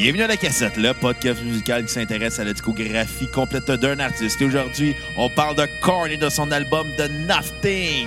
Bienvenue 0.00 0.22
à 0.22 0.28
la 0.28 0.36
cassette, 0.36 0.76
le 0.76 0.94
podcast 0.94 1.42
musical 1.42 1.84
qui 1.84 1.92
s'intéresse 1.92 2.38
à 2.38 2.44
la 2.44 2.52
discographie 2.52 3.26
complète 3.26 3.68
d'un 3.68 3.98
artiste. 3.98 4.40
Et 4.40 4.44
aujourd'hui, 4.44 4.94
on 5.16 5.28
parle 5.28 5.56
de 5.56 5.66
Korn 5.82 6.08
et 6.08 6.16
de 6.16 6.28
son 6.28 6.52
album 6.52 6.94
The 6.96 7.10
Nothing. 7.10 8.06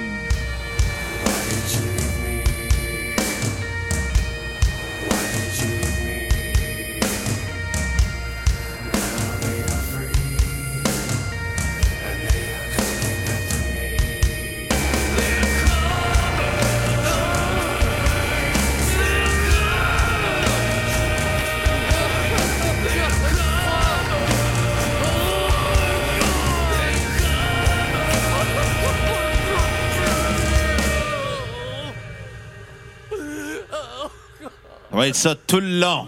Va 35.02 35.08
être 35.08 35.16
ça 35.16 35.34
tout 35.34 35.60
le 35.60 35.80
long. 35.80 36.08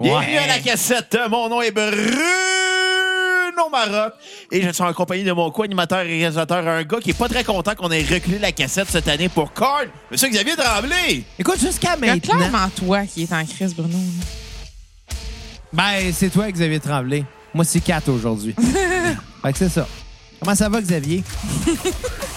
Bienvenue 0.00 0.32
Ouais. 0.32 0.38
à 0.38 0.46
la 0.46 0.58
cassette. 0.60 1.18
Mon 1.28 1.50
nom 1.50 1.60
est 1.60 1.70
Bruno 1.70 1.92
Marotte. 3.70 4.14
Et 4.50 4.62
je 4.62 4.70
suis 4.70 4.82
en 4.82 4.94
compagnie 4.94 5.22
de 5.22 5.32
mon 5.32 5.50
co-animateur 5.50 6.00
et 6.00 6.20
réalisateur, 6.20 6.66
un 6.66 6.82
gars 6.82 6.98
qui 6.98 7.10
est 7.10 7.18
pas 7.18 7.28
très 7.28 7.44
content 7.44 7.74
qu'on 7.74 7.90
ait 7.90 8.02
reculé 8.02 8.38
la 8.38 8.52
cassette 8.52 8.88
cette 8.88 9.08
année 9.08 9.28
pour 9.28 9.52
Korn. 9.52 9.88
Monsieur 10.10 10.28
Xavier 10.28 10.56
Tremblay. 10.56 11.24
Écoute, 11.38 11.60
jusqu'à 11.60 11.94
maintenant. 11.98 12.18
clairement 12.38 12.70
toi 12.74 13.04
qui 13.04 13.24
est 13.24 13.32
en 13.34 13.44
crise, 13.44 13.74
Bruno. 13.74 13.98
Ben, 15.74 16.10
c'est 16.14 16.30
toi, 16.30 16.50
Xavier 16.50 16.80
Tremblay. 16.80 17.22
Moi, 17.52 17.64
c'est 17.66 17.80
4 17.80 18.08
aujourd'hui. 18.10 18.54
fait 19.42 19.52
que 19.52 19.58
c'est 19.58 19.68
ça. 19.68 19.86
Comment 20.40 20.54
ça 20.54 20.70
va, 20.70 20.80
Xavier? 20.80 21.22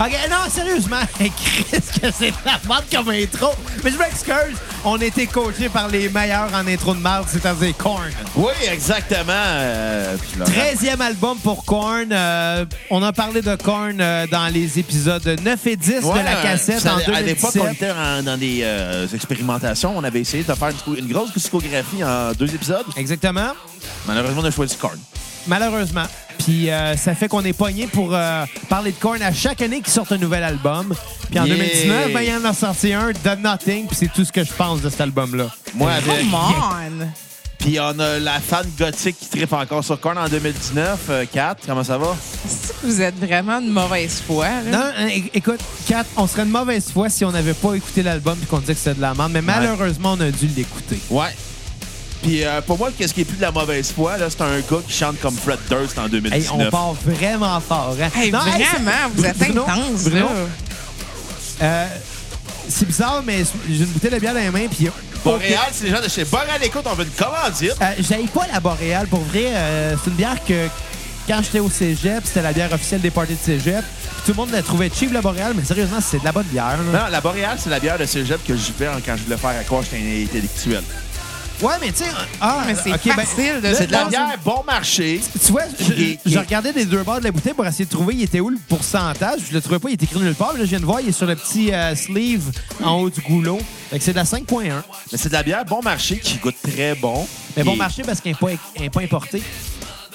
OK, 0.00 0.12
non, 0.28 0.50
sérieusement, 0.50 1.00
Chris, 1.18 1.30
que 1.70 2.10
c'est 2.12 2.30
de 2.30 2.36
la 2.44 2.58
merde 2.68 2.84
comme 2.92 3.08
intro. 3.10 3.50
Mais 3.84 3.90
je 3.92 3.96
m'excuse, 3.98 4.56
on 4.84 5.00
a 5.00 5.04
été 5.04 5.26
coachés 5.26 5.68
par 5.68 5.88
les 5.88 6.08
meilleurs 6.08 6.52
en 6.52 6.66
intro 6.66 6.94
de 6.94 7.00
merde, 7.00 7.26
c'est-à-dire 7.30 7.76
Korn. 7.76 8.10
Oui, 8.34 8.52
exactement. 8.70 9.32
Euh, 9.32 10.16
puis 10.16 10.38
Laurent. 10.38 10.50
13e 10.50 11.00
album 11.00 11.38
pour 11.38 11.64
Korn. 11.64 12.08
Euh, 12.10 12.64
on 12.90 13.02
a 13.02 13.12
parlé 13.12 13.40
de 13.40 13.54
Korn 13.56 14.00
euh, 14.00 14.26
dans 14.26 14.48
les 14.48 14.78
épisodes 14.78 15.38
9 15.42 15.66
et 15.68 15.76
10 15.76 15.90
Ouais, 16.02 16.18
de 16.20 16.24
la 16.24 16.34
cassette 16.42 16.80
ça, 16.80 16.94
en 16.94 17.12
À 17.14 17.20
l'époque, 17.20 17.52
2017. 17.54 17.62
on 17.62 17.72
était 17.72 17.90
en- 17.92 18.22
dans 18.22 18.36
des 18.36 18.60
euh, 18.62 19.06
expérimentations. 19.14 19.96
On 19.96 20.02
avait 20.02 20.20
essayé 20.20 20.42
de 20.42 20.52
faire 20.54 20.70
une, 20.88 20.96
une 20.98 21.12
grosse 21.12 21.32
discographie 21.32 22.02
en 22.02 22.32
deux 22.32 22.52
épisodes. 22.52 22.84
Exactement. 22.96 23.52
Malheureusement, 24.06 24.42
on 24.42 24.46
a 24.46 24.50
choisi 24.50 24.76
Korn. 24.76 24.98
Malheureusement. 25.46 26.04
Puis 26.38 26.70
euh, 26.70 26.96
ça 26.96 27.14
fait 27.14 27.28
qu'on 27.28 27.44
est 27.44 27.52
pogné 27.52 27.86
pour 27.86 28.10
euh, 28.14 28.44
parler 28.68 28.92
de 28.92 28.96
Korn 28.96 29.20
à 29.22 29.32
chaque 29.32 29.62
année 29.62 29.80
qu'ils 29.80 29.92
sortent 29.92 30.12
un 30.12 30.18
nouvel 30.18 30.42
album. 30.44 30.94
Puis 31.30 31.38
en 31.38 31.44
Yeah. 31.44 31.56
2019, 31.56 32.12
ben, 32.12 32.20
il 32.22 32.28
y 32.28 32.34
en 32.34 32.44
a 32.44 32.52
sorti 32.52 32.92
un, 32.92 33.12
The 33.12 33.38
Nothing, 33.38 33.86
puis 33.86 33.96
c'est 33.96 34.12
tout 34.12 34.24
ce 34.24 34.32
que 34.32 34.44
je 34.44 34.52
pense 34.52 34.80
de 34.82 34.88
cet 34.90 35.00
album-là. 35.00 35.48
Moi, 35.74 35.90
avec. 35.90 36.20
Come 36.20 36.34
on! 36.34 37.06
Puis 37.58 37.78
on 37.80 37.98
a 37.98 38.18
la 38.18 38.40
fan 38.40 38.66
gothique 38.78 39.16
qui 39.18 39.28
tripe 39.30 39.52
encore 39.54 39.82
sur 39.82 39.98
Korn 39.98 40.18
en 40.18 40.28
2019. 40.28 40.98
Euh, 41.08 41.24
Kat, 41.32 41.56
comment 41.66 41.82
ça 41.82 41.96
va? 41.96 42.14
Que 42.82 42.86
vous 42.86 43.00
êtes 43.00 43.18
vraiment 43.18 43.60
de 43.62 43.68
mauvaise 43.68 44.22
foi? 44.26 44.46
là? 44.48 44.70
Non, 44.70 44.84
hein, 44.98 45.08
écoute, 45.32 45.60
Kat, 45.88 46.04
on 46.18 46.26
serait 46.26 46.44
de 46.44 46.50
mauvaise 46.50 46.90
foi 46.92 47.08
si 47.08 47.24
on 47.24 47.32
n'avait 47.32 47.54
pas 47.54 47.72
écouté 47.74 48.02
l'album 48.02 48.36
puis 48.36 48.46
qu'on 48.46 48.58
disait 48.58 48.74
que 48.74 48.80
c'était 48.80 48.96
de 48.96 49.00
la 49.00 49.14
merde, 49.14 49.32
mais 49.32 49.40
malheureusement, 49.40 50.12
on 50.12 50.20
a 50.20 50.30
dû 50.30 50.46
l'écouter. 50.48 50.98
Ouais. 51.08 51.34
Puis 52.24 52.42
euh, 52.44 52.60
pour 52.62 52.78
moi, 52.78 52.90
qu'est-ce 52.96 53.12
qui 53.12 53.20
est 53.20 53.24
plus 53.24 53.36
de 53.36 53.42
la 53.42 53.50
mauvaise 53.52 53.92
foi, 53.94 54.16
là, 54.16 54.26
c'est 54.30 54.40
un 54.42 54.58
gars 54.60 54.80
qui 54.88 54.92
chante 54.96 55.20
comme 55.20 55.36
Fred 55.36 55.58
Durst 55.68 55.98
en 55.98 56.04
Hey, 56.04 56.10
2019. 56.10 56.50
on 56.52 56.70
part 56.70 56.94
vraiment 57.04 57.60
fort. 57.60 57.94
Hein? 58.00 58.08
Hey, 58.18 58.30
Non, 58.32 58.38
vraiment, 58.40 58.90
vous 59.14 59.24
êtes 59.24 59.36
Bruno, 59.38 59.62
intense, 59.68 60.02
Bruno, 60.04 60.26
là. 60.26 60.32
euh, 61.62 61.86
c'est 62.68 62.86
bizarre, 62.86 63.22
mais 63.26 63.44
j'ai 63.68 63.76
une 63.80 63.84
bouteille 63.86 64.10
de 64.10 64.18
bière 64.18 64.32
dans 64.34 64.40
les 64.40 64.50
mains, 64.50 64.66
puis 64.70 64.88
Boréal, 65.22 65.58
c'est 65.72 65.84
les 65.84 65.90
gens 65.90 66.02
de 66.02 66.08
chez 66.08 66.24
Boréal 66.24 66.60
Écoute, 66.62 66.82
on 66.86 66.94
veut 66.94 67.04
une 67.04 67.10
commandite. 67.10 67.74
Euh, 67.80 67.92
J'aille 68.00 68.26
pas 68.26 68.46
la 68.52 68.60
Boréale. 68.60 69.06
Pour 69.06 69.20
vrai, 69.20 69.46
euh, 69.46 69.94
c'est 70.02 70.10
une 70.10 70.16
bière 70.16 70.36
que 70.46 70.66
quand 71.26 71.40
j'étais 71.42 71.60
au 71.60 71.70
cégep, 71.70 72.22
c'était 72.24 72.42
la 72.42 72.52
bière 72.52 72.70
officielle 72.72 73.00
des 73.00 73.10
parties 73.10 73.32
de 73.34 73.38
cégep. 73.42 73.82
Puis 73.82 74.22
tout 74.26 74.30
le 74.32 74.34
monde 74.34 74.50
la 74.50 74.62
trouvait 74.62 74.90
cheap, 74.94 75.12
la 75.12 75.22
Boréale, 75.22 75.52
mais 75.56 75.64
sérieusement, 75.64 75.98
c'est 76.02 76.18
de 76.20 76.24
la 76.24 76.32
bonne 76.32 76.44
bière. 76.44 76.76
là. 76.92 77.04
Non, 77.04 77.10
la 77.10 77.20
Boréal, 77.22 77.56
c'est 77.58 77.70
la 77.70 77.80
bière 77.80 77.98
de 77.98 78.04
cégep 78.06 78.44
que 78.46 78.54
je 78.54 78.70
fais 78.76 78.88
quand 79.04 79.16
je 79.16 79.22
voulais 79.24 79.36
faire 79.38 79.50
à 79.58 79.64
quoi 79.64 79.80
j'étais 79.82 80.24
intellectuel. 80.24 80.82
Ouais, 81.62 81.74
mais 81.80 81.92
tu 81.92 81.98
sais... 81.98 82.10
Ah, 82.40 82.64
Mais 82.66 82.74
c'est 82.74 82.92
ok, 82.92 83.00
ben, 83.04 83.14
facile 83.24 83.60
C'est 83.74 83.86
de 83.86 83.92
la 83.92 84.04
bière 84.06 84.28
bon 84.44 84.62
marché. 84.66 85.20
Tu 85.44 85.52
vois, 85.52 85.62
je, 85.80 85.92
Et- 85.92 86.18
je 86.26 86.38
regardais 86.38 86.72
les 86.72 86.84
deux 86.84 87.02
bords 87.02 87.20
de 87.20 87.24
la 87.24 87.30
bouteille 87.30 87.54
pour 87.54 87.64
essayer 87.66 87.84
de 87.84 87.90
trouver 87.90 88.14
il 88.14 88.22
était 88.22 88.40
où 88.40 88.48
le 88.50 88.58
pourcentage? 88.68 89.40
Je 89.48 89.54
le 89.54 89.60
trouvais 89.60 89.78
pas, 89.78 89.88
il 89.90 89.94
était 89.94 90.04
écrit 90.04 90.18
nulle 90.20 90.34
part. 90.34 90.52
Là, 90.54 90.60
je 90.60 90.64
viens 90.64 90.80
de 90.80 90.84
voir, 90.84 91.00
il 91.00 91.08
est 91.08 91.12
sur 91.12 91.26
le 91.26 91.36
petit 91.36 91.72
euh, 91.72 91.94
sleeve 91.94 92.50
en 92.82 92.94
haut 93.00 93.08
du 93.10 93.20
goulot. 93.20 93.58
Fait 93.90 93.98
que 93.98 94.04
c'est 94.04 94.12
de 94.12 94.16
la 94.16 94.24
5.1. 94.24 94.82
Mais 95.12 95.18
c'est 95.18 95.28
de 95.28 95.34
la 95.34 95.42
bière 95.42 95.64
bon 95.64 95.80
marché 95.82 96.18
qui 96.18 96.36
goûte 96.38 96.56
très 96.62 96.94
bon. 96.96 97.26
Mais 97.56 97.62
bon 97.62 97.76
marché 97.76 98.02
parce 98.02 98.20
qu'elle 98.20 98.36
n'est 98.42 98.56
pas, 98.88 98.90
pas 98.92 99.00
importée. 99.04 99.42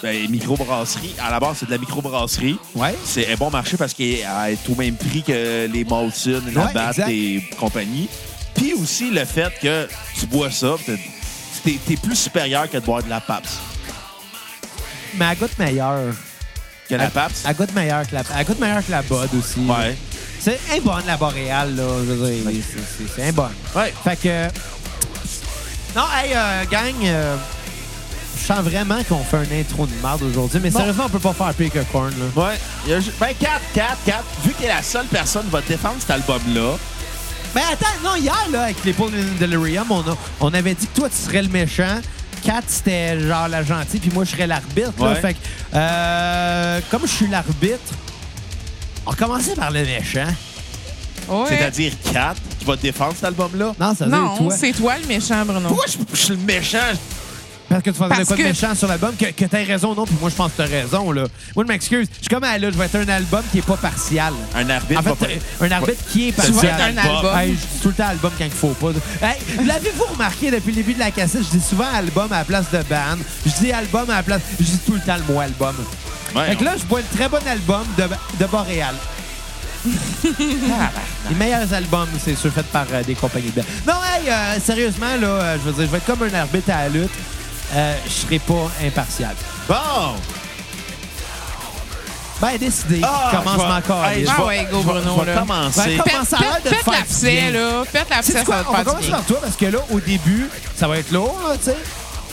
Ben, 0.03 0.29
microbrasserie. 0.29 1.13
À 1.21 1.31
la 1.31 1.39
base, 1.39 1.57
c'est 1.61 1.66
de 1.66 1.71
la 1.71 1.77
microbrasserie. 1.77 2.57
Ouais. 2.75 2.95
C'est 3.03 3.31
un 3.31 3.35
bon 3.35 3.50
marché 3.50 3.75
parce 3.77 3.94
qu'elle 3.94 4.19
est 4.19 4.69
au 4.69 4.75
même 4.75 4.95
prix 4.95 5.23
que 5.23 5.67
les 5.71 5.83
Molson, 5.83 6.41
la 6.53 6.66
Ouais, 6.66 6.73
Bat 6.73 6.89
exact. 6.91 7.09
et 7.09 7.44
compagnie. 7.59 8.07
Puis 8.56 8.73
aussi 8.73 9.09
le 9.09 9.23
fait 9.25 9.51
que 9.61 9.88
tu 10.19 10.25
bois 10.25 10.51
ça, 10.51 10.75
t'es- 11.64 11.97
plus 11.97 12.16
supérieur 12.16 12.70
que 12.70 12.78
de 12.78 12.86
boire 12.86 13.03
de 13.03 13.09
la 13.09 13.20
PAPS. 13.22 13.58
Mais 15.16 15.25
elle 15.31 15.38
goûte 15.38 15.58
meilleure. 15.58 16.14
Que 16.88 16.96
la 16.96 17.06
Elle- 17.06 17.09
PAPS? 17.12 17.44
Elle 17.47 17.56
goûte 17.56 17.74
meilleure 17.74 18.08
que 18.08 18.16
la, 18.16 18.24
elle 18.38 18.46
goûte 18.46 18.59
meilleure 18.59 18.86
que 18.86 18.92
la 18.92 19.02
Bud 19.02 19.30
aussi. 19.38 19.59
Ouais. 19.59 19.98
C'est 20.40 20.59
un 20.74 20.80
bonne, 20.80 21.03
la 21.06 21.18
Boréale, 21.18 21.75
là. 21.75 21.84
C'est- 22.08 22.62
c'est- 22.64 23.14
c'est 23.16 23.28
un 23.28 23.31
bonne. 23.31 23.52
Ouais. 23.75 23.94
Fait 24.03 24.16
que. 24.16 24.48
Non, 25.96 26.06
hey, 26.16 26.31
euh, 26.36 26.66
gang, 26.66 26.94
euh, 27.03 27.36
je 28.40 28.46
sens 28.46 28.59
vraiment 28.59 29.03
qu'on 29.03 29.24
fait 29.24 29.38
un 29.38 29.59
intro 29.59 29.86
de 29.86 29.92
merde 30.02 30.22
aujourd'hui, 30.24 30.59
mais 30.64 30.69
Bon. 30.69 30.80
sérieusement, 30.80 31.06
on 31.06 31.09
peut 31.09 31.19
pas 31.19 31.34
faire 31.34 31.53
pire 31.53 31.72
que 31.72 31.80
Korn, 31.92 32.12
là. 32.12 32.44
Ouais. 32.44 32.56
Il 32.86 32.92
y 32.92 32.94
a 32.94 33.00
Ben, 33.19 33.34
4, 33.40 33.62
4, 33.74 33.98
4. 34.06 34.24
Vu 34.44 34.52
que 34.53 34.59
t'es 34.62 34.68
la 34.68 34.81
seule 34.84 35.08
personne 35.08 35.46
qui 35.46 35.52
va 35.52 35.62
défendre 35.62 35.96
cet 36.00 36.12
album-là, 36.12 36.78
Ben 37.54 37.62
attends, 37.72 37.88
non, 38.04 38.16
hier, 38.16 38.36
là, 38.52 38.64
avec 38.64 38.84
les 38.86 38.94
Paul 38.94 39.12
Delirium, 39.40 39.86
on, 39.92 40.02
a- 40.02 40.18
on 40.40 40.54
avait 40.54 40.76
dit 40.76 40.86
que 40.88 40.96
toi, 41.00 41.10
tu 41.10 41.16
serais 41.18 41.42
le 41.42 41.50
méchant. 41.50 42.00
Kat, 42.44 42.62
c'était 42.68 43.20
genre 43.20 43.48
la 43.48 43.64
gentille, 43.64 44.00
puis 44.00 44.12
moi, 44.14 44.24
je 44.24 44.32
serais 44.32 44.48
l'arbitre. 44.48 44.94
là. 45.00 45.10
Ouais. 45.14 45.16
Fait 45.22 45.34
que, 45.34 45.40
euh, 45.74 46.80
comme 46.92 47.02
je 47.04 47.12
suis 47.12 47.28
l'arbitre, 47.28 47.94
on 49.06 49.12
va 49.12 49.18
commencer 49.18 49.56
par 49.56 49.72
le 49.72 49.84
méchant. 49.84 50.28
Ouais. 51.28 51.46
c'est-à-dire 51.50 51.94
4, 52.12 52.42
qui 52.58 52.66
va 52.66 52.76
défendre 52.76 53.14
cet 53.14 53.26
album-là? 53.26 53.74
Non, 53.80 53.94
ça 53.96 54.06
veut 54.06 54.12
dire 54.12 54.20
Non, 54.20 54.38
toi. 54.38 54.56
c'est 54.58 54.72
toi 54.72 54.94
le 55.00 55.06
méchant, 55.08 55.46
Bruno. 55.46 55.68
Pourquoi 55.68 55.86
je, 55.88 55.98
je 56.12 56.18
suis 56.18 56.30
le 56.36 56.38
méchant? 56.44 56.78
Parce 57.69 57.84
que 57.84 57.91
tu 57.91 57.97
faisais 57.97 58.25
quoi 58.25 58.35
de 58.38 58.44
méchant 58.44 58.74
sur 58.75 58.88
l'album, 58.88 59.16
que, 59.16 59.25
que 59.25 59.46
t'aies 59.46 59.63
raison 59.63 59.91
ou 59.91 59.96
non, 59.96 60.06
puis 60.06 60.16
moi, 60.19 60.30
je 60.30 60.35
pense 60.35 60.52
que 60.52 60.57
t'as 60.57 60.66
raison, 60.66 61.12
là. 61.12 61.24
Moi, 61.56 61.66
je 61.66 61.72
m'excuse. 61.72 62.07
Je 62.18 62.19
suis 62.22 62.28
comme 62.30 62.44
à 62.44 62.57
là, 62.57 62.72
je 62.72 62.78
vais 62.78 62.85
être 62.85 62.96
un 62.96 63.07
album 63.09 63.41
qui 63.52 63.59
est 63.59 63.66
pas 63.66 63.78
partial. 63.78 64.34
Un 64.56 64.69
arbitre 64.69 65.00
En 65.00 65.03
fait, 65.16 65.40
pas- 65.59 65.66
un 65.66 65.72
arbitre 65.72 66.03
qui 66.12 66.30
est 66.30 66.31
Tu 66.31 66.52
vas 66.52 66.62
partial. 66.62 66.90
être 66.91 66.97
un 67.00 67.16
album. 67.16 67.38
Hey, 67.38 67.50
je 67.52 67.53
dis 67.75 67.81
tout 67.84 67.88
le 67.90 67.94
temps 67.94 68.07
album 68.07 68.31
quand 68.38 68.46
il 68.46 68.52
faut 68.52 68.68
pas. 68.69 68.90
Hey, 69.22 69.38
L'avez-vous 69.66 70.03
remarqué 70.06 70.50
depuis 70.52 70.72
le 70.72 70.78
début 70.78 70.94
de 70.96 71.00
la 71.00 71.12
cassette? 71.12 71.44
Je 71.44 71.57
dis 71.57 71.63
souvent 71.63 71.85
album 71.94 72.31
à 72.34 72.40
la 72.40 72.44
place 72.46 72.72
de 72.72 72.80
band. 72.90 73.18
Je 73.46 73.52
dis 73.63 73.72
album 73.72 74.09
à 74.09 74.16
la 74.16 74.24
place. 74.24 74.41
Je 74.59 74.66
dis 74.66 74.80
tout 74.86 74.94
le 74.94 75.01
temps 75.01 75.18
le 75.28 75.31
mot 75.34 75.40
album. 75.40 75.75
Ouais, 76.36 76.47
fait 76.47 76.56
que 76.57 76.63
là, 76.63 76.74
je 76.78 76.86
vois 76.86 77.00
un 77.00 77.16
très 77.16 77.30
bon 77.30 77.40
album 77.47 77.84
de, 77.97 78.03
de 78.39 78.45
Boréal. 78.50 78.95
Les 81.30 81.36
meilleurs 81.36 81.71
albums, 81.74 82.07
c'est 82.24 82.36
sûr, 82.36 82.51
faits 82.51 82.66
par 82.68 82.86
euh, 82.92 83.01
des 83.04 83.16
compagnies 83.16 83.50
de 83.51 83.62
band. 83.62 83.68
Non, 83.88 83.94
hey, 84.04 84.30
euh, 84.30 84.60
sérieusement, 84.63 85.16
là, 85.19 85.27
euh, 85.27 85.57
je 85.57 85.69
veux 85.69 85.74
dire, 85.74 85.86
je 85.86 85.92
vais 85.92 85.98
être 85.98 86.06
comme 86.06 86.24
un 86.24 86.33
arbitre 86.33 86.69
à 86.71 86.83
la 86.83 86.89
lutte. 86.89 87.10
Euh, 87.74 87.95
je 88.06 88.10
serai 88.12 88.39
pas 88.39 88.68
impartial. 88.83 89.36
Bon! 89.68 90.16
Ben, 92.42 92.57
décidé. 92.57 93.01
Ah, 93.04 93.31
commence 93.31 93.57
ma 93.57 93.81
je 93.81 94.30
Ah 94.30 94.38
vais- 94.38 94.44
ouais, 94.48 94.68
go, 94.71 94.81
Bruno, 94.81 95.01
Je 95.19 95.25
vais 95.25 95.33
là. 95.33 95.39
commencer. 95.42 95.80
Ben, 95.98 96.04
Faites, 96.04 96.13
commence 96.13 96.33
à 96.33 96.39
l'air 96.39 96.54
faites, 96.63 96.63
de 96.86 96.92
l'abcès, 96.92 97.51
là. 97.51 97.83
Faites 97.86 98.10
l'abcès, 98.10 98.31
C'est 98.31 98.38
ça 98.39 98.45
quoi? 98.45 98.56
va 98.56 98.63
te 98.63 98.69
On 98.69 98.71
va 98.71 98.83
commencer 98.86 99.10
par 99.12 99.25
toi 99.25 99.38
parce 99.42 99.56
que 99.57 99.66
là, 99.66 99.80
au 99.92 100.00
début, 100.00 100.50
ça 100.75 100.88
va 100.88 100.98
être 101.00 101.12
lourd, 101.12 101.38
là, 101.45 101.57
tu 101.57 101.66
sais. 101.66 101.77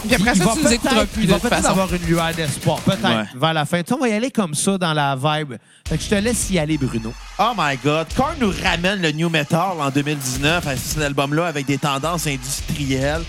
Puis 0.06 0.14
après 0.14 0.32
Il 0.34 0.38
ça, 0.38 0.44
va 0.44 0.52
tu 0.52 0.62
nous 0.62 0.72
écouteras 0.72 1.06
plus 1.06 1.22
Il 1.22 1.26
de 1.26 1.32
va 1.32 1.40
toute 1.40 1.48
peut-être 1.50 1.62
façon. 1.62 1.72
avoir 1.72 1.92
une 1.92 2.02
lueur 2.06 2.32
d'espoir, 2.34 2.78
peut-être, 2.82 3.02
Ouais. 3.04 3.24
vers 3.34 3.52
la 3.54 3.64
fin. 3.64 3.78
Tu 3.82 3.88
sais, 3.88 3.94
on 3.94 3.98
va 3.98 4.08
y 4.08 4.12
aller 4.12 4.30
comme 4.30 4.54
ça 4.54 4.78
dans 4.78 4.92
la 4.92 5.16
vibe. 5.16 5.54
Fait 5.88 5.96
que 5.98 6.04
je 6.04 6.08
te 6.08 6.14
laisse 6.14 6.50
y 6.50 6.58
aller, 6.60 6.78
Bruno. 6.78 7.12
Oh 7.40 7.50
my 7.58 7.76
God. 7.82 8.06
Korn 8.16 8.36
nous 8.38 8.52
ramène 8.62 9.02
le 9.02 9.10
new 9.10 9.28
metal 9.28 9.72
en 9.80 9.90
2019 9.90 10.64
à 10.68 10.76
cet 10.76 11.02
album-là 11.02 11.46
avec 11.46 11.66
des 11.66 11.78
tendances 11.78 12.28
industrielles 12.28 13.24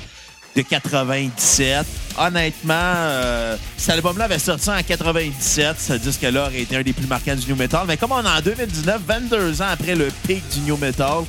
de 0.57 0.61
97. 0.63 1.85
Honnêtement, 2.17 2.73
euh, 2.75 3.55
cet 3.77 3.91
album-là 3.91 4.25
avait 4.25 4.39
sorti 4.39 4.69
en 4.69 4.81
97. 4.81 5.75
Ce 5.79 5.93
disque-là 5.93 6.47
aurait 6.47 6.61
été 6.61 6.75
un 6.75 6.81
des 6.81 6.93
plus 6.93 7.05
marquants 7.07 7.35
du 7.35 7.47
new 7.51 7.55
metal. 7.55 7.81
Mais 7.87 7.95
comme 7.95 8.11
on 8.11 8.23
est 8.23 8.27
en 8.27 8.41
2019, 8.43 9.01
22 9.07 9.61
ans 9.61 9.65
après 9.71 9.95
le 9.95 10.07
pic 10.27 10.43
du 10.53 10.61
new 10.61 10.77
metal, 10.77 11.23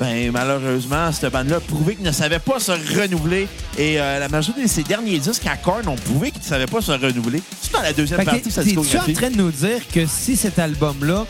Ben, 0.00 0.32
malheureusement, 0.32 1.12
cette 1.12 1.30
bande-là 1.32 1.56
a 1.58 1.60
prouvé 1.60 1.94
qu'il 1.94 2.04
ne 2.04 2.10
savait 2.10 2.40
pas 2.40 2.58
se 2.58 2.72
renouveler. 2.72 3.46
Et 3.78 4.00
euh, 4.00 4.18
la 4.18 4.28
majorité 4.28 4.64
de 4.64 4.68
ses 4.68 4.82
derniers 4.82 5.20
disques 5.20 5.46
à 5.46 5.56
Korn 5.56 5.86
ont 5.86 5.94
prouvé 5.94 6.32
qu'il 6.32 6.42
ne 6.42 6.46
savait 6.46 6.66
pas 6.66 6.80
se 6.82 6.90
renouveler. 6.90 7.40
C'est 7.62 7.72
dans 7.72 7.80
la 7.80 7.92
deuxième 7.92 8.18
Fait 8.18 8.24
partie 8.24 8.40
de 8.48 8.50
sa 8.50 8.64
T'es-tu 8.64 8.76
en 8.78 8.82
discographie. 8.82 9.12
train 9.12 9.30
de 9.30 9.36
nous 9.36 9.52
dire 9.52 9.86
que 9.94 10.04
si 10.06 10.36
cet 10.36 10.58
album-là, 10.58 11.24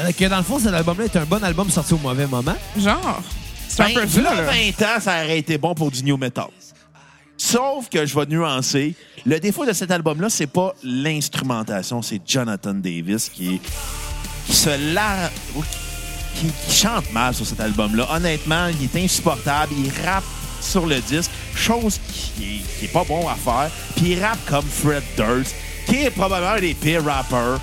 euh, 0.00 0.10
que 0.18 0.24
dans 0.24 0.38
le 0.38 0.42
fond, 0.42 0.58
cet 0.58 0.74
album-là 0.74 1.04
est 1.04 1.16
un 1.16 1.24
bon 1.26 1.44
album 1.44 1.70
sorti 1.70 1.94
au 1.94 1.98
mauvais 1.98 2.26
moment? 2.26 2.56
Genre. 2.76 3.22
C'est 3.68 3.82
un 3.82 3.86
Ben, 3.86 3.94
peu 3.94 4.08
ça. 4.08 4.34
20 4.34 4.82
ans, 4.84 5.00
ça 5.00 5.22
aurait 5.24 5.38
été 5.38 5.56
bon 5.56 5.72
pour 5.72 5.92
du 5.92 6.02
new 6.02 6.16
metal. 6.16 6.46
Sauf 7.52 7.88
que 7.90 8.06
je 8.06 8.14
vais 8.18 8.24
nuancer. 8.26 8.94
Le 9.26 9.38
défaut 9.38 9.66
de 9.66 9.74
cet 9.74 9.90
album-là, 9.90 10.30
c'est 10.30 10.46
pas 10.46 10.74
l'instrumentation, 10.82 12.00
c'est 12.00 12.20
Jonathan 12.26 12.72
Davis 12.72 13.28
qui, 13.28 13.60
qui 14.46 14.52
se 14.54 14.70
la... 14.94 15.30
Qui, 16.34 16.46
qui 16.66 16.74
chante 16.74 17.12
mal 17.12 17.34
sur 17.34 17.44
cet 17.44 17.60
album-là. 17.60 18.08
Honnêtement, 18.10 18.68
il 18.68 18.84
est 18.84 19.04
insupportable. 19.04 19.74
Il 19.76 19.90
rappe 20.06 20.24
sur 20.62 20.86
le 20.86 20.98
disque, 21.00 21.30
chose 21.54 21.98
qui 22.08 22.42
est, 22.42 22.78
qui 22.78 22.84
est 22.86 22.92
pas 22.92 23.04
bon 23.04 23.28
à 23.28 23.34
faire. 23.34 23.70
Puis 23.96 24.12
il 24.12 24.24
rappe 24.24 24.38
comme 24.48 24.64
Fred 24.64 25.02
Durst, 25.16 25.54
qui 25.86 25.96
est 26.04 26.10
probablement 26.10 26.52
un 26.52 26.60
des 26.60 26.72
pires 26.72 27.04
rappeurs, 27.04 27.60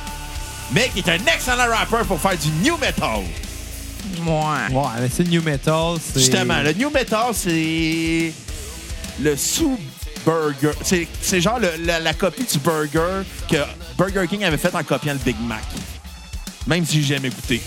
mais 0.71 0.89
qui 0.93 0.99
est 0.99 1.09
un 1.09 1.25
excellent 1.33 1.67
rappeur 1.67 2.05
pour 2.05 2.21
faire 2.21 2.37
du 2.37 2.49
new 2.63 2.77
metal. 2.77 3.21
Ouais. 4.23 4.75
Ouais, 4.75 4.83
mais 5.01 5.09
c'est 5.11 5.23
le 5.23 5.29
new 5.31 5.41
metal. 5.41 5.95
c'est- 5.99 6.19
Justement, 6.19 6.61
le 6.61 6.73
New 6.73 6.89
Metal, 6.91 7.31
c'est 7.33 8.31
le 9.21 9.35
sous-burger. 9.37 10.71
C'est 10.83 11.07
c'est 11.21 11.41
genre 11.41 11.59
le- 11.59 11.85
la, 11.85 11.99
la 11.99 12.13
copie 12.13 12.43
du 12.43 12.57
burger 12.59 13.23
que 13.49 13.57
Burger 13.97 14.27
King 14.29 14.43
avait 14.43 14.57
fait 14.57 14.73
en 14.75 14.83
copiant 14.83 15.13
le 15.13 15.19
Big 15.19 15.35
Mac. 15.41 15.63
Même 16.67 16.85
si 16.85 17.01
j'ai 17.01 17.15
jamais 17.15 17.29
goûté. 17.29 17.61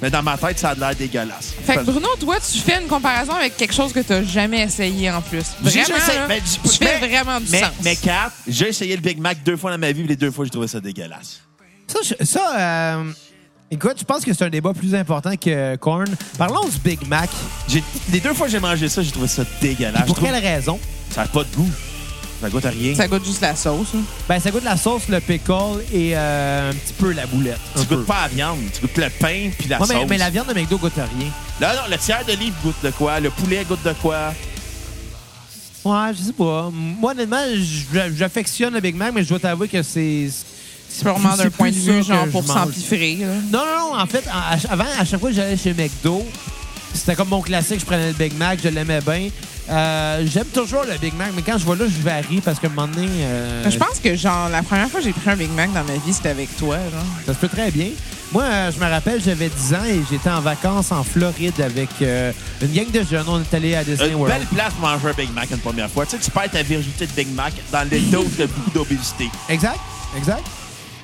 Mais 0.00 0.10
dans 0.10 0.22
ma 0.22 0.38
tête, 0.38 0.58
ça 0.60 0.70
a 0.70 0.74
l'air 0.76 0.94
dégueulasse. 0.94 1.52
Fait 1.64 1.74
que 1.74 1.80
Bruno, 1.82 2.06
toi, 2.20 2.36
tu 2.38 2.58
fais 2.58 2.80
une 2.80 2.86
comparaison 2.86 3.32
avec 3.32 3.56
quelque 3.56 3.74
chose 3.74 3.92
que 3.92 3.98
tu 3.98 4.12
n'as 4.12 4.22
jamais 4.22 4.60
essayé 4.62 5.10
en 5.10 5.20
plus. 5.20 5.42
J'ai- 5.64 5.82
Vraiment, 5.82 5.98
là, 6.06 6.26
mais- 6.28 6.40
tu 6.40 6.68
fais 6.76 7.00
mais- 7.00 7.08
vraiment 7.08 7.40
du 7.40 7.50
mais, 7.50 7.60
sens. 7.60 7.70
Mais 7.82 7.96
Kat, 7.96 8.30
j'ai 8.46 8.68
essayé 8.68 8.94
le 8.94 9.02
Big 9.02 9.18
Mac 9.18 9.42
deux 9.42 9.56
fois 9.56 9.72
dans 9.72 9.78
ma 9.78 9.88
vie, 9.90 10.00
puis 10.02 10.08
les 10.10 10.16
deux 10.16 10.30
fois, 10.30 10.44
j'ai 10.44 10.52
trouvé 10.52 10.68
ça 10.68 10.78
dégueulasse. 10.80 11.40
Ça, 11.88 11.98
je- 12.04 12.24
ça 12.24 12.54
euh, 12.96 13.12
écoute, 13.70 13.96
je 13.98 14.04
pense 14.04 14.24
que 14.24 14.32
c'est 14.32 14.44
un 14.44 14.50
débat 14.50 14.72
plus 14.72 14.94
important 14.94 15.36
que 15.36 15.76
Korn. 15.76 16.06
Parlons 16.36 16.66
du 16.68 16.78
Big 16.78 17.06
Mac. 17.08 17.30
J'ai- 17.68 17.82
Les 18.12 18.20
deux 18.20 18.34
fois 18.34 18.46
que 18.46 18.52
j'ai 18.52 18.60
mangé 18.60 18.88
ça, 18.88 19.02
j'ai 19.02 19.10
trouvé 19.10 19.28
ça 19.28 19.44
dégueulasse. 19.60 20.06
Pour 20.06 20.16
Je 20.16 20.20
trouve- 20.22 20.30
quelle 20.30 20.42
raison? 20.44 20.78
Ça 21.10 21.22
n'a 21.22 21.28
pas 21.28 21.44
de 21.44 21.54
goût. 21.56 21.68
Ça 22.40 22.48
goûte 22.48 22.64
à 22.66 22.70
rien. 22.70 22.94
Ça 22.94 23.08
goûte 23.08 23.24
juste 23.24 23.40
la 23.40 23.56
sauce. 23.56 23.88
hein. 23.96 24.00
Ben, 24.28 24.38
ça 24.38 24.50
goûte 24.52 24.62
la 24.62 24.76
sauce, 24.76 25.08
le 25.08 25.18
pickle 25.20 25.52
et 25.92 26.12
euh, 26.16 26.70
un 26.70 26.74
petit 26.74 26.92
peu 26.92 27.12
la 27.12 27.26
boulette. 27.26 27.58
un 27.76 27.80
Tu 27.80 27.86
peu. 27.86 27.96
goûtes 27.96 28.06
pas 28.06 28.22
la 28.22 28.28
viande, 28.28 28.58
tu 28.72 28.80
goûtes 28.82 28.96
le 28.96 29.10
pain 29.10 29.50
puis 29.58 29.68
la 29.68 29.80
Ouais, 29.80 29.86
mais, 29.88 29.94
sauce. 29.94 30.04
mais 30.08 30.18
la 30.18 30.30
viande 30.30 30.46
de 30.46 30.54
McDo 30.54 30.78
goûte 30.78 30.96
à 30.98 31.04
rien. 31.18 31.28
Là, 31.60 31.74
non, 31.74 31.82
le 31.90 31.98
tiers 31.98 32.24
de 32.24 32.32
livre 32.34 32.54
goûte 32.62 32.76
de 32.84 32.90
quoi? 32.90 33.18
Le 33.18 33.30
poulet 33.30 33.64
goûte 33.68 33.82
de 33.84 33.92
quoi? 33.94 34.32
Ouais, 35.84 36.12
je 36.16 36.22
sais 36.26 36.32
pas. 36.32 36.70
Moi, 36.72 37.10
honnêtement, 37.12 37.42
j- 37.56 37.86
j'affectionne 38.16 38.74
le 38.74 38.80
Big 38.80 38.94
Mac, 38.94 39.12
mais 39.14 39.24
je 39.24 39.28
dois 39.30 39.40
t'avouer 39.40 39.66
que 39.66 39.82
c'est. 39.82 40.28
C'est 40.98 41.04
sûrement 41.04 41.36
d'un 41.36 41.50
point 41.50 41.70
de 41.70 41.74
vue, 41.76 42.02
genre, 42.02 42.24
que 42.24 42.30
pour 42.30 42.42
s'empiffrer. 42.44 43.18
Non, 43.52 43.58
non, 43.64 43.92
non. 43.94 43.98
En 44.00 44.06
fait, 44.06 44.24
à- 44.32 44.72
avant, 44.72 44.84
à 44.98 45.04
chaque 45.04 45.20
fois 45.20 45.30
que 45.30 45.36
j'allais 45.36 45.56
chez 45.56 45.72
McDo, 45.74 46.26
c'était 46.94 47.14
comme 47.14 47.28
mon 47.28 47.40
classique. 47.42 47.80
Je 47.80 47.84
prenais 47.86 48.08
le 48.08 48.14
Big 48.14 48.36
Mac, 48.36 48.58
je 48.62 48.68
l'aimais 48.68 49.00
bien. 49.00 49.28
Euh, 49.70 50.24
J'aime 50.26 50.46
toujours 50.46 50.82
le 50.90 50.96
Big 50.98 51.14
Mac, 51.14 51.28
mais 51.36 51.42
quand 51.42 51.58
je 51.58 51.64
vois 51.64 51.76
là, 51.76 51.84
je 51.86 52.02
varie 52.02 52.40
parce 52.40 52.58
qu'à 52.58 52.68
un 52.68 52.70
moment 52.70 52.88
donné. 52.88 53.06
euh, 53.20 53.70
Je 53.70 53.76
pense 53.76 53.98
que, 54.02 54.16
genre, 54.16 54.48
la 54.48 54.62
première 54.62 54.88
fois 54.88 55.00
que 55.00 55.06
j'ai 55.06 55.12
pris 55.12 55.28
un 55.30 55.36
Big 55.36 55.50
Mac 55.52 55.72
dans 55.74 55.84
ma 55.84 55.92
vie, 55.92 56.12
c'était 56.12 56.30
avec 56.30 56.56
toi. 56.56 56.76
Genre. 56.76 57.04
Ça 57.26 57.34
se 57.34 57.38
peut 57.38 57.48
très 57.48 57.70
bien. 57.70 57.88
Moi, 58.32 58.42
euh, 58.44 58.70
je 58.72 58.82
me 58.82 58.90
rappelle, 58.90 59.22
j'avais 59.22 59.48
10 59.50 59.74
ans 59.74 59.84
et 59.86 60.00
j'étais 60.10 60.28
en 60.30 60.40
vacances 60.40 60.90
en 60.92 61.02
Floride 61.04 61.60
avec 61.62 61.88
euh, 62.02 62.32
une 62.62 62.72
gang 62.72 62.90
de 62.90 63.02
jeunes. 63.02 63.24
On 63.28 63.40
est 63.40 63.54
allé 63.54 63.74
à 63.74 63.84
Disney 63.84 64.08
Une 64.08 64.14
World. 64.16 64.38
belle 64.38 64.46
place 64.48 64.72
pour 64.74 64.88
manger 64.88 65.08
un 65.08 65.12
Big 65.12 65.32
Mac 65.34 65.50
une 65.50 65.58
première 65.58 65.90
fois. 65.90 66.04
Tu 66.06 66.12
sais, 66.12 66.18
tu 66.22 66.30
perds 66.30 66.50
ta 66.50 66.62
virginité 66.62 67.06
de 67.06 67.12
Big 67.12 67.28
Mac 67.34 67.52
dans 67.72 67.86
les 67.90 68.00
doses 68.00 68.36
de 68.38 68.46
beaucoup 68.46 68.70
d'obésité. 68.70 69.28
Exact, 69.48 69.78
exact. 70.16 70.46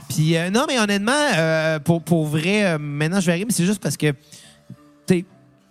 Puis, 0.08 0.36
euh, 0.36 0.50
non, 0.50 0.64
mais 0.68 0.78
honnêtement, 0.78 1.12
euh, 1.36 1.78
pour, 1.78 2.02
pour 2.02 2.26
vrai, 2.26 2.64
euh, 2.64 2.78
maintenant, 2.78 3.20
je 3.20 3.26
varie, 3.26 3.44
mais 3.44 3.52
c'est 3.52 3.66
juste 3.66 3.80
parce 3.80 3.96
que, 3.96 4.10
tu 4.10 4.16
sais, 5.08 5.24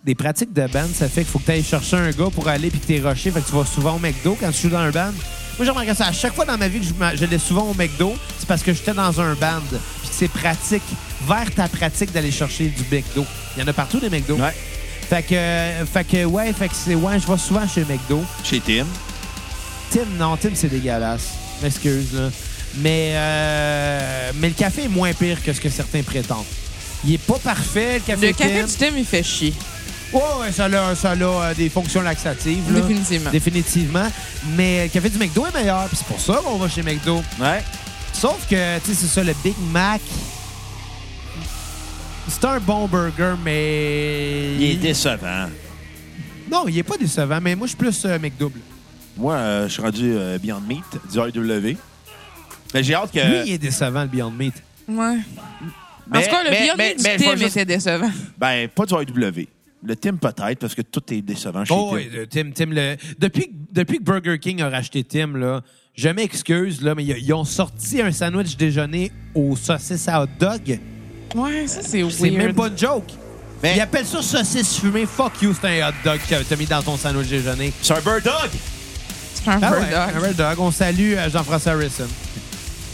des 0.04 0.14
pratiques 0.14 0.52
de 0.52 0.66
band, 0.66 0.86
ça 0.92 1.08
fait 1.08 1.22
qu'il 1.22 1.30
faut 1.30 1.38
que 1.38 1.46
tu 1.46 1.52
ailles 1.52 1.62
chercher 1.64 1.96
un 1.96 2.10
gars 2.10 2.28
pour 2.34 2.46
aller 2.48 2.70
puis 2.70 2.78
que 2.78 2.86
tu 2.86 2.94
es 2.96 3.00
rushé. 3.00 3.30
Fait 3.30 3.40
que 3.40 3.46
tu 3.46 3.54
vas 3.54 3.64
souvent 3.64 3.96
au 3.96 3.98
McDo 3.98 4.36
quand 4.38 4.50
tu 4.50 4.62
joues 4.62 4.70
dans 4.70 4.78
un 4.78 4.90
band. 4.90 5.12
Moi, 5.56 5.64
j'ai 5.64 5.70
remarqué 5.70 5.94
ça. 5.94 6.06
À 6.06 6.12
chaque 6.12 6.34
fois 6.34 6.44
dans 6.44 6.58
ma 6.58 6.68
vie 6.68 6.80
que 6.80 6.86
je 6.86 7.38
souvent 7.38 7.70
au 7.70 7.74
McDo, 7.74 8.14
c'est 8.38 8.46
parce 8.46 8.62
que 8.62 8.74
j'étais 8.74 8.92
dans 8.92 9.20
un 9.20 9.34
band. 9.34 9.62
Puis 9.70 10.08
que 10.08 10.14
c'est 10.14 10.28
pratique, 10.28 10.82
vers 11.26 11.50
ta 11.54 11.68
pratique 11.68 12.12
d'aller 12.12 12.32
chercher 12.32 12.66
du 12.66 12.82
McDo. 12.90 13.24
Il 13.56 13.62
y 13.62 13.64
en 13.64 13.68
a 13.68 13.72
partout 13.72 13.98
des 13.98 14.10
McDo. 14.10 14.34
Ouais. 14.34 14.54
Fait 15.08 15.22
que, 15.22 15.34
euh, 15.34 15.86
fait 15.86 16.04
que, 16.04 16.24
ouais, 16.24 16.52
fait 16.52 16.68
que 16.68 16.74
c'est, 16.74 16.94
ouais, 16.94 17.20
je 17.20 17.26
vais 17.26 17.38
souvent 17.38 17.66
chez 17.68 17.84
McDo. 17.84 18.24
Chez 18.42 18.60
Tim. 18.60 18.86
Tim, 19.90 20.06
non, 20.18 20.36
Tim, 20.36 20.50
c'est 20.54 20.68
dégueulasse. 20.68 21.34
M'excuse, 21.62 22.12
là. 22.14 22.30
Mais, 22.78 23.12
euh, 23.14 24.32
mais 24.36 24.48
le 24.48 24.54
café 24.54 24.84
est 24.84 24.88
moins 24.88 25.12
pire 25.12 25.42
que 25.42 25.52
ce 25.52 25.60
que 25.60 25.68
certains 25.68 26.02
prétendent. 26.02 26.44
Il 27.04 27.14
est 27.14 27.18
pas 27.18 27.38
parfait, 27.38 27.94
le 27.94 28.00
café 28.00 28.28
Le 28.28 28.32
café 28.32 28.62
du 28.64 28.72
Tim, 28.72 28.98
il 28.98 29.04
fait 29.04 29.22
chier. 29.22 29.54
Ouais, 30.12 30.20
ouais, 30.40 30.52
ça 30.52 30.66
a, 30.66 30.94
ça 30.94 31.10
a 31.10 31.16
euh, 31.16 31.54
des 31.54 31.68
fonctions 31.68 32.00
laxatives. 32.02 32.72
là. 32.72 32.80
Définitivement. 32.80 33.30
Définitivement. 33.30 34.08
Mais 34.56 34.84
le 34.84 34.88
café 34.88 35.08
du 35.10 35.18
McDo 35.18 35.46
est 35.46 35.54
meilleur. 35.54 35.86
puis 35.88 35.96
c'est 35.96 36.06
pour 36.06 36.20
ça 36.20 36.40
qu'on 36.44 36.56
va 36.56 36.68
chez 36.68 36.82
McDo. 36.82 37.22
Ouais. 37.40 37.62
Sauf 38.12 38.46
que, 38.48 38.78
tu 38.78 38.86
sais, 38.86 38.94
c'est 38.94 39.06
ça, 39.06 39.24
le 39.24 39.34
Big 39.42 39.54
Mac. 39.72 40.00
C'est 42.28 42.44
un 42.44 42.58
bon 42.58 42.86
burger, 42.88 43.34
mais. 43.44 44.54
Il 44.58 44.64
est 44.64 44.76
décevant. 44.76 45.48
Non, 46.50 46.64
il 46.68 46.78
est 46.78 46.82
pas 46.82 46.96
décevant, 46.96 47.38
mais 47.42 47.54
moi, 47.54 47.66
je 47.66 47.70
suis 47.70 47.76
plus 47.76 48.04
euh, 48.06 48.18
McDouble. 48.18 48.60
Moi, 49.16 49.34
euh, 49.34 49.68
je 49.68 49.72
suis 49.72 49.82
rendu 49.82 50.12
euh, 50.14 50.38
Beyond 50.38 50.60
Meat, 50.60 50.84
du 51.10 51.18
AEW. 51.18 51.76
Mais 52.72 52.82
j'ai 52.82 52.94
hâte 52.94 53.12
que. 53.12 53.18
Lui, 53.18 53.48
il 53.48 53.52
est 53.54 53.58
décevant, 53.58 54.02
le 54.02 54.08
Beyond 54.08 54.30
Meat. 54.30 54.54
Ouais. 54.88 54.96
en 54.96 55.14
Mais- 56.10 56.24
tout 56.24 56.30
cas, 56.30 56.44
le 56.44 56.50
mais- 56.50 56.60
Beyond 56.62 56.74
mais- 56.76 56.94
Meat 56.96 57.02
mais 57.02 57.16
Tim 57.16 57.36
juste- 57.36 57.56
était 57.56 57.64
décevant. 57.64 58.10
Ben, 58.38 58.68
pas 58.68 58.86
du 58.86 58.94
AEW. 58.94 59.48
Le 59.86 59.96
Tim 59.96 60.16
peut-être, 60.16 60.58
parce 60.58 60.74
que 60.74 60.82
tout 60.82 61.02
est 61.12 61.20
décevant 61.20 61.64
chez 61.64 61.74
Oh, 61.76 61.90
Tim. 61.90 61.96
oui, 61.96 62.26
Tim, 62.30 62.50
Tim, 62.54 62.70
le... 62.70 62.96
depuis, 63.18 63.50
depuis 63.70 63.98
que 63.98 64.02
Burger 64.02 64.38
King 64.38 64.62
a 64.62 64.70
racheté 64.70 65.04
Tim, 65.04 65.36
là, 65.36 65.60
je 65.94 66.08
m'excuse, 66.08 66.80
là, 66.80 66.94
mais 66.94 67.04
ils, 67.04 67.32
ont 67.34 67.44
sorti 67.44 68.00
un 68.00 68.10
sandwich 68.10 68.56
déjeuner 68.56 69.12
aux 69.34 69.54
saucisses 69.56 70.08
à 70.08 70.22
hot 70.22 70.26
dog. 70.40 70.80
Ouais, 71.34 71.66
ça, 71.66 71.82
c'est 71.82 72.02
C'est 72.10 72.30
weird. 72.30 72.34
même 72.36 72.54
pas 72.54 72.68
une 72.68 72.78
joke. 72.78 73.10
Mais- 73.62 73.76
Ils 73.76 73.80
appellent 73.80 74.06
ça 74.06 74.22
saucisse 74.22 74.78
fumée. 74.78 75.04
Fuck 75.06 75.42
you, 75.42 75.54
c'est 75.58 75.82
un 75.82 75.88
hot 75.88 75.94
dog 76.04 76.18
que 76.28 76.42
t'as 76.42 76.56
mis 76.56 76.66
dans 76.66 76.82
ton 76.82 76.96
sandwich 76.96 77.28
déjeuner. 77.28 77.72
C'est 77.82 77.92
un 77.94 78.00
bird 78.00 78.22
dog! 78.22 78.50
C'est 79.34 79.48
un 79.50 79.58
Ah 79.62 79.70
bird 79.70 79.82
ouais, 79.82 79.90
dog. 79.90 80.10
un 80.16 80.20
bird 80.20 80.36
dog. 80.36 80.60
On 80.60 80.70
salue 80.70 81.12
euh, 81.14 81.28
Jean-François 81.30 81.72
Harrison. 81.72 82.06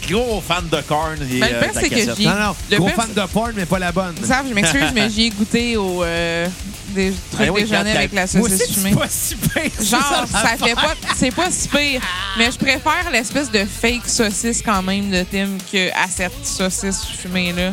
Gros 0.09 0.41
fan 0.41 0.67
de 0.69 0.81
corn 0.81 1.15
et 1.31 1.39
Ben, 1.39 1.49
le 1.49 1.55
euh, 1.55 1.61
pire, 1.61 1.73
de 1.73 1.79
c'est 1.79 1.89
que 1.89 2.15
j'y- 2.15 2.25
Non, 2.27 2.33
non, 2.39 2.55
Le 2.69 2.77
gros 2.77 2.87
pire, 2.87 2.95
fan 2.95 3.13
de 3.13 3.21
porn, 3.31 3.51
mais 3.55 3.65
pas 3.65 3.79
la 3.79 3.91
bonne. 3.91 4.15
Savent, 4.23 4.47
je 4.49 4.53
m'excuse, 4.53 4.91
mais 4.93 5.09
j'y 5.09 5.25
ai 5.25 5.29
goûté 5.29 5.77
au 5.77 6.03
euh, 6.03 6.47
des 6.89 7.13
trucs 7.31 7.47
Ah 7.47 7.51
oui, 7.53 7.61
déjeuner 7.63 7.91
avec 7.95 8.13
la 8.13 8.27
saucisse 8.27 8.73
fumée. 8.73 8.89
c'est 8.91 8.97
pas 8.99 9.07
si 9.09 9.35
pire. 9.35 9.71
Genre, 9.89 10.25
ça 10.31 10.57
fait 10.65 10.73
pas. 10.75 10.93
C'est 11.15 11.31
pas 11.31 11.51
si 11.51 11.67
pire. 11.67 12.01
Mais 12.37 12.51
je 12.51 12.57
préfère 12.57 13.09
l'espèce 13.11 13.51
de 13.51 13.63
fake 13.65 14.07
saucisse 14.07 14.61
quand 14.63 14.81
même 14.81 15.09
de 15.11 15.23
Tim 15.23 15.49
que 15.71 15.89
à 15.91 16.07
cette 16.09 16.45
saucisse 16.45 17.03
fumée-là. 17.05 17.71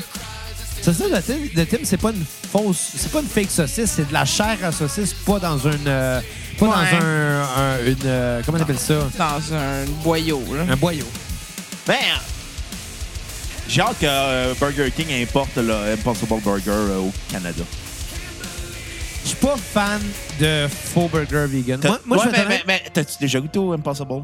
C'est 0.81 0.93
ça, 0.95 1.05
le 1.11 1.21
Tim, 1.21 1.35
le 1.57 1.67
Tim, 1.67 1.79
c'est 1.83 1.97
pas 1.97 2.11
une 2.11 2.25
fausse, 2.53 2.93
c'est 2.97 3.11
pas 3.11 3.21
une 3.21 3.27
fake 3.27 3.51
saucisse, 3.51 3.91
c'est 3.97 4.07
de 4.09 4.13
la 4.13 4.25
chair 4.25 4.57
à 4.63 4.71
saucisse, 4.71 5.13
pas 5.13 5.41
dans 5.41 5.59
une, 5.59 5.73
euh, 5.89 6.21
pas 6.57 6.67
Ouais. 6.67 6.73
dans 6.73 6.79
un, 6.79 7.41
un- 7.43 7.85
une, 7.85 7.97
euh, 8.07 8.41
comment 8.47 8.59
on 8.59 8.63
appelle 8.63 8.79
ça, 8.79 8.95
Dans 9.19 9.55
un 9.57 9.85
boyau, 10.05 10.41
là. 10.55 10.73
un 10.73 10.77
boyau. 10.77 11.05
Ben, 11.89 11.97
j'ai 13.67 13.81
hâte 13.81 13.99
que 13.99 14.05
euh, 14.07 14.53
Burger 14.61 14.91
King 14.91 15.07
importe 15.23 15.57
le 15.57 15.73
Impossible 15.95 16.39
Burger 16.43 16.71
euh, 16.71 16.99
au 16.99 17.13
Canada. 17.31 17.65
Je 19.23 19.29
suis 19.29 19.37
pas 19.39 19.57
fan 19.57 20.03
de 20.39 20.69
faux 20.69 21.09
burger 21.09 21.47
vegan. 21.47 21.81
Moi, 21.83 21.99
moi, 22.05 22.19
ouais, 22.19 22.25
je 22.27 22.31
vais 22.31 22.37
mais, 22.37 22.49
mais, 22.49 22.63
mais 22.67 22.83
t'as-tu 22.93 23.17
déjà 23.19 23.41
goûté 23.41 23.59
au 23.59 23.73
Impossible? 23.73 24.23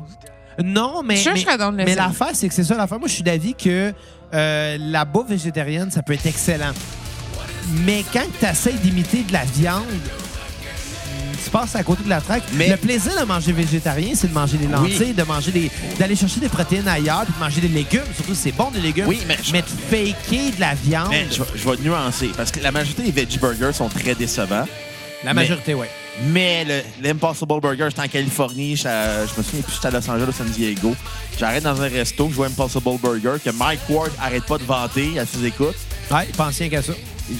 Non, 0.62 1.02
mais. 1.02 1.16
Je 1.16 1.20
suis 1.20 1.28
que 1.30 1.34
mais, 1.34 1.40
je 1.40 1.44
serais 1.46 1.58
dans 1.58 1.72
de 1.72 1.76
mais 1.78 1.94
l'affaire, 1.94 2.30
c'est 2.34 2.48
que 2.48 2.54
c'est 2.54 2.64
ça 2.64 2.76
l'affaire. 2.76 2.98
Moi, 2.98 3.08
je 3.08 3.14
suis 3.14 3.22
d'avis 3.22 3.54
que 3.54 3.94
euh, 4.34 4.76
la 4.78 5.06
bouffe 5.06 5.28
végétarienne, 5.28 5.90
ça 5.90 6.02
peut 6.02 6.12
être 6.12 6.26
excellent. 6.26 6.72
Mais 7.86 8.04
quand 8.12 8.26
tu 8.38 8.46
essaies 8.46 8.74
d'imiter 8.74 9.22
de 9.22 9.32
la 9.32 9.44
viande, 9.44 9.84
tu 11.44 11.50
passes 11.50 11.76
à 11.76 11.82
côté 11.82 12.02
de 12.04 12.08
la 12.08 12.20
traque. 12.20 12.42
Mais- 12.54 12.68
Le 12.68 12.76
plaisir 12.76 13.12
de 13.20 13.24
manger 13.24 13.52
végétarien, 13.52 14.12
c'est 14.14 14.28
de 14.28 14.34
manger 14.34 14.56
des 14.56 14.66
lentilles, 14.66 14.96
Oui. 15.08 15.12
de 15.14 15.22
manger 15.22 15.50
des, 15.52 15.70
d'aller 15.98 16.16
chercher 16.16 16.40
des 16.40 16.48
protéines 16.48 16.88
ailleurs, 16.88 17.24
puis 17.24 17.34
de 17.34 17.40
manger 17.40 17.60
des 17.60 17.68
légumes. 17.68 18.02
Surtout, 18.16 18.34
c'est 18.34 18.52
bon 18.52 18.70
des 18.70 18.80
légumes. 18.80 19.06
Oui, 19.06 19.20
mais 19.28 19.36
je- 19.42 19.52
de 19.52 19.62
faker 19.90 20.50
de 20.56 20.60
la 20.60 20.74
viande. 20.74 21.08
Mais 21.10 21.26
je, 21.30 21.42
vais- 21.42 21.48
je 21.54 21.68
vais 21.70 21.76
nuancer, 21.82 22.30
parce 22.36 22.50
que 22.50 22.60
la 22.60 22.72
majorité 22.72 23.02
des 23.02 23.12
veggie 23.12 23.38
burgers 23.38 23.72
sont 23.72 23.88
très 23.88 24.14
décevants. 24.14 24.66
la 25.24 25.32
majorité, 25.32 25.72
oui. 25.74 25.86
Mais 26.28 26.64
le- 26.64 26.82
l'Impossible 27.02 27.58
Burger, 27.60 27.86
j'étais 27.88 28.02
en 28.02 28.08
Californie, 28.08 28.76
je 28.76 28.86
me 28.86 29.42
souviens 29.42 29.62
plus, 29.62 29.72
j'étais 29.74 29.86
à 29.86 29.90
Los 29.90 30.08
Angeles, 30.10 30.32
San 30.36 30.46
Diego. 30.48 30.94
J'arrête 31.40 31.64
dans 31.64 31.80
un 31.80 31.88
resto, 31.88 32.28
je 32.30 32.34
vois 32.34 32.46
Impossible 32.48 32.98
Burger, 33.02 33.32
que 33.42 33.50
Mike 33.50 33.80
Ward 33.88 34.10
arrête 34.20 34.44
pas 34.44 34.58
de 34.58 34.64
vanter 34.64 35.18
à 35.18 35.24
ses 35.26 35.44
écoutes. 35.46 35.74
Ouais, 36.10 36.28
pensez 36.36 36.68
qu'à 36.68 36.82
ça. 36.82 36.92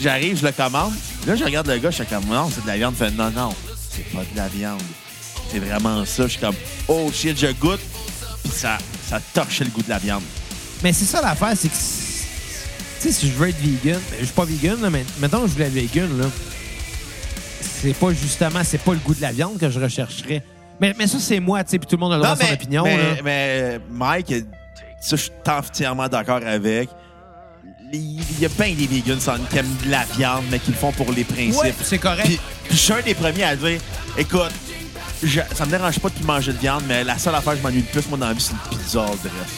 J'arrive, 0.03 0.39
je 0.41 0.47
le 0.47 0.53
commande. 0.53 0.93
Là, 1.27 1.37
je 1.37 1.45
regarde 1.45 1.67
le 1.69 1.77
gars, 1.77 1.91
je 1.91 1.97
suis 1.97 2.07
comme, 2.07 2.25
non, 2.25 2.49
c'est 2.53 2.63
de 2.63 2.67
la 2.67 2.77
viande. 2.79 2.95
Il 2.99 3.05
fait, 3.05 3.11
non, 3.13 3.31
non, 3.31 3.51
c'est 3.95 4.17
pas 4.17 4.23
de 4.23 4.37
la 4.37 4.49
viande. 4.49 4.81
C'est 5.51 5.59
vraiment 5.59 6.05
ça. 6.05 6.25
Je 6.25 6.33
suis 6.33 6.41
comme, 6.41 6.55
oh 6.89 7.11
shit, 7.13 7.39
je 7.39 7.53
goûte. 7.53 7.81
Puis 8.43 8.53
ça, 8.53 8.79
ça 9.09 9.21
torchait 9.33 9.65
le 9.65 9.71
goût 9.71 9.83
de 9.83 9.91
la 9.91 9.99
viande. 9.99 10.23
Mais 10.83 10.93
c'est 10.93 11.05
ça 11.05 11.21
l'affaire, 11.21 11.53
c'est 11.57 11.69
que. 11.69 11.75
Tu 11.75 13.11
sais, 13.11 13.13
si 13.13 13.29
je 13.29 13.33
veux 13.33 13.49
être 13.49 13.59
vegan, 13.59 14.01
ben, 14.11 14.17
je 14.21 14.25
suis 14.25 14.35
pas 14.35 14.45
vegan, 14.45 14.81
là, 14.81 14.91
mais 14.91 15.05
mettons 15.19 15.43
que 15.43 15.49
je 15.49 15.53
voulais 15.53 15.67
être 15.67 15.73
vegan, 15.73 16.19
là. 16.19 16.27
C'est 17.61 17.95
pas 17.95 18.13
justement, 18.13 18.61
c'est 18.65 18.79
pas 18.79 18.93
le 18.93 18.99
goût 18.99 19.15
de 19.15 19.21
la 19.21 19.33
viande 19.33 19.59
que 19.59 19.69
je 19.69 19.79
rechercherais. 19.79 20.43
Mais, 20.81 20.95
mais 20.99 21.07
ça, 21.07 21.19
c'est 21.21 21.41
moi, 21.41 21.63
tu 21.65 21.73
sais, 21.73 21.79
puis 21.79 21.87
tout 21.87 21.97
le 21.97 22.01
monde 22.01 22.13
a 22.15 22.17
le 22.17 22.23
droit 22.23 22.33
à 22.33 22.47
son 22.47 22.53
opinion. 22.53 22.85
mais, 22.85 22.97
là. 22.97 23.23
mais 23.23 23.81
Mike, 23.91 24.35
ça, 25.01 25.17
je 25.17 25.23
suis 25.23 25.33
entièrement 25.47 26.09
d'accord 26.09 26.41
avec. 26.45 26.89
Il 27.97 28.41
y 28.41 28.47
a 28.47 28.49
plein 28.49 28.73
des 28.75 28.87
vegans 28.87 29.19
qui 29.51 29.59
aiment 29.59 29.77
de 29.85 29.91
la 29.91 30.05
viande, 30.17 30.45
mais 30.51 30.59
qui 30.59 30.71
le 30.71 30.77
font 30.77 30.93
pour 30.93 31.11
les 31.13 31.25
principes. 31.25 31.63
Ouais, 31.63 31.75
c'est 31.83 31.99
correct. 31.99 32.25
Puis, 32.27 32.39
puis 32.69 32.77
je 32.77 32.83
suis 32.83 32.93
un 32.93 33.03
des 33.03 33.15
premiers 33.15 33.45
à 33.45 33.57
dire 33.57 33.81
écoute, 34.19 34.51
je- 35.23 35.41
ça 35.55 35.65
me 35.67 35.71
dérange 35.71 35.99
pas 35.99 36.09
de 36.09 36.27
manger 36.27 36.53
de 36.53 36.59
viande, 36.59 36.83
mais 36.89 37.05
la 37.05 37.19
seule 37.19 37.35
affaire 37.35 37.53
que 37.55 37.59
je 37.59 37.63
m'ennuie 37.63 37.81
le 37.81 38.01
plus, 38.01 38.09
moi, 38.09 38.19
dans 38.19 38.29
la 38.29 38.33
vie, 38.35 38.41
c'est 38.41 38.53
une 38.53 38.79
pizza 38.79 39.01
dress. 39.07 39.53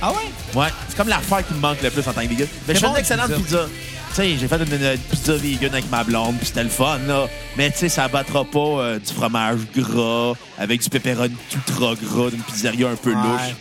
Ah 0.00 0.10
ouais? 0.12 0.16
Ouais, 0.60 0.68
c'est 0.88 0.96
comme 0.96 1.08
l'affaire 1.08 1.46
qui 1.46 1.54
me 1.54 1.60
manque 1.60 1.80
le 1.82 1.90
plus 1.90 2.06
en 2.08 2.12
tant 2.12 2.22
que 2.22 2.26
vegan. 2.28 2.46
Mais 2.66 2.74
je 2.74 2.80
fais 2.80 2.86
bon, 2.86 2.92
une 2.92 2.98
excellente 2.98 3.34
pizza. 3.34 3.66
Tu 4.10 4.16
sais, 4.16 4.36
j'ai 4.38 4.48
fait 4.48 4.56
une, 4.56 4.72
une 4.74 4.98
pizza 4.98 5.34
vegan 5.34 5.72
avec 5.72 5.90
ma 5.90 6.02
blonde, 6.04 6.36
puis 6.38 6.46
c'était 6.46 6.64
le 6.64 6.68
fun, 6.70 6.98
là. 7.06 7.26
Mais 7.56 7.70
tu 7.70 7.78
sais, 7.78 7.88
ça 7.88 8.08
battra 8.08 8.44
pas 8.44 8.58
euh, 8.58 8.98
du 8.98 9.12
fromage 9.12 9.58
gras 9.76 10.34
avec 10.58 10.82
du 10.82 10.88
pepperoni 10.90 11.34
ultra 11.54 11.94
gras 11.94 12.30
d'une 12.30 12.42
pizzeria 12.42 12.88
un 12.90 12.96
peu 12.96 13.10
Ouais. 13.10 13.16
louche. 13.16 13.54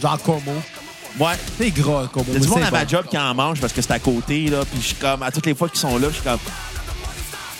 Genre 0.00 0.18
Como. 0.22 0.62
Ouais. 1.18 1.34
C'est 1.58 1.70
gras, 1.70 2.08
Como. 2.12 2.26
Il 2.28 2.34
y 2.34 2.36
a 2.36 2.40
du 2.40 2.48
monde 2.48 2.62
à 2.62 2.70
ma 2.70 2.86
job 2.86 3.04
qui 3.08 3.18
en 3.18 3.34
mange 3.34 3.60
parce 3.60 3.72
que 3.72 3.82
c'est 3.82 3.92
à 3.92 3.98
côté, 3.98 4.48
là. 4.48 4.64
Puis 4.70 4.80
je 4.80 4.86
suis 4.88 4.94
comme, 4.96 5.22
à 5.22 5.30
toutes 5.30 5.46
les 5.46 5.54
fois 5.54 5.68
qu'ils 5.68 5.80
sont 5.80 5.98
là, 5.98 6.08
je 6.08 6.14
suis 6.14 6.22
comme, 6.22 6.38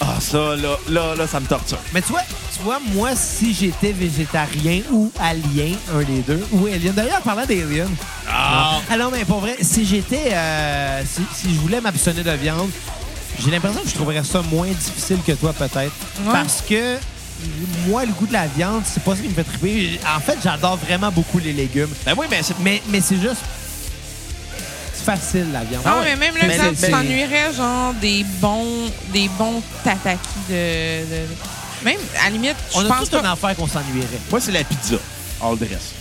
ah, 0.00 0.18
ça, 0.20 0.56
là, 0.56 0.76
là, 0.88 1.14
là, 1.14 1.26
ça 1.26 1.38
me 1.38 1.46
torture. 1.46 1.78
Mais 1.94 2.02
tu 2.02 2.08
vois, 2.08 2.22
tu 2.56 2.62
vois, 2.62 2.78
moi, 2.92 3.10
si 3.14 3.54
j'étais 3.54 3.92
végétarien 3.92 4.80
ou 4.90 5.12
alien, 5.20 5.76
un 5.94 6.02
des 6.02 6.20
deux, 6.22 6.44
ou 6.52 6.66
alien. 6.66 6.92
D'ailleurs, 6.92 7.18
en 7.18 7.22
parlant 7.22 7.46
d'alien. 7.46 7.88
Ah! 8.28 8.80
Ah 8.90 8.96
non, 8.96 9.10
mais 9.12 9.24
pour 9.24 9.40
vrai, 9.40 9.56
si 9.60 9.84
j'étais. 9.86 10.32
euh, 10.32 11.02
si, 11.06 11.22
si 11.34 11.54
je 11.54 11.60
voulais 11.60 11.80
m'abstenir 11.80 12.24
de 12.24 12.30
viande, 12.32 12.70
j'ai 13.38 13.50
l'impression 13.50 13.80
que 13.80 13.88
je 13.88 13.94
trouverais 13.94 14.24
ça 14.24 14.42
moins 14.50 14.66
difficile 14.66 15.18
que 15.26 15.32
toi, 15.32 15.52
peut-être. 15.52 15.76
Ouais. 16.24 16.32
Parce 16.32 16.62
que 16.68 16.96
moi, 17.86 18.04
le 18.04 18.12
goût 18.12 18.26
de 18.26 18.32
la 18.32 18.46
viande, 18.46 18.82
c'est 18.84 19.02
pas 19.02 19.16
ce 19.16 19.22
qui 19.22 19.28
me 19.28 19.34
fait 19.34 19.44
triper. 19.44 20.00
En 20.16 20.20
fait, 20.20 20.38
j'adore 20.42 20.76
vraiment 20.76 21.10
beaucoup 21.10 21.38
les 21.38 21.52
légumes. 21.52 21.90
Ben 22.06 22.14
oui, 22.16 22.26
mais 22.30 22.42
c'est. 22.42 22.58
Mais, 22.60 22.82
mais 22.88 23.00
c'est 23.00 23.16
juste. 23.20 23.42
C'est 24.94 25.04
facile, 25.04 25.46
la 25.52 25.64
viande. 25.64 25.82
Ah, 25.84 25.98
ouais. 26.00 26.14
mais 26.16 26.30
même 26.30 26.36
là, 26.36 26.44
Mais 26.46 26.74
tu 26.76 26.90
t'ennuierais, 26.90 27.52
genre, 27.56 27.92
des 27.94 28.24
bons, 28.40 28.88
des 29.12 29.28
bons 29.38 29.62
tataki 29.82 30.20
de, 30.48 30.54
de- 30.54 31.84
Même, 31.84 31.96
à 32.20 32.24
la 32.24 32.30
limite, 32.30 32.54
je 32.72 32.78
On 32.78 32.84
a 32.84 32.88
pense 32.88 33.00
toute 33.08 33.14
une 33.14 33.22
pas... 33.22 33.32
affaire 33.32 33.56
qu'on 33.56 33.66
s'ennuierait. 33.66 34.20
Moi, 34.30 34.40
c'est 34.40 34.52
la 34.52 34.62
pizza. 34.62 34.96
All 35.42 35.56
dress. 35.58 35.92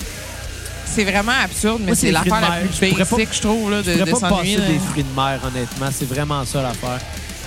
C'est 0.85 1.03
vraiment 1.05 1.31
absurde, 1.43 1.77
mais 1.79 1.87
Moi, 1.87 1.95
c'est 1.95 2.11
les 2.11 2.17
fruits 2.17 2.29
l'affaire 2.29 2.47
de 2.49 2.53
la 2.53 2.59
mer. 2.59 2.67
plus 2.69 2.85
Je 2.85 2.91
pourrais 2.91 3.05
pas- 3.05 3.15
basic, 3.15 3.29
je 3.33 3.41
trouve, 3.41 3.71
là, 3.71 3.77
de, 3.81 3.83
Je 3.83 3.91
pourrais 3.97 4.05
de 4.11 4.11
pas 4.11 4.29
s'ennuyer. 4.29 4.55
passer 4.57 4.67
là. 4.67 4.73
des 4.73 4.79
fruits 4.79 5.03
de 5.03 5.15
mer, 5.15 5.39
honnêtement. 5.47 5.89
C'est 5.97 6.07
vraiment 6.09 6.45
ça 6.45 6.61
l'affaire. 6.61 6.99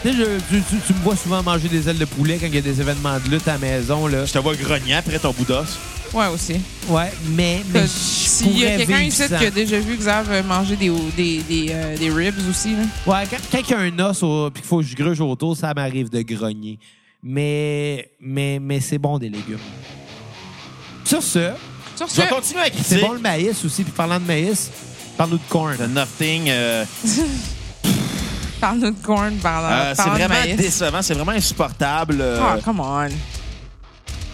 Tu 0.05 0.11
sais, 0.13 0.17
je- 0.19 0.57
tu, 0.57 0.63
tu- 0.69 0.81
tu 0.87 0.93
me 0.93 0.99
vois 0.99 1.17
souvent 1.17 1.43
manger 1.43 1.67
des 1.69 1.89
ailes 1.89 1.97
de 1.97 2.05
poulet 2.05 2.37
quand 2.39 2.47
il 2.47 2.55
y 2.55 2.59
a 2.59 2.61
des 2.61 2.79
événements 2.79 3.19
de 3.25 3.31
lutte 3.31 3.49
à 3.49 3.53
la 3.53 3.59
maison. 3.59 4.07
Là. 4.07 4.27
Je 4.27 4.33
te 4.35 4.39
vois 4.39 4.55
grogner 4.55 4.95
après 4.95 5.19
ton 5.19 5.33
bout 5.33 5.47
d'os. 5.47 5.79
Ouais, 6.13 6.27
aussi. 6.29 6.61
Ouais, 6.89 7.11
mais, 7.31 7.63
mais 7.73 7.81
je 7.83 7.87
S'il 7.89 8.59
y 8.59 8.67
a 8.67 8.77
quelqu'un 8.77 9.01
ici 9.01 9.23
qui 9.27 9.35
a 9.47 9.51
déjà 9.51 9.81
vu 9.81 9.97
Xav 9.97 10.47
manger 10.47 10.77
des, 10.77 10.91
des, 11.17 11.39
des, 11.43 11.67
euh, 11.71 11.97
des 11.97 12.11
ribs 12.11 12.35
aussi, 12.49 12.73
là. 12.77 12.83
Ouais, 13.07 13.27
quand, 13.29 13.39
quand 13.51 13.59
il 13.59 13.71
y 13.71 13.75
a 13.75 13.79
un 13.79 14.11
os 14.11 14.23
au- 14.23 14.51
puis 14.51 14.61
qu'il 14.63 14.69
faut 14.69 14.77
que 14.79 14.85
je 14.85 14.95
gruge 14.95 15.21
autour, 15.23 15.57
ça 15.57 15.73
m'arrive 15.75 16.11
de 16.11 16.21
grogner. 16.23 16.79
Mais, 17.23 18.11
mais, 18.21 18.59
mais 18.61 18.81
c'est 18.81 18.99
bon 18.99 19.19
des 19.19 19.31
légumes. 19.31 19.59
Sur 21.05 21.23
ce, 21.23 21.51
Sur 21.97 22.07
Je 22.07 22.13
ce, 22.13 22.21
vais 22.21 22.29
continuer 22.29 22.61
à 22.61 22.67
c'est 22.83 23.01
bon 23.01 23.13
le 23.13 23.19
maïs 23.21 23.65
aussi. 23.65 23.83
Puis 23.83 23.93
parlant 23.93 24.21
de 24.21 24.25
maïs, 24.27 24.71
parle-nous 25.17 25.39
de 25.39 25.43
corn. 25.49 25.77
The 25.79 25.89
Nothing. 25.89 26.45
euh, 26.49 26.85
corn, 29.03 29.39
euh, 29.45 29.95
c'est 29.97 30.03
vraiment 30.09 30.29
maïs. 30.35 30.57
décevant, 30.57 31.03
c'est 31.03 31.15
vraiment 31.15 31.33
insupportable. 31.33 32.25
Ah, 32.41 32.57
come 32.65 32.81
on. 32.81 33.09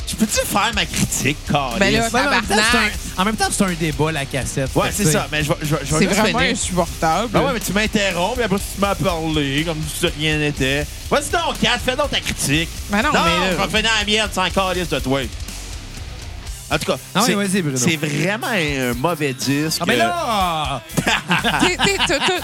Tu 0.07 0.17
peux-tu 0.17 0.45
faire 0.45 0.73
ma 0.75 0.85
critique, 0.85 1.37
Carlis? 1.49 1.79
Ben 1.79 1.93
là, 1.93 2.09
Ben, 2.13 2.27
en, 2.27 2.31
même 2.31 2.43
temps, 2.43 2.55
c'est 2.73 2.79
un, 2.79 3.23
en 3.23 3.25
même 3.25 3.37
temps, 3.37 3.45
c'est 3.49 3.63
un 3.63 3.73
débat, 3.75 4.11
la 4.11 4.25
cassette. 4.27 4.75
Ouais, 4.75 4.89
c'est 4.93 5.05
ça. 5.05 5.29
Mais 5.31 5.45
je 5.45 5.53
vais, 5.53 5.79
C'est 5.85 6.07
vraiment 6.07 6.39
finir. 6.41 6.53
insupportable. 6.53 7.29
Ben 7.29 7.41
ouais, 7.43 7.53
mais 7.55 7.61
tu 7.61 7.73
m'interromps, 7.73 8.35
puis 8.35 8.43
après 8.43 8.59
tu 8.59 8.81
m'as 8.81 8.95
parlé 8.97 9.63
comme 9.65 9.79
si 9.89 10.07
rien 10.19 10.39
n'était. 10.39 10.85
Vas-y 11.09 11.31
donc, 11.31 11.61
Kat, 11.63 11.79
fais 11.85 11.95
donc 11.95 12.11
ta 12.11 12.19
critique. 12.19 12.69
Ben 12.91 13.03
non, 13.03 13.11
mais 13.13 13.19
là- 13.19 13.53
je 13.53 13.57
vais 13.57 13.79
finir 13.79 13.91
la 14.01 14.05
mienne 14.05 14.29
sans 14.33 14.51
calice 14.51 14.89
de 14.89 14.99
toi. 14.99 15.21
En 16.73 16.79
tout 16.79 16.85
cas, 16.93 16.99
Ah 17.15 17.23
oui, 17.27 17.35
c'est- 17.51 17.65
c'est 17.77 17.97
vraiment 17.97 18.47
un 18.47 18.95
mauvais 18.95 19.33
disque. 19.33 19.79
Ah, 19.81 19.85
mais 19.89 19.97
là! 19.97 20.81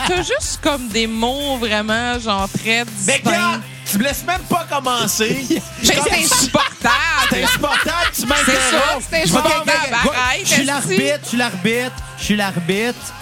T'as 0.09 0.17
juste 0.23 0.59
comme 0.63 0.89
des 0.89 1.07
mots 1.07 1.57
vraiment, 1.59 2.19
genre, 2.19 2.49
très 2.49 2.85
Mais 3.07 3.21
Kat, 3.21 3.31
distincts. 3.31 3.61
tu 3.91 3.99
me 3.99 4.03
laisses 4.05 4.25
même 4.27 4.41
pas 4.49 4.67
commencer. 4.69 5.47
Mais 5.51 5.61
c'est 5.83 6.13
insupportable. 6.25 6.95
C'est 7.31 7.45
insupportable, 7.45 8.07
tu 8.15 8.21
C'est 8.23 8.27
ça, 8.27 8.27
m'interromps. 8.27 9.05
c'est 9.11 9.27
Je 9.27 9.33
vais 9.33 9.39
insupportable. 9.39 9.95
Arrête, 9.95 10.41
Je 10.45 10.47
suis 10.55 10.65
l'arbitre, 10.65 11.19
je 11.23 11.29
suis 11.29 11.37
l'arbitre, 11.39 11.97
je 12.19 12.25
suis 12.25 12.37
l'arbitre. 12.37 13.15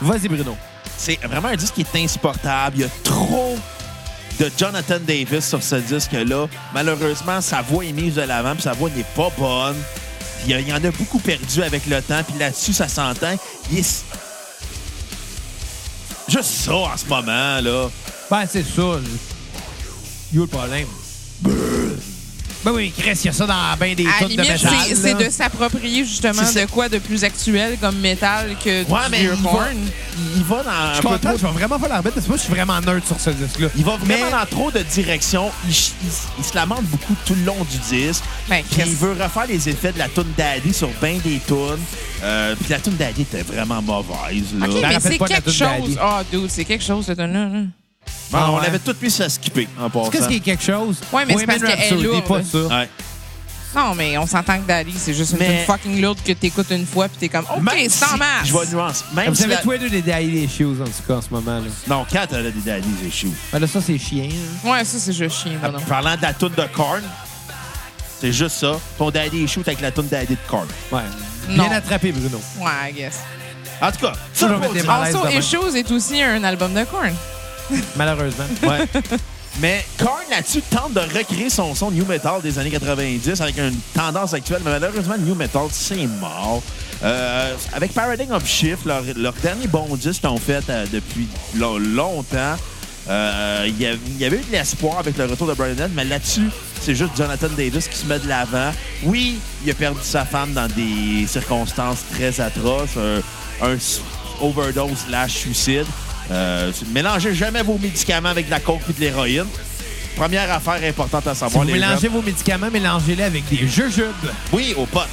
Vas-y, 0.00 0.28
Bruno. 0.28 0.56
C'est 0.96 1.18
vraiment 1.24 1.48
un 1.48 1.56
disque 1.56 1.74
qui 1.74 1.82
est 1.82 2.04
insupportable. 2.04 2.76
Il 2.76 2.82
y 2.82 2.84
a 2.84 2.88
trop 3.02 3.58
de 4.38 4.50
Jonathan 4.58 4.98
Davis 5.00 5.46
sur 5.48 5.62
ce 5.62 5.76
disque-là. 5.76 6.46
Malheureusement, 6.72 7.40
sa 7.40 7.62
voix 7.62 7.84
est 7.84 7.92
mise 7.92 8.16
de 8.16 8.22
l'avant, 8.22 8.52
puis 8.54 8.62
sa 8.62 8.72
voix 8.72 8.90
n'est 8.94 9.04
pas 9.16 9.30
bonne. 9.38 9.76
Il 10.44 10.50
y, 10.50 10.54
a- 10.54 10.60
il 10.60 10.68
y 10.68 10.72
en 10.72 10.76
a 10.84 10.90
beaucoup 10.90 11.18
perdu 11.18 11.62
avec 11.62 11.86
le 11.86 12.00
temps, 12.02 12.22
puis 12.26 12.38
là-dessus, 12.38 12.72
ça 12.72 12.88
s'entend. 12.88 13.36
Il 13.72 13.78
est... 13.78 14.04
Juste 16.28 16.44
ça 16.64 16.74
en 16.74 16.96
ce 16.96 17.04
moment, 17.06 17.60
là. 17.60 17.88
Ben, 18.30 18.44
c'est 18.50 18.62
ça. 18.64 18.98
Yo, 20.32 20.42
le 20.42 20.46
problème. 20.46 20.86
Ben 22.64 22.72
oui, 22.72 22.92
Chris, 22.96 23.10
il 23.22 23.26
y 23.26 23.28
a 23.28 23.32
ça 23.32 23.46
dans 23.46 23.76
bien 23.78 23.94
des 23.94 24.04
tunes 24.18 24.28
de 24.36 24.40
métal. 24.40 24.58
c'est- 24.88 24.94
c'est 24.94 25.12
là. 25.12 25.24
de 25.26 25.30
s'approprier 25.30 26.04
justement 26.04 26.42
C'est 26.44 26.64
de 26.64 26.70
quoi 26.70 26.88
de 26.88 26.98
plus 26.98 27.22
actuel 27.24 27.76
comme 27.80 27.98
métal 27.98 28.56
que 28.64 28.84
Ouais, 28.90 29.04
du 29.04 29.10
mais 29.10 29.20
vieux 29.20 29.34
il 29.36 29.42
va, 29.42 29.50
corn. 29.50 29.66
il 30.36 30.44
va 30.44 30.62
dans 30.62 30.88
Je 30.90 30.94
suis 30.94 31.02
content, 31.02 31.28
trop... 31.28 31.38
je 31.38 31.46
vais 31.46 31.52
vraiment 31.52 31.78
l'arbitre 31.88 32.14
parce 32.14 32.24
que 32.26 32.30
moi, 32.30 32.38
je 32.38 32.42
suis 32.42 32.52
vraiment 32.54 32.80
nerd 32.80 33.04
sur 33.04 33.20
ce 33.20 33.30
disque-là. 33.30 33.68
Il 33.76 33.84
va 33.84 33.96
vraiment 33.96 34.24
Mais- 34.24 34.30
dans 34.30 34.46
trop 34.46 34.70
de 34.70 34.80
directions. 34.80 35.50
Il, 35.68 35.74
se 35.74 36.54
lamente 36.54 36.84
beaucoup 36.84 37.14
tout 37.26 37.34
le 37.34 37.44
long 37.44 37.56
du 37.70 37.78
disque. 37.96 38.24
Ben, 38.48 38.62
il 38.78 38.94
veut 38.96 39.12
refaire 39.12 39.46
les 39.48 39.68
effets 39.68 39.92
de 39.92 39.98
la 39.98 40.08
tune 40.08 40.32
Daddy 40.36 40.72
sur 40.72 40.88
bien 41.02 41.18
des 41.24 41.40
tunes. 41.46 41.78
Euh, 42.22 42.54
puis 42.58 42.70
la 42.70 42.78
tune 42.80 42.96
Daddy 42.96 43.22
était 43.22 43.42
vraiment 43.42 43.82
mauvaise. 43.82 44.44
Là. 44.58 44.66
OK, 44.66 44.74
me 44.74 44.80
mais 44.80 44.86
rappelle 44.94 45.12
c'est 45.12 45.18
pas 45.18 45.26
quelque 45.26 45.50
chose. 45.50 45.98
Ah, 46.00 46.22
dude, 46.32 46.48
c'est 46.50 46.64
quelque 46.64 46.84
chose, 46.84 47.04
cette 47.06 47.18
tune-là. 47.18 47.48
là. 47.48 47.60
Bon, 48.30 48.38
Ah 48.40 48.50
on 48.50 48.58
ouais. 48.60 48.66
avait 48.66 48.78
tout 48.78 48.94
mis 49.00 49.22
à 49.22 49.28
skipper 49.28 49.68
en 49.80 49.88
passant. 49.90 50.10
Qu'est-ce 50.10 50.28
qui 50.28 50.36
est 50.36 50.40
quelque 50.40 50.62
chose? 50.64 50.96
Ouais, 51.12 51.24
mais 51.26 51.36
c'est 51.38 51.46
parce 51.46 51.60
qu'elle 51.60 51.78
est 51.98 52.02
lourde. 52.02 52.24
pas 52.24 52.42
ça. 52.42 52.58
Ouais. 52.58 52.88
Non, 53.76 53.92
mais 53.94 54.16
on 54.18 54.26
s'entend 54.26 54.58
que 54.60 54.66
Dali, 54.68 54.94
c'est 54.96 55.14
juste 55.14 55.32
une 55.32 55.38
Mais- 55.38 55.46
tune 55.48 55.66
fucking 55.66 56.00
lourde 56.00 56.18
que 56.24 56.32
t'écoutes 56.32 56.70
une 56.70 56.86
fois 56.86 57.08
puis 57.08 57.16
t'es 57.18 57.28
comme, 57.28 57.44
OK, 57.44 57.72
c'est 57.88 58.04
en 58.04 58.08
si- 58.10 58.18
masse. 58.18 58.44
Je 58.44 58.52
vais 58.56 58.66
nuance. 58.72 59.04
Même 59.12 59.28
Vous 59.30 59.34
si 59.34 59.42
avez 59.44 59.54
la- 59.54 59.60
tous 59.62 59.70
les 59.72 59.78
deux 59.80 59.90
des 59.90 60.00
Daddy 60.02 60.44
Issues, 60.44 60.64
en 60.80 60.84
tout 60.84 60.90
cas, 61.08 61.14
en 61.14 61.22
ce 61.22 61.28
moment. 61.30 61.58
Là. 61.58 61.64
Non, 61.88 62.04
Kat, 62.08 62.28
elle 62.30 62.46
a 62.46 62.50
des 62.52 62.60
Daddy 62.60 62.88
issues. 63.04 63.32
Ben 63.52 63.58
là, 63.58 63.66
ça, 63.66 63.80
c'est 63.84 63.98
chiant. 63.98 64.28
hein. 64.64 64.68
Ouais, 64.70 64.84
ça, 64.84 64.98
c'est 65.00 65.12
juste 65.12 65.36
chien, 65.42 65.58
Ah. 65.60 65.70
Parlant 65.88 66.16
de 66.16 66.22
la 66.22 66.32
tune 66.34 66.50
de 66.56 66.66
Korn, 66.72 67.02
c'est 68.20 68.32
juste 68.32 68.56
ça. 68.58 68.78
Ton 68.96 69.10
Daddy 69.10 69.38
issue 69.42 69.60
avec 69.66 69.80
la 69.80 69.90
tune 69.90 70.06
Daddy 70.08 70.34
de 70.34 70.38
Korn. 70.48 70.68
Ouais. 70.92 71.00
Non. 71.48 71.64
Bien 71.66 71.76
attrapé, 71.76 72.12
Bruno. 72.12 72.40
Ouais, 72.60 72.90
I 72.90 72.92
guess. 72.92 73.18
En 73.82 73.90
tout 73.90 73.98
cas, 74.06 74.12
ça 74.32 74.48
je 74.48 74.54
vais 74.54 75.30
des. 75.32 75.38
Issues 75.38 75.76
est 75.76 75.90
aussi 75.90 76.22
un 76.22 76.44
album 76.44 76.72
de 76.72 76.84
corn. 76.84 77.12
Malheureusement. 77.96 78.44
Mais 79.60 79.84
Korn 79.98 80.22
là-dessus 80.30 80.62
tente 80.62 80.94
de 80.94 81.00
recréer 81.00 81.48
son 81.48 81.74
son 81.74 81.90
new 81.90 82.04
metal 82.04 82.42
des 82.42 82.58
années 82.58 82.70
90 82.70 83.40
avec 83.40 83.56
une 83.56 83.78
tendance 83.94 84.34
actuelle, 84.34 84.60
mais 84.64 84.72
malheureusement, 84.72 85.16
new 85.16 85.34
metal, 85.34 85.66
c'est 85.70 86.06
mort. 86.06 86.62
Euh, 87.04 87.54
avec 87.72 87.92
Paradigm 87.92 88.32
of 88.32 88.46
Shift, 88.46 88.84
leur, 88.84 89.02
dernier 89.42 89.66
bon 89.66 89.86
disque 89.96 90.20
qu'ils 90.20 90.30
ont 90.30 90.38
fait 90.38 90.64
euh, 90.68 90.86
depuis 90.92 91.28
lo- 91.54 91.78
longtemps, 91.78 92.56
euh, 93.08 93.66
il 93.68 93.80
y, 93.80 94.24
avait 94.24 94.38
eu 94.38 94.40
de 94.40 94.52
l'espoir 94.52 94.98
avec 94.98 95.18
le 95.18 95.26
retour 95.26 95.46
de 95.46 95.52
Brian 95.52 95.74
mais 95.94 96.04
là-dessus, 96.04 96.48
c'est 96.80 96.94
juste 96.94 97.10
Jonathan 97.16 97.48
Davis 97.54 97.86
qui 97.86 97.98
se 97.98 98.06
met 98.06 98.18
de 98.18 98.26
l'avant. 98.26 98.72
Oui, 99.02 99.38
il 99.64 99.70
a 99.70 99.74
perdu 99.74 100.00
sa 100.02 100.24
femme 100.24 100.52
dans 100.54 100.68
des 100.68 101.26
circonstances 101.26 101.98
très 102.12 102.40
atroces, 102.40 102.96
un, 103.62 103.76
overdose 104.40 105.04
slash 105.06 105.32
suicide. 105.32 105.86
Euh, 106.30 106.72
mélangez 106.92 107.34
jamais 107.34 107.62
vos 107.62 107.78
médicaments 107.78 108.30
avec 108.30 108.46
de 108.46 108.50
la 108.50 108.60
coke 108.60 108.80
et 108.88 108.92
de 108.92 109.00
l'héroïne. 109.00 109.46
Première 110.16 110.50
affaire 110.52 110.80
importante 110.88 111.26
à 111.26 111.34
Si 111.34 111.40
savoir. 111.40 111.62
vous 111.64 111.66
les 111.68 111.74
mélangez 111.74 112.02
jeunes. 112.02 112.12
vos 112.12 112.22
médicaments, 112.22 112.70
mélangez-les 112.72 113.22
avec 113.24 113.48
des 113.48 113.66
jujubes. 113.68 114.12
Oui, 114.52 114.74
aux 114.76 114.86
potes. 114.86 115.08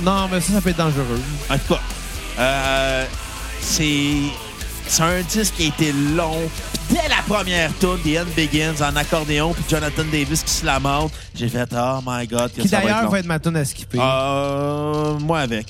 Non, 0.00 0.28
mais 0.30 0.40
ça, 0.40 0.52
ça 0.54 0.60
peut 0.60 0.70
être 0.70 0.76
dangereux. 0.78 1.20
En 1.50 1.58
tout 1.58 1.74
cas, 1.74 1.80
euh, 2.38 3.04
c'est 3.60 4.12
c'est 4.86 5.02
un 5.02 5.20
disque 5.22 5.54
qui 5.56 5.64
a 5.64 5.66
été 5.66 5.92
long. 5.92 6.38
Dès 6.88 7.08
la 7.08 7.20
première 7.28 7.70
tour, 7.74 7.98
The 8.02 8.20
End 8.20 8.26
Begins, 8.34 8.80
en 8.80 8.96
accordéon, 8.96 9.52
puis 9.52 9.64
Jonathan 9.68 10.04
Davis 10.10 10.42
qui 10.42 10.50
se 10.52 10.64
la 10.64 10.80
montre, 10.80 11.14
j'ai 11.34 11.48
fait 11.48 11.68
«Oh 11.74 11.98
my 12.06 12.26
God, 12.26 12.50
que 12.54 12.62
Qui 12.62 12.68
ça 12.68 12.78
va 12.78 12.82
d'ailleurs 12.84 13.02
long. 13.02 13.10
va 13.10 13.18
être 13.18 13.26
ma 13.26 13.38
tune 13.38 13.56
à 13.56 13.64
skipper. 13.66 13.98
Euh, 14.00 15.18
moi 15.18 15.40
avec. 15.40 15.66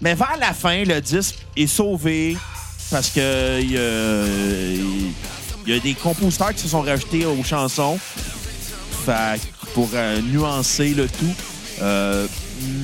Mais 0.00 0.14
vers 0.14 0.36
la 0.38 0.52
fin, 0.52 0.84
le 0.84 1.00
disque 1.00 1.34
est 1.56 1.66
sauvé 1.66 2.36
parce 2.90 3.10
que 3.10 3.60
il 3.60 3.72
y, 3.72 3.76
a- 5.76 5.80
des 5.80 5.94
compositeurs 5.94 6.52
qui 6.54 6.62
se 6.62 6.68
sont 6.68 6.82
rajoutés 6.82 7.24
aux 7.26 7.42
chansons 7.44 7.98
pour 9.74 9.88
euh, 9.94 10.20
nuancer 10.20 10.94
le 10.94 11.06
tout. 11.08 11.34
Euh, 11.82 12.26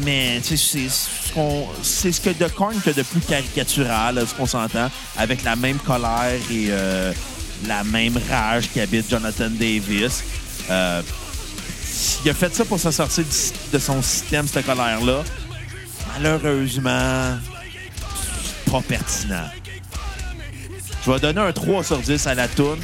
mais 0.04 0.40
c'est 0.42 0.56
ce 0.56 2.20
que 2.20 2.30
The 2.30 2.48
Korn 2.54 2.80
que 2.80 2.90
de 2.90 3.02
plus 3.02 3.20
caricatural, 3.20 4.24
ce 4.26 4.34
qu'on 4.34 4.46
s'entend, 4.46 4.90
avec 5.18 5.42
la 5.44 5.54
même 5.56 5.78
colère 5.78 6.32
et 6.50 6.66
euh, 6.70 7.12
la 7.66 7.84
même 7.84 8.18
rage 8.30 8.70
qui 8.72 8.80
habite 8.80 9.10
Jonathan 9.10 9.50
Davis. 9.50 10.22
Il 10.68 12.30
a 12.30 12.34
fait 12.34 12.54
ça 12.54 12.64
pour 12.64 12.80
se 12.80 12.90
sortir 12.90 13.24
de 13.72 13.78
son 13.78 14.00
système, 14.02 14.46
cette 14.48 14.66
colère-là. 14.66 15.22
Malheureusement, 16.14 17.36
pas 18.70 18.80
pertinent. 18.86 19.48
Je 21.06 21.10
vais 21.12 21.20
donner 21.20 21.40
un 21.40 21.52
3 21.52 21.84
sur 21.84 21.98
10 21.98 22.26
à 22.26 22.34
la 22.34 22.48
toune. 22.48 22.78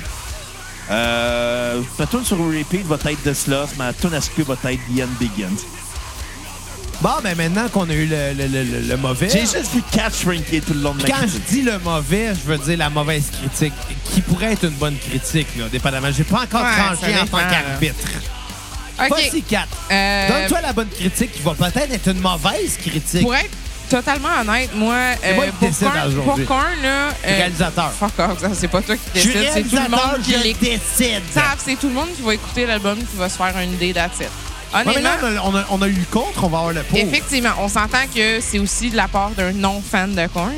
Euh, 0.90 1.80
ma 1.98 2.06
toune 2.06 2.24
sur 2.24 2.38
repeat 2.38 2.86
va 2.86 2.96
être 2.96 3.22
This 3.22 3.46
Lost, 3.46 3.76
ma 3.76 3.92
toune 3.92 4.14
à 4.14 4.20
skip 4.20 4.46
va 4.46 4.54
être 4.54 4.80
The 4.94 5.00
End 5.02 5.08
Begins. 5.20 5.62
Bon, 7.00 7.10
ben 7.22 7.36
maintenant 7.36 7.68
qu'on 7.68 7.88
a 7.90 7.92
eu 7.94 8.06
le, 8.06 8.32
le- 8.34 8.46
le- 8.46 8.80
le- 8.88 8.96
mauvais. 8.96 9.28
J'ai 9.28 9.40
juste 9.40 9.72
vu 9.74 9.82
Cat 9.90 10.10
shrinker 10.10 10.60
tout 10.64 10.72
le 10.74 10.80
long 10.82 10.94
de 10.94 11.02
ma 11.02 11.08
Quand 11.08 11.22
je 11.26 11.38
dis 11.52 11.62
le 11.62 11.78
mauvais, 11.80 12.28
je 12.28 12.48
veux 12.48 12.58
dire 12.58 12.78
la 12.78 12.90
mauvaise 12.90 13.24
critique, 13.40 13.72
qui 14.12 14.20
pourrait 14.20 14.52
être 14.52 14.64
une 14.64 14.70
bonne 14.74 14.96
critique, 14.96 15.48
là, 15.58 15.64
dépendamment. 15.68 16.12
J'ai 16.16 16.22
pas 16.22 16.42
encore 16.42 16.60
tranché 16.62 17.18
en 17.18 17.26
tant 17.26 17.38
qu'arbitre. 17.38 18.08
OK. 19.00 19.08
Vas-y, 19.10 19.42
Kat. 19.42 19.66
Euh, 19.90 20.28
Donne-toi 20.28 20.60
la 20.60 20.72
bonne 20.72 20.88
critique 20.90 21.32
qui 21.32 21.42
va 21.42 21.54
peut-être 21.54 21.92
être 21.92 22.08
une 22.08 22.20
mauvaise 22.20 22.76
critique. 22.80 23.22
Pour 23.22 23.34
être 23.34 23.50
totalement 23.96 24.28
honnête, 24.40 24.70
moi, 24.74 24.94
euh, 25.24 25.34
pour 25.58 25.68
Korn- 25.68 26.06
aujourd'hui. 26.08 26.44
pour 26.44 26.56
Korn, 26.56 26.82
là... 26.82 27.08
euh, 27.08 27.36
Réalisateur. 27.36 27.92
Fuck 27.92 28.18
off, 28.18 28.40
ça, 28.40 28.48
c'est 28.54 28.68
pas 28.68 28.82
toi 28.82 28.96
qui 28.96 29.10
décide, 29.14 29.32
c'est 29.52 29.62
tout 29.62 29.76
le 29.76 29.90
monde 29.90 30.22
qui 30.24 30.32
je 30.32 30.54
décide. 30.58 31.22
C'est 31.64 31.76
tout 31.76 31.88
le 31.88 31.94
monde 31.94 32.08
qui 32.16 32.22
va 32.22 32.34
écouter 32.34 32.66
l'album 32.66 32.98
qui 32.98 33.16
va 33.16 33.28
se 33.28 33.36
faire 33.36 33.54
une 33.62 33.74
idée. 33.74 33.92
Ouais, 34.74 34.82
mais 34.86 35.02
là, 35.02 35.16
on 35.44 35.54
a, 35.54 35.64
on 35.70 35.82
a 35.82 35.88
eu 35.88 35.92
le 35.92 36.04
contre, 36.10 36.44
on 36.44 36.48
va 36.48 36.58
avoir 36.58 36.72
le 36.72 36.82
pour. 36.82 36.98
effectivement, 36.98 37.50
on 37.60 37.68
s'entend 37.68 38.06
que 38.14 38.40
c'est 38.40 38.58
aussi 38.58 38.90
de 38.90 38.96
la 38.96 39.06
part 39.08 39.30
d'un 39.30 39.52
non-fan 39.52 40.14
de 40.14 40.26
Korn. 40.28 40.52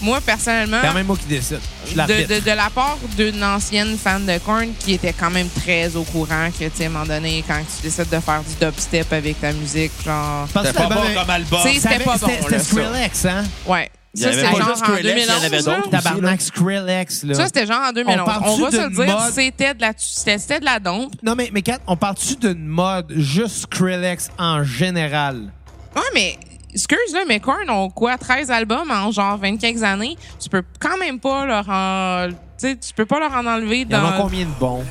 Moi, 0.00 0.20
personnellement, 0.20 0.78
C'est 0.80 0.88
quand 0.88 0.94
même 0.94 1.06
moi 1.06 1.16
qui 1.16 1.26
décide. 1.26 1.58
Je 1.86 1.94
de, 1.94 2.34
de- 2.34 2.40
de 2.44 2.50
la 2.52 2.70
part 2.70 2.98
d'une 3.16 3.42
ancienne 3.42 3.96
fan 3.98 4.24
de 4.24 4.38
Korn 4.38 4.68
qui 4.78 4.92
était 4.94 5.12
quand 5.12 5.30
même 5.30 5.48
très 5.48 5.94
au 5.96 6.04
courant 6.04 6.48
que, 6.56 6.64
tu 6.64 6.70
sais, 6.74 6.84
à 6.84 6.86
un 6.86 6.90
moment 6.90 7.06
donné, 7.06 7.42
quand 7.46 7.58
tu 7.76 7.82
décides 7.82 8.08
de 8.08 8.20
faire 8.20 8.42
du 8.42 8.54
dubstep 8.64 9.12
avec 9.12 9.40
ta 9.40 9.52
musique, 9.52 9.92
genre... 10.04 10.46
C'était 10.54 10.68
que 10.72 10.76
pas 10.76 10.88
bon 10.88 11.00
comme 11.14 11.30
album. 11.30 11.60
C'était 11.64 11.98
pas 12.04 12.16
bon, 12.16 12.28
C'était. 12.44 12.58
Skrillex, 12.60 13.24
hein? 13.26 13.44
Ouais. 13.66 13.90
Ça, 14.14 14.28
avait 14.28 14.36
c'était 14.36 14.50
pas 14.50 14.58
genre 14.58 14.68
juste 14.68 14.82
en 14.82 14.86
Skrillex, 14.86 15.04
il 15.04 15.18
y 15.18 15.30
en 15.30 15.40
2011. 15.40 15.44
avait 15.44 15.56
là. 15.56 15.62
d'autres. 15.76 15.90
Tabarnak 15.90 16.40
Skrillex, 16.40 17.22
là. 17.24 17.34
Ça, 17.34 17.44
c'était 17.46 17.66
genre 17.66 17.82
en 17.88 17.92
2011. 17.92 18.28
On 18.42 18.56
va 18.56 18.70
se 18.70 18.76
le 18.76 18.90
dire, 18.90 19.06
mode- 19.06 19.32
c'était 19.34 19.74
de 19.74 19.80
la, 19.82 19.92
c'était 19.98 20.38
c'était 20.38 20.60
de 20.60 20.64
la 20.64 20.78
dompe. 20.80 21.12
Non, 21.22 21.34
mais, 21.36 21.50
mais 21.52 21.62
Kat, 21.62 21.78
on 21.86 21.96
parle-tu 21.96 22.36
d'une 22.36 22.66
mode 22.66 23.12
juste 23.16 23.62
Skrillex 23.62 24.30
en 24.38 24.64
général? 24.64 25.52
Ouais, 25.94 26.02
mais 26.14 26.38
excuse 26.72 27.12
là, 27.14 27.20
mais 27.26 27.40
Korn 27.40 27.68
ont 27.70 27.90
quoi, 27.90 28.16
13 28.18 28.50
albums 28.50 28.90
en 28.90 29.10
genre 29.10 29.36
25 29.38 29.82
années? 29.82 30.16
Tu 30.40 30.48
peux 30.48 30.62
quand 30.80 30.96
même 30.98 31.18
pas 31.20 31.44
leur 31.46 31.68
en, 31.68 32.28
tu 32.28 32.34
sais, 32.58 32.76
tu 32.76 32.92
peux 32.94 33.06
pas 33.06 33.18
leur 33.18 33.32
en 33.32 33.46
enlever 33.46 33.80
Il 33.80 33.90
y 33.92 33.96
en 33.96 34.04
a 34.04 34.10
dans. 34.12 34.22
combien 34.22 34.44
de 34.44 34.50
bons? 34.58 34.84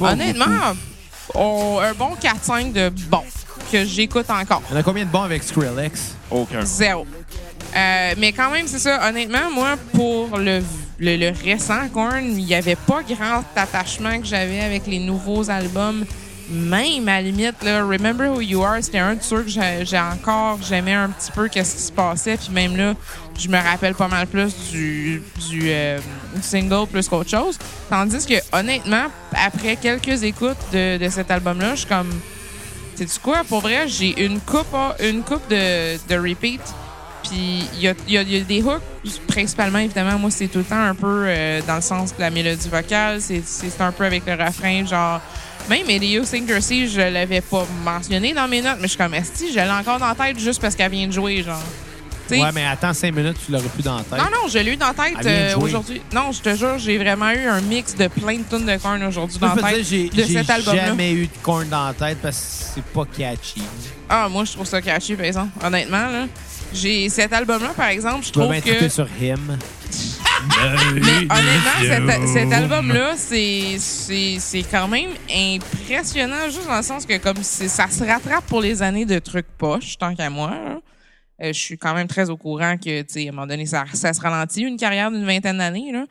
Honnêtement, 0.00 0.74
on- 1.34 1.78
un 1.82 1.92
bon 1.94 2.10
4-5 2.20 2.72
de 2.72 2.88
bon 3.08 3.22
que 3.70 3.84
j'écoute 3.84 4.30
encore. 4.30 4.62
Il 4.70 4.74
y 4.74 4.76
en 4.76 4.80
a 4.80 4.82
combien 4.82 5.04
de 5.04 5.10
bons 5.10 5.22
avec 5.22 5.42
Skrillex? 5.42 6.16
Aucun. 6.30 6.64
Zéro. 6.64 7.06
Euh, 7.76 8.14
mais 8.18 8.32
quand 8.32 8.50
même, 8.50 8.66
c'est 8.66 8.78
ça. 8.80 9.08
Honnêtement, 9.08 9.50
moi, 9.54 9.76
pour 9.92 10.38
le, 10.38 10.60
le, 10.98 11.16
le 11.16 11.32
récent 11.44 11.88
Korn, 11.92 12.24
il 12.24 12.44
n'y 12.44 12.54
avait 12.54 12.74
pas 12.76 13.02
grand 13.02 13.44
attachement 13.54 14.18
que 14.18 14.26
j'avais 14.26 14.60
avec 14.60 14.86
les 14.86 14.98
nouveaux 14.98 15.48
albums. 15.50 16.04
Même, 16.50 17.08
à 17.08 17.20
la 17.20 17.22
limite, 17.22 17.62
là, 17.62 17.84
Remember 17.84 18.28
Who 18.32 18.40
You 18.40 18.64
Are, 18.64 18.82
c'était 18.82 18.98
un 18.98 19.14
de 19.14 19.22
ceux 19.22 19.42
que 19.44 19.48
j'ai 19.50 19.98
encore, 19.98 20.58
j'aimais 20.68 20.94
un 20.94 21.08
petit 21.10 21.30
peu 21.30 21.46
qu'est-ce 21.46 21.76
qui 21.76 21.82
se 21.82 21.92
passait. 21.92 22.36
Puis 22.36 22.50
même 22.52 22.76
là, 22.76 22.94
je 23.38 23.48
me 23.48 23.56
rappelle 23.56 23.94
pas 23.94 24.08
mal 24.08 24.26
plus 24.26 24.52
du, 24.72 25.22
du, 25.48 25.70
euh, 25.70 26.00
single 26.42 26.88
plus 26.88 27.08
qu'autre 27.08 27.30
chose. 27.30 27.56
Tandis 27.88 28.26
que, 28.26 28.34
honnêtement, 28.52 29.04
après 29.32 29.76
quelques 29.76 30.24
écoutes 30.24 30.58
de, 30.72 30.98
de 30.98 31.08
cet 31.08 31.30
album-là, 31.30 31.70
je 31.76 31.80
suis 31.80 31.88
comme... 31.88 32.10
Sais-tu 32.96 33.20
quoi? 33.20 33.44
Pour 33.48 33.60
vrai, 33.60 33.86
j'ai 33.86 34.24
une 34.24 34.40
coupe, 34.40 34.74
une 34.98 35.22
coupe 35.22 35.48
de, 35.48 35.96
de 36.08 36.18
repeat. 36.28 36.60
Puis 37.22 37.64
il 37.74 37.80
y 37.80 37.88
a, 37.88 37.94
y 38.08 38.16
a- 38.18 38.24
des 38.44 38.60
hooks, 38.62 38.82
principalement, 39.28 39.78
évidemment, 39.78 40.18
moi, 40.18 40.30
c'est 40.32 40.48
tout 40.48 40.58
le 40.58 40.64
temps 40.64 40.82
un 40.82 40.96
peu 40.96 41.24
euh, 41.28 41.60
dans 41.66 41.76
le 41.76 41.80
sens 41.80 42.14
de 42.16 42.20
la 42.20 42.30
mélodie 42.30 42.68
vocale. 42.68 43.20
C'est 43.20 43.80
un 43.80 43.92
peu 43.92 44.04
avec 44.04 44.26
le 44.26 44.32
refrain, 44.32 44.84
genre... 44.84 45.20
Même 45.70 45.88
Idiosyncrasy, 45.88 46.88
je 46.88 47.00
l'avais 47.00 47.40
pas 47.40 47.64
mentionné 47.84 48.34
dans 48.34 48.48
mes 48.48 48.60
notes, 48.60 48.78
mais 48.78 48.88
je 48.88 48.88
suis 48.88 48.98
comme, 48.98 49.14
Esti, 49.14 49.52
je 49.52 49.54
l'ai 49.54 49.70
encore 49.70 50.00
dans 50.00 50.08
la 50.08 50.16
tête 50.16 50.36
juste 50.36 50.60
parce 50.60 50.74
qu'elle 50.74 50.90
vient 50.90 51.06
de 51.06 51.12
jouer, 51.12 51.44
genre. 51.44 51.62
Ouais, 52.28 52.50
mais 52.52 52.64
attends 52.64 52.92
cinq 52.92 53.14
minutes, 53.14 53.36
tu 53.44 53.52
l'aurais 53.52 53.68
plus 53.68 53.82
dans 53.84 53.96
la 53.96 54.02
tête. 54.02 54.18
non, 54.18 54.24
non, 54.24 54.48
je 54.48 54.58
l'ai 54.58 54.72
eu 54.72 54.76
dans 54.76 54.88
la 54.88 54.94
tête 54.94 55.24
euh, 55.24 55.56
aujourd'hui. 55.56 56.00
Non, 56.12 56.32
je 56.32 56.40
te 56.40 56.56
jure, 56.56 56.78
j'ai 56.78 56.98
vraiment 56.98 57.30
eu 57.30 57.46
un 57.46 57.60
mix 57.60 57.94
de 57.94 58.08
plein 58.08 58.38
de 58.38 58.42
tunes 58.42 58.66
de 58.66 58.76
corn 58.76 59.00
aujourd'hui 59.02 59.38
dans 59.38 59.54
la 59.54 59.62
tête 59.62 59.82
dire, 59.82 60.10
de 60.10 60.16
j'ai 60.16 60.26
j'ai 60.26 60.32
cet 60.34 60.50
album-là. 60.50 60.86
jamais 60.86 61.12
eu 61.12 61.26
de 61.26 61.38
corn 61.42 61.68
dans 61.68 61.86
la 61.86 61.94
tête 61.94 62.18
parce 62.20 62.36
que 62.36 62.74
c'est 62.74 62.84
pas 62.84 63.04
catchy. 63.16 63.62
Ah, 64.08 64.28
moi, 64.28 64.44
je 64.44 64.52
trouve 64.52 64.66
ça 64.66 64.80
caché, 64.82 65.14
par 65.14 65.26
exemple. 65.26 65.50
Honnêtement, 65.64 66.08
là. 66.08 66.26
J'ai 66.74 67.08
cet 67.08 67.32
album-là, 67.32 67.70
par 67.76 67.88
exemple, 67.88 68.26
je 68.26 68.32
trouve 68.32 68.60
que. 68.60 68.88
sur 68.88 69.08
Him. 69.20 69.56
Mais 70.94 71.26
honnêtement, 71.30 72.10
cet, 72.12 72.28
cet 72.28 72.52
album-là, 72.52 73.14
c'est, 73.16 73.76
c'est, 73.78 74.36
c'est 74.38 74.62
quand 74.62 74.88
même 74.88 75.10
impressionnant, 75.30 76.44
juste 76.46 76.66
dans 76.66 76.76
le 76.76 76.82
sens 76.82 77.06
que 77.06 77.18
comme 77.18 77.42
ça 77.42 77.88
se 77.88 78.04
rattrape 78.04 78.46
pour 78.46 78.60
les 78.60 78.82
années 78.82 79.06
de 79.06 79.18
trucs 79.18 79.48
poches, 79.58 79.98
tant 79.98 80.14
qu'à 80.14 80.30
moi. 80.30 80.50
là. 80.50 80.80
Euh, 81.42 81.52
je 81.54 81.58
suis 81.58 81.78
quand 81.78 81.94
même 81.94 82.06
très 82.06 82.28
au 82.28 82.36
courant 82.36 82.76
que, 82.76 83.00
tu 83.00 83.06
sais, 83.08 83.26
à 83.26 83.30
un 83.30 83.32
moment 83.32 83.46
donné, 83.46 83.64
ça, 83.64 83.84
ça 83.94 84.12
se 84.12 84.20
ralentit, 84.20 84.62
une 84.62 84.76
carrière 84.76 85.10
d'une 85.10 85.24
vingtaine 85.24 85.58
d'années, 85.58 85.90
là. 85.92 86.04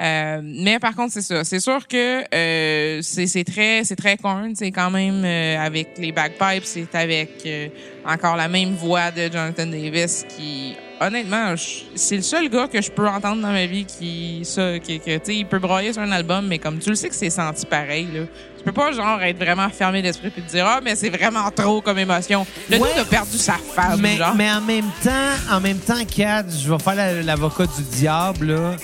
Euh, 0.00 0.40
mais 0.42 0.78
par 0.78 0.94
contre, 0.94 1.12
c'est 1.14 1.22
ça. 1.22 1.42
C'est 1.42 1.60
sûr 1.60 1.88
que 1.88 2.22
euh, 2.34 3.00
c'est, 3.02 3.44
très 3.44 3.82
c'est 3.84 3.96
très 3.96 4.16
corn. 4.18 4.52
C'est 4.54 4.70
quand 4.70 4.90
même 4.90 5.22
euh, 5.24 5.58
avec 5.58 5.96
les 5.98 6.12
bagpipes, 6.12 6.64
c'est 6.64 6.94
avec 6.94 7.30
euh, 7.46 7.68
encore 8.04 8.36
la 8.36 8.48
même 8.48 8.74
voix 8.74 9.10
de 9.10 9.22
Jonathan 9.32 9.64
Davis 9.66 10.26
qui, 10.36 10.76
honnêtement, 11.00 11.54
c'est 11.94 12.16
le 12.16 12.22
seul 12.22 12.50
gars 12.50 12.68
que 12.68 12.82
je 12.82 12.90
peux 12.90 13.08
entendre 13.08 13.40
dans 13.40 13.52
ma 13.52 13.64
vie 13.64 13.86
qui 13.86 14.42
ça 14.44 14.78
qui, 14.80 15.00
que 15.00 15.16
tu 15.16 15.20
sais, 15.24 15.36
il 15.36 15.46
peut 15.46 15.58
broyer 15.58 15.94
sur 15.94 16.02
un 16.02 16.12
album, 16.12 16.46
mais 16.46 16.58
comme 16.58 16.78
tu 16.78 16.90
le 16.90 16.94
sais 16.94 17.08
que 17.08 17.14
c'est 17.14 17.30
senti 17.30 17.64
pareil 17.64 18.06
là. 18.12 18.20
Tu 18.58 18.64
peux 18.64 18.72
pas 18.72 18.92
genre 18.92 19.22
être 19.22 19.38
vraiment 19.38 19.68
fermé 19.70 20.02
d'esprit 20.02 20.28
puis 20.28 20.42
te 20.42 20.50
dire 20.50 20.66
ah 20.66 20.80
mais 20.84 20.94
c'est 20.96 21.08
vraiment 21.08 21.50
trop 21.52 21.80
comme 21.80 21.98
émotion. 21.98 22.44
Le 22.68 22.76
Ouais. 22.78 22.88
dude 22.92 23.00
a 23.00 23.04
perdu 23.06 23.38
sa 23.38 23.54
femme 23.54 24.00
mais, 24.02 24.16
genre. 24.16 24.34
mais 24.34 24.50
en 24.52 24.60
même 24.60 24.90
temps, 25.02 25.54
en 25.54 25.60
même 25.60 25.78
temps, 25.78 26.04
Kat, 26.04 26.44
je 26.50 26.70
vais 26.70 26.78
faire 26.80 26.96
la- 26.96 27.22
l'avocat 27.22 27.64
du 27.66 27.82
diable, 27.96 28.52
là. 28.52 28.76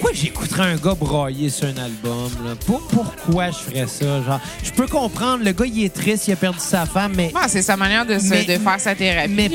Pourquoi 0.00 0.16
j'écouterais 0.18 0.62
un 0.62 0.76
gars 0.76 0.94
broyer 0.94 1.50
sur 1.50 1.66
un 1.66 1.76
album? 1.76 2.30
Là? 2.46 2.54
Pour- 2.66 2.80
pourquoi 2.88 3.50
je 3.50 3.58
ferais 3.58 3.86
ça? 3.86 4.22
Genre, 4.22 4.40
je 4.62 4.70
peux 4.70 4.86
comprendre, 4.86 5.44
le 5.44 5.52
gars, 5.52 5.66
il 5.66 5.84
est 5.84 5.92
triste, 5.94 6.26
il 6.28 6.32
a 6.32 6.36
perdu 6.36 6.58
sa 6.58 6.86
femme, 6.86 7.12
mais 7.14 7.30
Ouais, 7.34 7.42
c'est 7.48 7.60
sa 7.60 7.76
manière 7.76 8.06
de, 8.06 8.18
se- 8.18 8.30
Mais- 8.30 8.44
de 8.44 8.56
faire 8.58 8.80
sa 8.80 8.94
thérapie 8.94 9.28
mais- 9.30 9.50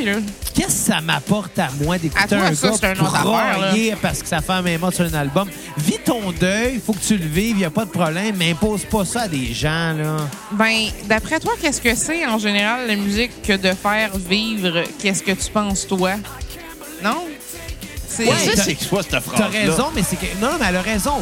qu'est-ce 0.53 0.67
que 0.67 0.71
ça 0.93 1.01
m'apporte 1.01 1.58
à 1.58 1.69
moi 1.81 1.97
d'écouter 1.97 2.36
un 2.36 2.53
ça, 2.53 2.69
gars 2.69 2.75
affaire, 2.75 3.23
broyer 3.23 3.95
parce 3.99 4.21
que 4.21 4.27
sa 4.27 4.39
femme 4.41 4.67
est 4.67 4.77
morte 4.77 4.93
sur 4.93 5.05
un 5.05 5.13
album? 5.15 5.49
Vis 5.79 5.97
ton 6.05 6.31
deuil, 6.39 6.73
il 6.75 6.79
faut 6.81 6.93
que 6.93 7.03
tu 7.03 7.17
le 7.17 7.25
vives, 7.25 7.55
il 7.55 7.58
n'y 7.58 7.65
a 7.65 7.71
pas 7.71 7.86
de 7.86 7.89
problème, 7.89 8.36
mais 8.38 8.51
impose 8.51 8.86
pas 8.86 9.03
ça 9.03 9.21
à 9.21 9.27
des 9.27 9.51
gens, 9.51 9.93
là. 9.97 10.17
Ben, 10.51 10.89
d'après 11.08 11.39
toi, 11.39 11.53
qu'est-ce 11.60 11.81
que 11.81 11.95
c'est 11.95 12.23
en 12.27 12.38
général 12.38 12.86
la 12.88 12.95
musique 12.95 13.41
que 13.41 13.53
de 13.53 13.71
faire 13.73 14.12
vivre? 14.15 14.84
Qu'est-ce 15.01 15.23
que 15.23 15.31
tu 15.31 15.49
penses 15.51 15.88
toi? 15.88 16.12
Non? 17.03 17.25
C'est 18.15 18.25
Ouais, 18.25 18.56
c'est 18.56 18.88
quoi 18.89 19.01
cette 19.01 19.12
T'as 19.12 19.21
phrase 19.21 19.51
raison, 19.51 19.88
mais 19.95 20.01
c'est 20.08 20.15
que. 20.15 20.25
Non, 20.41 20.51
non, 20.54 20.58
mais 20.60 20.65
elle 20.69 20.75
a 20.78 20.82
raison. 20.82 21.13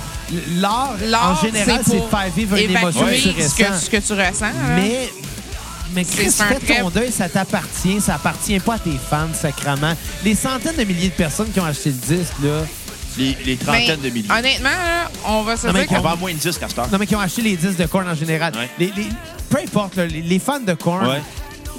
L'art, 0.57 0.91
en 1.23 1.35
général, 1.41 1.81
c'est 1.85 1.95
de 1.99 2.01
faire 2.07 2.29
vivre 2.35 2.55
une 2.57 2.69
émotion 2.75 3.05
que 3.05 3.13
tu 3.15 3.21
ce 3.41 3.55
que, 3.55 3.63
ressens. 3.63 3.79
ce 3.85 3.89
que 3.89 3.97
tu 3.97 4.13
ressens. 4.13 4.45
hein. 4.45 4.75
Mais, 4.75 5.09
mais 5.95 6.05
Chris, 6.05 6.29
fais 6.31 6.79
ton 6.81 6.89
deuil, 6.89 7.11
ça 7.11 7.29
t'appartient. 7.29 7.99
Ça 8.01 8.15
appartient 8.15 8.59
pas 8.59 8.75
à 8.75 8.79
tes 8.79 8.97
fans, 9.09 9.27
sacrement. 9.33 9.93
Les 10.23 10.35
centaines 10.35 10.75
de 10.75 10.83
milliers 10.83 11.09
de 11.09 11.13
personnes 11.13 11.49
qui 11.51 11.59
ont 11.59 11.65
acheté 11.65 11.89
le 11.91 12.15
disque, 12.17 12.33
là. 12.43 12.61
Les, 13.17 13.37
les 13.45 13.57
trentaines 13.57 14.01
de 14.01 14.09
milliers. 14.09 14.31
Honnêtement, 14.31 14.69
là, 14.69 15.11
on 15.27 15.43
va 15.43 15.55
se 15.55 15.67
Non, 15.67 15.73
mais 15.73 15.81
dire 15.81 15.89
que 15.89 15.95
On 15.95 16.01
vend 16.01 16.17
moins 16.17 16.33
de 16.33 16.37
disques 16.37 16.63
à 16.63 16.67
cette 16.69 16.79
heure. 16.79 16.87
Non, 16.91 16.97
mais 16.97 17.05
qui 17.05 17.15
ont 17.15 17.19
acheté 17.19 17.43
les 17.43 17.55
disques 17.55 17.77
de 17.77 17.85
Korn 17.85 18.07
en 18.09 18.15
général. 18.15 18.53
Ouais. 18.55 18.69
Les, 18.79 18.87
les- 18.95 19.09
peu 19.49 19.57
importe, 19.59 19.95
là, 19.97 20.05
les, 20.07 20.39
fans 20.39 20.59
de 20.59 20.73
Korn, 20.73 21.05
Ouais. 21.05 21.21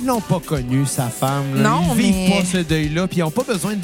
ils 0.01 0.07
n'ont 0.07 0.21
pas 0.21 0.39
connu 0.39 0.87
sa 0.87 1.09
femme. 1.09 1.57
là. 1.61 1.69
Non, 1.71 1.83
ils 1.97 2.03
vivent 2.03 2.15
mais- 2.15 2.31
pas 2.41 2.45
ce 2.53 2.59
deuil-là, 2.59 3.09
puis 3.09 3.19
ils 3.19 3.23
n'ont 3.23 3.33
pas 3.33 3.43
besoin 3.43 3.73
de 3.75 3.81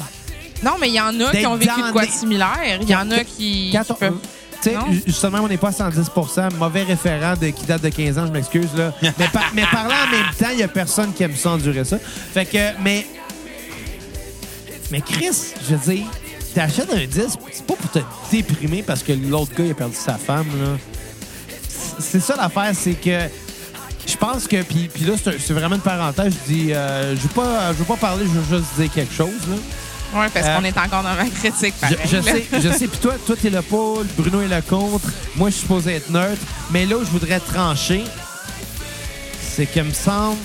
Non, 0.63 0.71
mais 0.79 0.89
il 0.89 0.93
y 0.95 0.99
en 1.01 1.19
a 1.19 1.31
qui 1.31 1.45
ont 1.47 1.55
vécu 1.55 1.71
dans 1.79 1.87
de 1.87 1.91
quoi 1.91 2.01
de 2.03 2.07
des- 2.07 2.13
similaire. 2.13 2.79
Il 2.81 2.89
y 2.89 2.95
en 2.95 3.09
a 3.11 3.23
qui. 3.23 3.69
Quand 3.73 3.83
qui 3.83 3.91
on- 3.91 3.95
peuvent- 3.95 4.17
Tu 4.63 4.69
sais, 4.69 4.75
Non? 4.75 4.85
justement, 5.07 5.39
on 5.41 5.47
n'est 5.47 5.57
pas 5.57 5.69
à 5.69 5.71
110% 5.71 6.49
Mauvais 6.59 6.83
référent 6.83 7.33
de, 7.35 7.47
qui 7.47 7.65
date 7.65 7.81
de 7.81 7.89
15 7.89 8.19
ans, 8.19 8.27
je 8.27 8.31
m'excuse. 8.31 8.69
là. 8.77 8.93
mais, 9.01 9.27
par- 9.33 9.51
mais 9.55 9.63
parlant 9.71 9.95
en 10.07 10.11
même 10.11 10.25
temps, 10.37 10.49
il 10.51 10.57
n'y 10.57 10.63
a 10.63 10.67
personne 10.67 11.13
qui 11.13 11.23
aime 11.23 11.35
ça 11.35 11.49
endurer 11.51 11.83
ça. 11.83 11.97
Fait 11.99 12.45
que, 12.45 12.79
mais. 12.79 13.07
Mais 14.91 15.01
Chris, 15.01 15.53
je 15.67 15.75
veux 15.75 15.93
dire, 15.93 16.05
t'achètes 16.53 16.93
un 16.93 17.05
disque, 17.05 17.39
c'est 17.51 17.65
pas 17.65 17.75
pour 17.75 17.89
te 17.89 17.99
déprimer 18.31 18.83
parce 18.83 19.01
que 19.03 19.13
l'autre 19.13 19.51
gars 19.57 19.63
il 19.65 19.71
a 19.71 19.73
perdu 19.73 19.95
sa 19.95 20.15
femme. 20.15 20.47
là. 20.61 20.77
C'est 21.99 22.19
ça 22.19 22.35
l'affaire, 22.35 22.71
c'est 22.73 22.93
que. 22.93 23.17
Je 24.07 24.17
pense 24.17 24.47
que, 24.47 24.61
puis, 24.63 24.89
puis 24.93 25.05
là, 25.05 25.13
c'est 25.23 25.53
vraiment 25.53 25.75
une 25.75 25.81
parenthèse. 25.81 26.33
Je 26.47 26.53
dis, 26.53 26.73
euh, 26.73 27.15
je 27.15 27.21
veux 27.21 27.29
pas, 27.29 27.71
je 27.71 27.77
veux 27.77 27.85
pas 27.85 27.95
parler, 27.95 28.25
je 28.25 28.39
veux 28.39 28.57
juste 28.57 28.69
dire 28.77 28.91
quelque 28.91 29.13
chose. 29.13 29.29
Là. 29.47 29.55
Ouais, 30.13 30.27
parce 30.33 30.45
Euh, 30.47 30.57
qu'on 30.57 30.65
est 30.65 30.77
encore 30.77 31.03
dans 31.03 31.15
ma 31.15 31.25
critique, 31.29 31.73
Je, 31.77 31.81
pareil. 31.81 31.97
je 32.05 32.21
sais, 32.21 32.45
je 32.53 32.69
sais. 32.77 32.87
Puis 32.87 32.99
toi, 32.99 33.13
toi, 33.25 33.35
t'es 33.41 33.49
le 33.49 33.61
pour, 33.61 34.03
Bruno 34.17 34.41
est 34.41 34.47
le 34.47 34.61
contre. 34.61 35.07
Moi, 35.37 35.49
je 35.49 35.53
suis 35.55 35.61
supposé 35.61 35.93
être 35.95 36.09
neutre. 36.09 36.41
Mais 36.71 36.85
là 36.85 36.97
où 36.97 37.05
je 37.05 37.09
voudrais 37.09 37.39
trancher, 37.39 38.03
c'est 39.55 39.65
que 39.65 39.79
me 39.79 39.93
semble, 39.93 40.37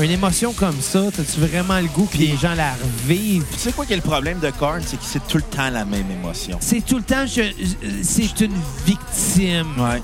une 0.00 0.10
émotion 0.10 0.52
comme 0.52 0.80
ça, 0.80 1.02
t'as-tu 1.14 1.38
vraiment 1.40 1.78
le 1.78 1.86
goût 1.86 2.08
que 2.10 2.16
les 2.18 2.36
gens 2.36 2.54
la 2.54 2.72
revivent? 2.72 3.44
Tu 3.52 3.58
sais 3.58 3.72
quoi 3.72 3.86
qui 3.86 3.92
est 3.92 3.96
le 3.96 4.02
problème 4.02 4.40
de 4.40 4.50
Korn? 4.50 4.80
C'est 4.84 4.96
que 4.96 5.04
c'est 5.04 5.24
tout 5.28 5.36
le 5.36 5.42
temps 5.44 5.70
la 5.70 5.84
même 5.84 6.10
émotion. 6.10 6.58
C'est 6.60 6.84
tout 6.84 6.96
le 6.96 7.04
temps, 7.04 7.26
je- 7.26 7.42
je- 7.42 8.02
c'est 8.02 8.40
une 8.40 8.56
victime. 8.84 9.68
Ouais. 9.78 10.02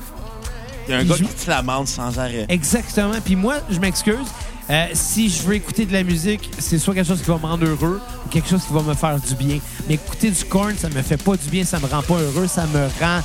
Il 0.88 0.92
y 0.92 0.94
a 0.94 0.98
un 0.98 1.00
Puis 1.00 1.08
gars 1.08 1.16
je- 1.18 1.24
qui 1.24 1.34
te 1.44 1.50
lamente 1.50 1.88
sans 1.88 2.18
arrêt. 2.18 2.46
Exactement. 2.48 3.14
Puis 3.24 3.34
moi, 3.36 3.56
je 3.70 3.78
m'excuse. 3.80 4.26
Euh, 4.70 4.86
si 4.92 5.28
je 5.28 5.42
veux 5.42 5.54
écouter 5.54 5.84
de 5.84 5.92
la 5.92 6.04
musique, 6.04 6.48
c'est 6.58 6.78
soit 6.78 6.94
quelque 6.94 7.08
chose 7.08 7.20
qui 7.20 7.28
va 7.28 7.38
me 7.38 7.46
rendre 7.46 7.66
heureux 7.66 8.00
ou 8.24 8.28
quelque 8.28 8.48
chose 8.48 8.62
qui 8.64 8.72
va 8.72 8.82
me 8.82 8.94
faire 8.94 9.18
du 9.18 9.34
bien. 9.34 9.58
Mais 9.88 9.94
écouter 9.94 10.30
du 10.30 10.44
corn, 10.44 10.76
ça 10.78 10.88
me 10.88 11.02
fait 11.02 11.20
pas 11.20 11.36
du 11.36 11.48
bien, 11.48 11.64
ça 11.64 11.80
me 11.80 11.86
rend 11.86 12.02
pas 12.02 12.18
heureux, 12.18 12.46
ça 12.46 12.66
me 12.66 12.86
rend 13.00 13.20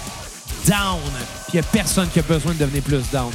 down. 0.66 1.00
Puis 1.48 1.54
il 1.54 1.56
y 1.58 1.60
a 1.60 1.64
personne 1.64 2.10
qui 2.10 2.18
a 2.18 2.24
besoin 2.24 2.54
de 2.54 2.58
devenir 2.58 2.82
plus 2.82 3.04
down. 3.12 3.32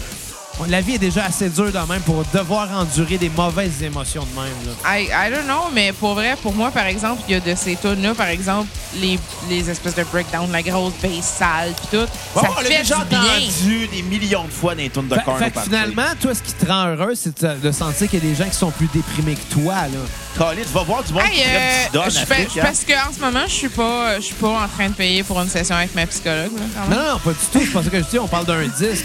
La 0.69 0.81
vie 0.81 0.95
est 0.95 0.99
déjà 0.99 1.25
assez 1.25 1.49
dure 1.49 1.73
de 1.73 1.79
même 1.93 2.03
pour 2.03 2.23
devoir 2.35 2.69
endurer 2.73 3.19
des 3.19 3.31
mauvaises 3.31 3.83
émotions 3.83 4.25
de 4.25 4.41
même. 4.41 4.53
là. 4.67 4.99
I, 4.99 5.05
I 5.07 5.31
don't 5.31 5.45
know, 5.45 5.71
mais 5.73 5.93
pour 5.93 6.15
vrai, 6.15 6.37
pour 6.43 6.55
moi, 6.55 6.71
par 6.71 6.87
exemple, 6.87 7.23
il 7.29 7.33
y 7.33 7.35
a 7.37 7.41
de 7.41 7.55
ces 7.55 7.77
tunes-là, 7.77 8.15
par 8.15 8.29
exemple, 8.29 8.69
les, 9.01 9.19
les 9.49 9.71
espèces 9.71 9.95
de 9.95 10.05
breakdown, 10.05 10.51
la 10.53 10.63
grosse 10.63 10.93
bass 11.03 11.25
sale, 11.39 11.73
puis 11.77 11.99
tout. 11.99 12.07
Bon, 12.35 12.41
ça 12.43 12.49
on 12.57 12.61
l'a 12.61 12.69
fait 12.69 12.79
déjà 12.79 12.99
entendu 12.99 13.89
des 13.89 14.03
millions 14.03 14.45
de 14.45 14.51
fois 14.51 14.75
dans 14.75 14.83
les 14.83 14.91
tunes 14.91 15.09
de 15.09 15.15
Fait, 15.15 15.25
Korn. 15.25 15.39
fait 15.39 15.61
finalement, 15.61 16.03
toi, 16.21 16.35
ce 16.35 16.43
qui 16.43 16.53
te 16.53 16.67
rend 16.67 16.87
heureux, 16.89 17.15
c'est 17.15 17.43
de 17.43 17.61
de 17.61 17.73
sentir 17.73 18.09
qu'il 18.09 18.23
y 18.25 18.27
a 18.27 18.31
des 18.31 18.35
gens 18.35 18.49
qui 18.49 18.57
sont 18.57 18.71
plus 18.71 18.89
déprimés 18.93 19.35
que 19.35 19.55
toi. 19.55 19.75
Là. 19.75 19.99
Tu 20.35 20.73
vas 20.73 20.83
voir 20.85 21.03
du 21.05 21.13
monde 21.13 21.23
Hey, 21.25 21.33
qui 21.33 21.43
euh, 21.45 22.05
du 22.05 22.11
je 22.15 22.19
fais- 22.21 22.33
Afrique. 22.35 22.59
hein? 22.59 22.63
parce 22.63 22.85
qu'en 22.85 23.13
ce 23.13 23.21
moment, 23.21 23.45
je 23.47 23.53
suis 23.53 23.69
pas, 23.69 24.17
je 24.17 24.25
suis 24.27 24.35
pas 24.35 24.49
en 24.65 24.69
train 24.69 24.89
de 24.89 24.95
payer 24.95 25.23
pour 25.23 25.41
une 25.41 25.49
session 25.49 25.75
avec 25.77 25.95
ma 25.95 26.07
psychologue. 26.07 26.53
là, 26.57 26.63
quand 26.75 26.89
même. 26.89 26.99
Non, 26.99 27.13
non, 27.13 27.19
pas 27.19 27.31
du 27.31 27.37
tout. 27.53 27.61
C'est 27.67 27.73
pas 27.73 27.83
ça 27.83 27.91
que 27.91 27.99
je 27.99 28.05
dis. 28.05 28.19
On 28.19 28.29
parle 28.29 28.47
d'un 28.47 28.67
disque. 28.69 29.05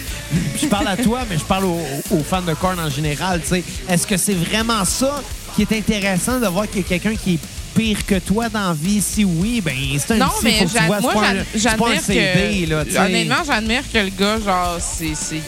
Je 0.62 0.68
parle 0.68 0.88
à 0.88 0.96
toi, 0.98 1.22
mais 1.30 1.38
je 1.38 1.44
parle 1.44 1.66
aux, 1.66 1.82
aux 2.12 2.24
fans 2.24 2.42
de 2.42 2.54
Korn 2.54 2.80
en 2.80 2.90
général. 2.90 3.42
Est-ce 3.90 4.08
que 4.08 4.18
c'est 4.18 4.34
vraiment 4.36 4.86
ça 4.86 5.22
qui 5.56 5.64
est 5.64 5.72
intéressant 5.74 6.40
de 6.40 6.48
voir 6.48 6.68
qu'il 6.70 6.82
y 6.82 6.86
a 6.86 6.88
quelqu'un 6.88 7.16
qui 7.16 7.34
est 7.36 7.40
pire 7.76 8.06
que 8.06 8.20
toi 8.20 8.48
dans 8.48 8.70
la 8.70 8.74
vie? 8.74 9.02
Si 9.02 9.26
oui, 9.26 9.60
ben 9.62 9.74
c'est 9.98 10.14
un 10.14 10.18
Non, 10.18 10.28
petit, 10.28 10.44
mais 10.46 10.60
que 10.60 10.86
vois, 10.88 11.00
moi, 11.02 11.24
j'admire 11.56 12.06
que... 12.08 12.70
là, 12.70 13.04
honnêtement, 13.06 13.44
j'admire 13.46 13.84
que 13.92 13.98
le 13.98 14.10
gars, 14.10 14.38
genre, 14.46 14.78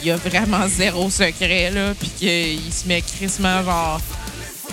il 0.04 0.10
a 0.10 0.16
vraiment 0.16 0.66
zéro 0.68 1.08
secret, 1.08 1.70
là, 1.70 1.94
puis 1.98 2.10
qu'il 2.10 2.72
se 2.72 2.86
met 2.86 3.00
crissement, 3.00 3.62
genre... 3.64 4.00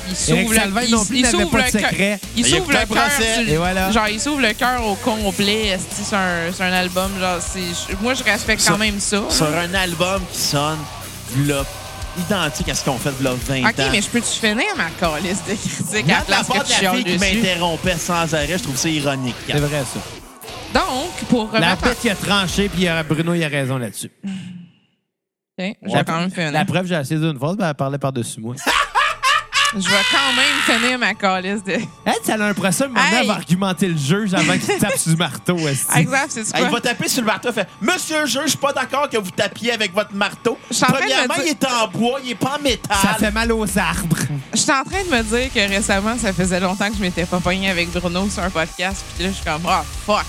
Il 0.10 0.15
s'ouvre 0.15 0.54
le, 0.54 0.84
il- 0.86 0.91
non 0.91 1.06
plus 1.06 1.18
il 1.18 1.22
n'avait 1.24 1.38
s'ouvre 1.38 1.52
pas 1.52 1.70
de 1.72 1.78
le 1.78 1.82
cœur-. 1.82 2.18
Il 2.36 2.46
s'ouvre 2.46 2.72
le 2.72 2.78
un 2.78 2.86
cœur. 2.86 3.58
voilà. 3.58 3.91
Genre, 3.91 4.08
il 4.08 4.20
s'ouvre 4.20 4.41
le 4.41 4.54
cœur 4.54 4.86
au 4.86 4.96
complet. 4.96 5.78
C'est 5.91 6.15
un, 6.15 6.52
c'est 6.54 6.63
un 6.63 6.74
album, 6.74 7.12
genre, 7.20 7.39
c'est... 7.41 7.96
Moi, 8.02 8.13
je 8.13 8.24
respecte 8.24 8.63
quand 8.68 8.78
même 8.78 9.00
ça. 9.00 9.18
là. 9.18 9.30
Sur 9.30 9.48
un 9.48 9.74
album 9.74 10.22
qui 10.32 10.39
sonne 10.39 10.78
v'là, 11.32 11.63
identique 12.18 12.70
à 12.70 12.76
ce 12.76 12.86
qu'on 12.86 12.98
fait 12.98 13.12
de 13.22 13.28
20 13.28 13.34
OK, 13.70 13.80
ans. 13.80 13.89
mais 13.91 14.02
je 14.02 14.08
peux-tu 14.10 14.39
finir 14.39 14.65
ma 14.78 14.89
calice 14.91 15.44
de 15.48 15.54
critiques 15.54 16.10
à 16.12 16.22
Quand 16.22 16.30
la 16.30 16.38
la 16.38 16.44
part 16.44 16.63
que 16.63 16.68
de 16.68 16.84
la 16.84 16.91
fille 16.94 17.04
qui 17.04 17.18
m'interrompait 17.18 17.98
sans 17.98 18.34
arrêt, 18.34 18.58
je 18.58 18.63
trouve 18.63 18.78
ça 18.78 18.89
ironique. 18.89 19.36
C'est 19.48 19.58
vrai, 19.60 19.84
ça. 19.94 20.00
Donc, 20.80 21.12
pour 21.30 21.50
La 21.54 21.60
remettre... 21.74 21.82
bête 21.84 22.00
qui 22.02 22.10
a 22.10 22.15
tranché, 22.15 22.70
puis 22.70 22.82
il 22.82 22.84
y 22.84 22.88
a- 22.88 23.02
Bruno, 23.04 23.34
il 23.34 23.44
a 23.44 23.48
raison 23.48 23.78
là-dessus. 23.78 24.12
Ok, 25.58 25.76
je 25.84 25.89
La- 25.91 25.98
vais 26.00 26.04
quand 26.06 26.20
même 26.20 26.32
finir. 26.32 26.52
La 26.52 26.65
preuve, 26.65 26.86
j'ai 26.86 26.96
essayé 26.96 27.20
d'une 27.20 27.39
fois, 27.39 27.56
ben, 27.56 27.70
elle 27.70 27.76
parlait 27.76 27.98
par-dessus 27.98 28.39
moi. 28.41 28.56
Je 29.73 29.89
vais 29.89 29.95
quand 30.12 30.34
même 30.78 30.80
finir 30.82 30.97
ma 30.99 31.13
calice 31.13 31.63
de... 31.63 31.73
Elle, 32.06 32.13
ça 32.23 32.36
a 32.36 32.43
un 32.43 32.54
procès, 32.54 32.86
mais 32.89 32.99
Hey! 32.99 33.17
elle 33.21 33.28
va 33.28 33.34
argumenter 33.34 33.88
le 33.88 33.97
juge 33.97 34.34
avant 34.34 34.58
qu'il 34.58 34.78
tape 34.78 34.97
sur 34.97 35.12
du 35.12 35.17
marteau. 35.17 35.58
Exact, 35.95 36.30
c'est 36.30 36.41
Elle 36.54 36.62
quoi? 36.62 36.69
va 36.69 36.82
taper 36.82 37.08
sur 37.10 37.21
le 37.21 37.28
marteau, 37.28 37.49
elle 37.49 37.54
fait 37.56 37.67
Monsieur 37.82 38.21
le 38.21 38.25
juge, 38.28 38.41
je 38.43 38.49
suis 38.49 38.58
pas 38.58 38.71
d'accord 38.73 39.10
que 39.10 39.17
vous 39.17 39.32
tapiez 39.32 39.71
avec 39.73 39.93
votre 39.93 40.13
marteau. 40.13 40.58
Premièrement, 40.80 41.34
dire- 41.36 41.43
il 41.45 41.49
est 41.51 41.65
en 41.65 41.88
bois, 41.88 42.19
il 42.23 42.32
est 42.32 42.36
pas 42.36 42.58
en 42.58 42.62
métal. 42.62 42.97
Ça 43.01 43.15
fait 43.15 43.32
mal 43.32 43.51
aux 43.51 43.78
arbres. 43.78 44.17
Je 44.54 44.58
suis 44.60 44.71
en 44.71 44.84
train 44.84 45.04
de 45.04 45.10
me 45.15 45.23
dire 45.23 45.51
que 45.54 45.60
récemment, 45.69 46.17
ça 46.17 46.32
faisait 46.32 46.60
longtemps 46.60 46.89
que 46.89 46.95
je 46.97 47.01
m'étais 47.01 47.25
pas 47.25 47.39
pogné 47.39 47.69
avec 47.69 47.91
Bruno 47.91 48.30
sur 48.30 48.43
un 48.43 48.49
podcast. 48.49 49.04
Puis 49.15 49.25
là, 49.25 49.30
je 49.32 49.36
suis 49.36 49.45
comme, 49.45 49.63
ah, 49.67 49.84
fuck. 50.06 50.23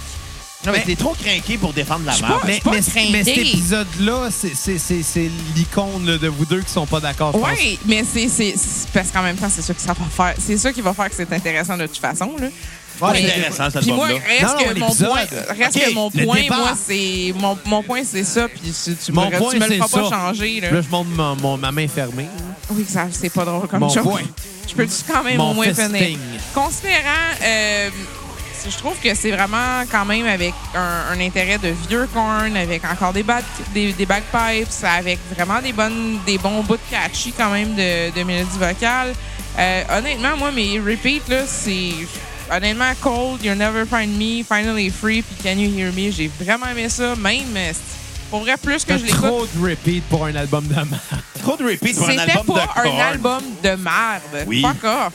Non, 0.67 0.73
mais 0.73 0.79
Mais- 0.79 0.85
t'es 0.85 0.97
trop 0.97 1.15
craqué 1.15 1.57
pour 1.59 1.73
défendre 1.73 2.05
la 2.07 2.17
marque. 2.19 2.45
Mais, 2.45 2.83
cet 2.83 3.29
épisode-là, 3.39 4.29
c'est- 4.31 4.55
c'est- 4.55 4.79
c'est 4.79 5.03
c'est 5.03 5.31
l'icône 5.55 6.05
de 6.21 6.29
vous 6.29 6.45
deux 6.45 6.61
qui 6.63 6.71
sont 6.73 6.87
pas 6.87 7.01
d'accord. 7.01 7.35
Oui, 7.35 7.79
mais 7.87 8.03
c'est 8.11 8.29
c'est- 8.29 8.55
c'est- 8.57 8.89
parce 8.93 9.11
qu'en 9.11 9.23
même 9.23 9.37
temps, 9.37 9.49
c'est 9.49 9.63
ça 9.63 9.73
que 9.75 9.81
ça 9.81 9.93
va 9.93 10.05
faire. 10.11 10.35
C'est 10.45 10.59
ça 10.59 10.73
qui 10.73 10.81
va 10.81 10.93
faire 10.93 11.09
que 11.09 11.15
c'est 11.17 11.33
intéressant 11.33 11.77
de 11.77 11.87
toute 11.87 11.99
façon. 11.99 12.33
Là. 12.41 12.49
Mais- 13.13 13.25
intéressant, 13.27 13.69
cet 13.71 13.83
Puis 13.83 13.93
moi, 13.93 14.07
reste 14.07 14.43
Non, 14.43 14.49
non, 14.49 14.57
que 14.75 14.79
mon 14.81 14.95
point, 14.95 15.21
reste 15.59 15.79
que 15.79 15.93
mon 15.95 16.11
point, 16.11 16.43
moi, 16.49 16.73
c'est 16.87 17.35
mon, 17.39 17.59
mon 17.67 17.83
point, 17.83 18.03
c'est 18.05 18.25
ça. 18.25 18.49
Puis 18.49 18.61
tu, 18.85 18.97
tu, 18.97 19.13
Mon 19.13 19.31
me, 19.31 19.37
point, 19.37 19.51
tu 19.53 19.59
me 19.59 19.65
le 19.67 19.71
c'est 19.71 19.77
feras 19.77 19.89
pas 19.89 20.09
ça. 20.11 20.17
changer. 20.17 20.61
Là. 20.63 20.71
Là, 20.71 20.81
je 20.81 20.89
montre 20.89 21.11
mon- 21.11 21.37
mon- 21.37 21.59
ma 21.59 21.71
main 21.73 21.87
fermée. 21.89 22.27
Oui, 22.71 22.87
ça, 22.89 23.07
c'est 23.13 23.29
pas 23.29 23.45
drôle 23.45 23.69
comme 23.69 23.81
Mon 23.81 23.89
joke. 23.91 24.03
point. 24.05 24.23
Je 24.69 24.75
peux 24.75 24.89
quand 25.13 25.23
même 25.23 25.37
Mon 25.37 25.51
au 25.51 25.55
moins 25.55 25.67
fisting. 25.67 25.93
finir? 25.95 26.19
Considérant, 26.55 27.35
euh, 27.45 27.91
je 28.71 28.77
trouve 28.77 28.99
que 28.99 29.15
c'est 29.15 29.31
vraiment 29.31 29.83
quand 29.91 30.05
même 30.05 30.27
avec 30.27 30.53
un, 30.75 31.13
un 31.13 31.21
intérêt 31.21 31.59
de 31.59 31.69
vieux 31.89 32.07
corn, 32.13 32.57
avec 32.57 32.85
encore 32.85 33.13
des, 33.13 33.23
bat- 33.23 33.43
des, 33.75 33.93
des 33.93 34.07
bagpipes, 34.07 34.69
avec 34.85 35.19
vraiment 35.35 35.61
des 35.61 35.73
bonnes, 35.73 36.19
des 36.27 36.39
bons 36.39 36.63
bouts 36.63 36.77
de 36.77 36.81
catchy 36.91 37.33
quand 37.33 37.51
même 37.51 37.75
de, 37.75 38.11
de 38.17 38.23
mélodie 38.25 38.59
vocale. 38.59 39.13
Euh, 39.59 39.83
honnêtement, 39.99 40.37
moi, 40.37 40.51
mes 40.53 40.79
repeats, 40.79 41.23
là, 41.29 41.45
c'est 41.47 41.93
honnêtement 42.53 42.93
Cold, 43.01 43.43
You'll 43.43 43.57
Never 43.57 43.85
Find 43.87 44.17
Me, 44.19 44.43
Finally 44.45 44.91
Free, 44.91 45.23
puis 45.23 45.37
Can 45.43 45.59
You 45.59 45.71
Hear 45.79 45.93
Me. 45.93 46.11
J'ai 46.11 46.31
vraiment 46.41 46.67
aimé 46.71 46.89
ça, 46.89 47.15
même. 47.17 47.41
euh, 47.57 47.73
Pour 48.31 48.41
vrai, 48.41 48.57
plus 48.63 48.85
que 48.85 48.99
je 48.99 49.05
l'écoute. 49.05 49.23
trop 49.23 49.47
de 49.47 49.71
repeat 49.71 50.05
pour 50.05 50.27
un 50.27 50.35
album 50.37 50.67
de 50.67 50.75
merde. 50.75 50.99
Trop 51.43 51.57
de 51.57 51.65
repeat 51.65 51.97
pour 51.97 52.09
un 52.09 52.19
C'était 52.19 52.33
album 52.33 52.57
pas 52.57 52.67
de 52.75 52.81
un 52.81 52.83
Korn. 52.83 53.01
album 53.01 53.43
de 53.63 53.69
merde. 53.69 54.45
Oui. 54.49 54.63
Fuck 54.63 54.83
off. 54.85 55.13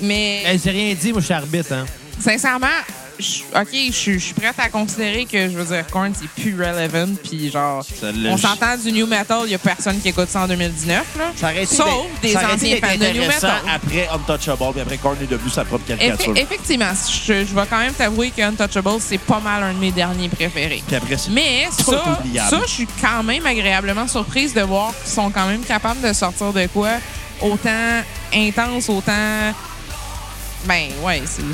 Mais 0.00 0.42
Hey, 0.44 0.60
J'ai 0.62 0.70
rien 0.70 0.94
dit, 0.94 1.12
moi, 1.12 1.20
je 1.20 1.26
suis 1.26 1.34
arbitre. 1.34 1.72
Hein. 1.72 1.84
Sincèrement, 2.20 2.66
je- 3.18 3.40
OK, 3.58 3.68
je 3.72 3.92
suis- 3.92 4.14
je 4.14 4.24
suis 4.26 4.34
prête 4.34 4.54
à 4.58 4.68
considérer 4.68 5.24
que, 5.24 5.48
je 5.50 5.56
veux 5.56 5.64
dire, 5.64 5.86
Korn, 5.90 6.12
c'est 6.14 6.28
plus 6.42 6.54
relevant. 6.54 7.14
Puis 7.24 7.50
genre, 7.50 7.82
Ça 7.82 8.12
l'a- 8.12 8.30
on 8.30 8.36
s'entend 8.36 8.76
du 8.76 8.92
new 8.92 9.06
metal, 9.06 9.40
il 9.46 9.52
y 9.52 9.54
a 9.54 9.58
personne 9.58 9.98
qui 10.00 10.08
écoute 10.08 10.28
ça 10.28 10.42
en 10.42 10.46
2019. 10.48 11.04
Là. 11.18 11.32
Ça 11.34 11.46
aurait 11.46 11.62
été 11.64 11.74
Sauf 11.76 12.06
des 12.20 12.32
ça 12.32 12.44
aurait 12.44 12.54
été 12.56 12.74
anciens 12.76 12.88
fans 12.88 12.96
de 12.98 13.12
new 13.18 13.26
metal. 13.26 13.50
après 13.74 14.08
Untouchable, 14.12 14.72
puis 14.72 14.80
après 14.82 14.98
Korn 14.98 15.16
est 15.22 15.26
devenu 15.30 15.48
sa 15.50 15.64
propre 15.64 15.86
caricature. 15.86 16.34
Effe- 16.34 16.38
effectivement, 16.42 16.92
je, 17.26 17.32
je 17.46 17.54
vais 17.54 17.66
quand 17.70 17.78
même 17.78 17.94
t'avouer 17.94 18.30
que 18.30 18.42
Untouchable, 18.42 18.90
c'est 19.00 19.18
pas 19.18 19.40
mal 19.40 19.62
un 19.62 19.72
de 19.72 19.78
mes 19.78 19.92
derniers 19.92 20.28
préférés. 20.28 20.82
Puis 20.86 20.96
après, 20.96 21.16
c'est 21.16 21.30
Mais 21.30 21.68
ça, 21.70 22.18
oubliable. 22.20 22.50
ça, 22.50 22.60
je 22.66 22.70
suis 22.70 22.88
quand 23.00 23.22
même 23.22 23.46
agréablement 23.46 24.06
surprise 24.08 24.52
de 24.52 24.60
voir 24.60 24.92
qu'ils 25.02 25.12
sont 25.12 25.30
quand 25.30 25.46
même 25.46 25.62
capables 25.62 26.00
de 26.06 26.12
sortir 26.12 26.52
de 26.52 26.66
quoi 26.66 26.90
autant 27.40 28.02
intense, 28.34 28.88
autant. 28.90 29.52
Ben, 30.64 30.90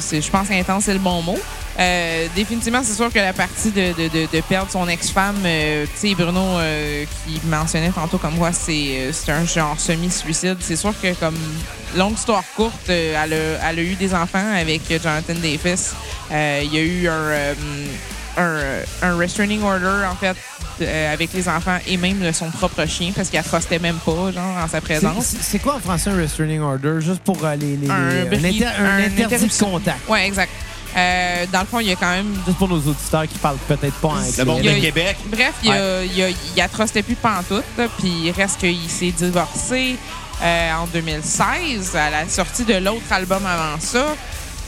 c'est- 0.01 0.21
je 0.23 0.31
pense 0.31 0.51
intense, 0.51 0.85
c'est 0.85 0.93
le 0.95 0.99
bon 0.99 1.21
mot. 1.23 1.39
Euh, 1.79 2.27
définitivement, 2.35 2.83
c'est 2.85 2.95
sûr 2.95 3.11
que 3.13 3.19
la 3.19 3.33
partie 3.33 3.71
de, 3.71 3.93
de, 3.93 4.27
de, 4.31 4.41
perdre 4.43 4.71
son 4.71 4.87
ex-femme, 4.89 5.37
euh, 5.45 5.87
tu 6.01 6.09
sais, 6.09 6.15
Bruno 6.15 6.59
euh, 6.59 7.05
qui 7.27 7.41
mentionnait 7.47 7.91
tantôt 7.91 8.19
comme 8.19 8.35
moi, 8.35 8.53
c'est 8.53 9.11
euh, 9.11 9.13
un 9.29 9.47
genre 9.47 9.79
semi-suicide. 9.79 10.59
C'est 10.61 10.77
sûr 10.77 10.93
que, 11.01 11.15
comme 11.15 11.37
longue 11.97 12.15
histoire 12.15 12.45
courte, 12.57 12.91
euh, 12.91 13.15
elle, 13.25 13.33
a, 13.33 13.71
elle 13.71 13.79
a 13.79 13.83
eu 13.83 13.95
des 13.95 14.15
enfants 14.15 14.53
avec 14.55 14.83
Jonathan 15.03 15.35
Davis. 15.35 15.93
Euh, 16.31 16.61
Il 16.65 16.75
y 16.75 16.79
a 16.79 16.83
eu 16.83 17.09
un, 17.09 17.55
un, 18.37 18.59
un 19.03 19.17
restraining 19.17 19.63
order, 19.63 20.07
en 20.11 20.15
fait, 20.17 20.37
euh, 20.81 21.13
avec 21.13 21.33
les 21.35 21.49
enfants 21.49 21.79
et 21.87 21.97
même 21.97 22.19
de 22.21 22.33
son 22.33 22.51
propre 22.51 22.87
chien 22.87 23.13
parce 23.15 23.29
qu'elle 23.29 23.45
trustait 23.45 23.79
même 23.79 23.97
pas, 23.97 24.33
genre, 24.33 24.57
en 24.65 24.69
sa 24.69 24.81
présence. 24.81 25.35
C'est- 25.41 25.59
quoi 25.59 25.75
en 25.77 25.81
français 25.81 26.11
un 26.11 26.17
restraining 26.17 26.61
order? 26.61 26.95
Juste 27.01 27.21
pour 27.23 27.45
euh, 27.45 27.55
les, 27.57 27.77
les- 27.77 27.91
Un 27.91 28.09
les- 28.09 28.25
bris- 28.25 28.47
inter- 28.63 28.67
un 28.79 28.85
un 28.87 29.05
interdit 29.05 29.47
de 29.47 29.59
contact. 29.65 30.09
Ouais, 30.09 30.27
exact. 30.27 30.51
Euh, 30.95 31.47
dans 31.51 31.61
le 31.61 31.67
fond, 31.67 31.81
il 31.81 31.89
y 31.89 31.93
a 31.93 31.97
quand 31.97 32.11
même 32.11 32.35
Juste 32.47 32.59
pour 32.59 32.69
nos 32.69 32.77
auditeurs 32.79 33.27
qui 33.27 33.39
parlent 33.39 33.57
peut-être 33.67 33.95
pas 33.95 34.09
anglais. 34.09 34.31
le 34.37 34.45
monde 34.45 34.61
de 34.63 34.69
a- 34.69 34.75
Québec. 34.81 35.17
Bref, 35.27 35.53
il, 35.65 35.71
a, 35.71 36.05
il, 36.05 36.23
a, 36.23 36.29
il 36.29 36.61
a 36.61 36.69
trustait 36.69 37.03
plus 37.03 37.15
pantoute, 37.15 37.65
puis 37.99 38.13
il 38.25 38.31
reste 38.33 38.59
qu'il 38.61 38.91
s'est 38.91 39.11
divorcé 39.11 39.97
euh, 40.43 40.73
en 40.75 40.87
2016, 40.87 41.97
à 41.97 42.11
la 42.11 42.29
sortie 42.29 42.65
de 42.65 42.75
l'autre 42.75 43.11
album 43.11 43.43
avant 43.47 43.79
ça. 43.81 44.05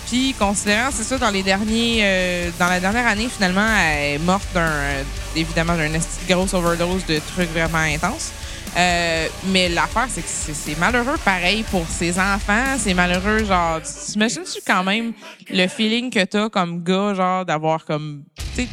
Puis, 0.09 0.35
considérant, 0.39 0.91
c'est 0.93 1.03
ça, 1.05 1.19
dans 1.19 1.31
les 1.31 1.43
derniers, 1.43 2.01
euh, 2.03 2.51
dans 2.59 2.69
la 2.69 2.79
dernière 2.81 3.07
année, 3.07 3.29
finalement, 3.35 3.67
elle 3.67 4.15
est 4.15 4.19
morte 4.19 4.47
d'un, 4.53 4.61
euh, 4.61 5.03
évidemment, 5.35 5.75
d'une 5.77 5.99
grosse 6.29 6.53
overdose 6.55 7.07
de 7.07 7.21
trucs 7.35 7.51
vraiment 7.51 7.79
intenses. 7.79 8.31
Euh, 8.77 9.29
mais 9.47 9.69
l'affaire, 9.69 10.09
c'est 10.13 10.21
que 10.23 10.29
c'est 10.29 10.77
malheureux 10.79 11.17
pareil 11.25 11.65
pour 11.71 11.87
ses 11.89 12.19
enfants. 12.19 12.77
C'est 12.79 12.93
malheureux, 12.93 13.45
genre, 13.45 13.81
tu- 13.81 14.13
t'imagines-tu 14.13 14.61
quand 14.67 14.83
même 14.83 15.13
le 15.49 15.69
feeling 15.69 16.11
que 16.11 16.25
t'as 16.25 16.49
comme 16.49 16.83
gars, 16.83 17.15
genre, 17.15 17.45
d'avoir 17.45 17.85
comme. 17.85 18.25
Tu 18.57 18.69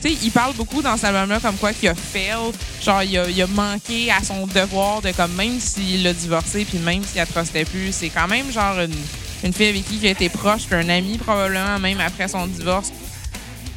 sais, 0.00 0.12
il 0.22 0.30
parle 0.30 0.54
beaucoup 0.54 0.80
dans 0.82 0.96
cet 0.96 1.06
album-là 1.06 1.40
comme 1.40 1.56
quoi 1.56 1.72
qu'il 1.72 1.88
a 1.88 1.94
fail. 1.94 2.52
Genre, 2.82 3.02
il 3.02 3.18
a, 3.18 3.28
il 3.28 3.42
a 3.42 3.46
manqué 3.46 4.10
à 4.10 4.22
son 4.22 4.46
devoir 4.46 5.00
de, 5.02 5.12
comme, 5.12 5.32
même 5.32 5.58
s'il 5.60 6.06
a 6.06 6.12
divorcé, 6.12 6.64
puis 6.66 6.78
même 6.78 7.02
s'il 7.02 7.16
la 7.16 7.26
trustait 7.26 7.64
plus, 7.64 7.92
c'est 7.92 8.10
quand 8.10 8.28
même, 8.28 8.50
genre, 8.52 8.78
une, 8.80 8.94
une 9.44 9.52
fille 9.52 9.68
avec 9.68 9.84
qui 9.86 10.06
a 10.06 10.10
été 10.10 10.28
proche, 10.28 10.62
puis 10.68 10.74
un 10.76 10.88
ami, 10.88 11.18
probablement, 11.18 11.78
même 11.78 12.00
après 12.00 12.28
son 12.28 12.46
divorce 12.46 12.90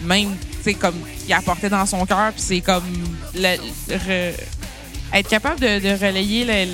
même, 0.04 0.36
tu 0.58 0.64
sais, 0.64 0.74
comme, 0.74 0.96
qui 1.26 1.32
apportait 1.32 1.70
dans 1.70 1.86
son 1.86 2.06
cœur, 2.08 2.32
puis 2.34 2.42
c'est 2.44 2.62
comme, 2.62 2.84
le- 3.36 3.58
re- 3.96 4.34
être 5.14 5.30
capable 5.30 5.60
de, 5.60 5.78
de 5.80 5.90
relayer, 6.06 6.44
le, 6.44 6.72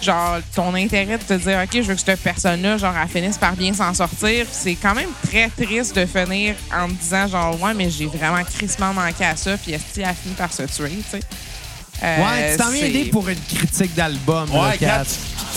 genre, 0.00 0.38
ton 0.54 0.74
intérêt 0.74 1.18
de 1.18 1.22
te 1.22 1.34
dire, 1.34 1.58
OK, 1.62 1.68
je 1.74 1.82
veux 1.82 1.94
que 1.94 2.00
cette 2.00 2.20
personne-là, 2.22 2.78
genre, 2.78 2.94
elle 3.02 3.08
finisse 3.08 3.36
par 3.36 3.52
bien 3.54 3.74
s'en 3.74 3.92
sortir. 3.92 4.46
Puis 4.46 4.54
C'est 4.54 4.74
quand 4.76 4.94
même 4.94 5.10
très 5.28 5.50
triste 5.50 5.94
de 5.94 6.06
finir 6.06 6.54
en 6.74 6.88
me 6.88 6.94
disant, 6.94 7.26
genre, 7.28 7.60
ouais, 7.60 7.74
mais 7.74 7.90
j'ai 7.90 8.06
vraiment 8.06 8.42
crissement 8.44 8.94
manqué 8.94 9.26
à 9.26 9.36
ça, 9.36 9.58
puis 9.58 9.72
est-ce 9.72 10.00
a 10.00 10.14
fini 10.14 10.34
par 10.34 10.50
se 10.50 10.62
tuer, 10.62 10.88
tu 10.88 11.18
sais? 11.18 11.20
Euh, 12.02 12.24
Ouais, 12.24 12.52
tu 12.52 12.56
t'en 12.56 12.70
viens 12.70 12.80
c'est- 12.80 12.88
aidé 12.88 13.04
pour 13.10 13.28
une 13.28 13.38
critique 13.40 13.94
d'album. 13.94 14.48
là, 14.50 14.68
Ouais. 14.70 14.78
Kat, 14.78 15.04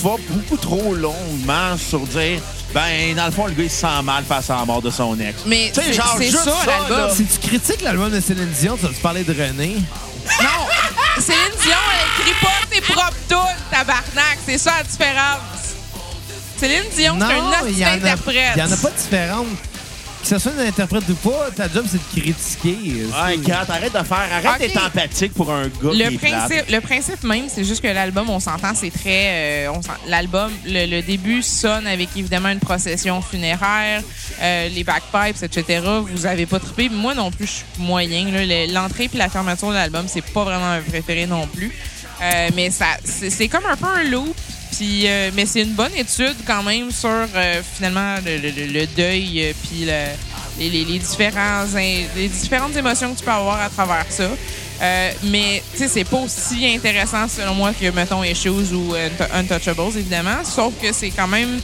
vas 0.03 0.15
beaucoup 0.29 0.57
trop 0.57 0.93
longuement 0.93 1.77
sur 1.77 1.99
dire, 2.01 2.39
ben, 2.73 3.15
dans 3.15 3.25
le 3.25 3.31
fond, 3.31 3.45
le 3.47 3.53
gars, 3.53 3.63
il 3.63 3.69
se 3.69 3.77
sent 3.81 4.01
mal 4.03 4.23
face 4.23 4.49
à 4.49 4.55
la 4.57 4.65
mort 4.65 4.81
de 4.81 4.89
son 4.89 5.19
ex. 5.19 5.41
Mais 5.45 5.71
Tu 5.73 5.79
sais, 5.81 5.87
c'est 5.87 5.93
genre, 5.93 6.15
c'est 6.17 6.25
juste 6.31 6.43
ça, 6.43 6.51
ça, 6.51 6.71
l'album. 6.79 6.97
là. 7.07 7.09
Si 7.15 7.25
tu 7.25 7.47
critiques 7.47 7.81
l'album 7.81 8.09
de 8.11 8.19
Céline 8.19 8.49
Dion, 8.59 8.75
tu 8.77 8.83
vas 8.85 8.89
te 8.93 9.01
parler 9.01 9.23
de 9.23 9.31
René? 9.33 9.75
Non, 10.41 11.21
Céline 11.21 11.39
Dion, 11.61 11.77
elle 11.93 12.21
écrit 12.25 12.35
pas 12.41 12.75
ses 12.75 12.81
propres 12.81 13.13
tunes, 13.27 13.57
tabarnak. 13.71 14.37
C'est 14.45 14.57
ça 14.57 14.71
la 14.77 14.83
différence. 14.83 15.39
Céline 16.59 16.83
Dion, 16.95 17.15
c'est 17.19 17.25
un 17.25 17.65
il 17.65 17.67
hostie 17.69 17.79
y 17.81 17.85
en 17.85 17.89
a- 17.89 17.91
interprète. 17.91 18.51
Il 18.55 18.59
y 18.59 18.63
en 18.63 18.71
a 18.71 18.77
pas 18.77 18.89
de 18.89 18.95
différente. 18.97 19.47
Que 20.23 20.29
ce 20.29 20.39
soit 20.39 20.53
une 20.53 20.65
interprète 20.67 21.03
ou 21.09 21.15
pas, 21.15 21.51
ta 21.53 21.67
job, 21.67 21.85
c'est 21.85 21.97
de 21.97 22.21
critiquer. 22.21 23.03
Ouais, 23.07 23.37
Kat, 23.45 23.65
arrête 23.67 23.91
de 23.91 24.03
faire, 24.05 24.17
arrête 24.31 24.51
Ok. 24.53 24.59
d'être 24.59 24.85
empathique 24.85 25.33
pour 25.33 25.51
un 25.51 25.63
gars 25.67 25.69
qui 25.91 25.97
Le 25.97 26.05
est 26.05 26.17
plate. 26.17 26.31
principe, 26.47 26.69
le 26.69 26.79
principe 26.79 27.23
même, 27.23 27.45
c'est 27.49 27.65
juste 27.65 27.81
que 27.81 27.89
l'album, 27.89 28.29
on 28.29 28.39
s'entend, 28.39 28.73
c'est 28.73 28.89
très. 28.89 29.67
euh, 29.67 29.73
L'album, 30.07 30.49
le, 30.65 30.85
le 30.85 31.01
début 31.01 31.43
sonne 31.43 31.85
avec 31.87 32.07
évidemment 32.15 32.47
une 32.49 32.61
procession 32.61 33.21
funéraire, 33.21 34.01
euh, 34.41 34.69
les 34.69 34.85
backpipes, 34.85 35.43
etc. 35.43 35.81
Vous 36.15 36.25
avez 36.25 36.45
pas 36.45 36.59
trippé. 36.59 36.87
Moi 36.87 37.13
non 37.13 37.29
plus, 37.29 37.45
je 37.45 37.51
suis 37.51 37.65
moyen. 37.79 38.25
L'entrée 38.71 39.09
puis 39.09 39.17
la 39.17 39.27
fermeture 39.27 39.69
de 39.69 39.73
l'album, 39.73 40.05
c'est 40.07 40.21
pas 40.23 40.45
vraiment 40.45 40.71
un 40.71 40.79
préféré 40.81 41.25
non 41.25 41.47
plus. 41.47 41.75
Euh, 42.21 42.49
mais 42.55 42.71
ça, 42.71 42.85
c'est 43.03 43.29
c'est 43.29 43.49
comme 43.49 43.65
un 43.69 43.75
peu 43.75 43.87
un 43.87 44.03
loop. 44.05 44.33
Euh, 44.81 45.31
mais 45.35 45.45
c'est 45.45 45.61
une 45.61 45.73
bonne 45.73 45.93
étude 45.95 46.35
quand 46.45 46.63
même 46.63 46.91
sur 46.91 47.09
euh, 47.09 47.61
finalement 47.75 48.15
le, 48.25 48.85
deuil 48.87 49.41
euh, 49.43 49.53
puis 49.63 49.85
le- 49.85 50.15
les, 50.59 50.69
les- 50.69 50.83
différentes 52.29 52.75
émotions 52.75 53.13
que 53.13 53.19
tu 53.19 53.25
peux 53.25 53.31
avoir 53.31 53.59
à 53.61 53.69
travers 53.69 54.05
ça. 54.09 54.29
Mais 55.23 55.63
tu 55.71 55.77
sais, 55.79 55.87
c'est 55.87 56.03
pas 56.03 56.17
aussi 56.17 56.65
intéressant 56.75 57.27
selon 57.27 57.53
moi 57.55 57.71
que 57.73 57.89
mettons 57.91 58.23
Issues 58.23 58.49
ou 58.49 58.93
Unt- 58.93 59.29
Untouchables 59.33 59.97
évidemment, 59.97 60.43
sauf 60.43 60.73
que 60.81 60.91
c'est 60.91 61.09
quand 61.11 61.27
même 61.27 61.59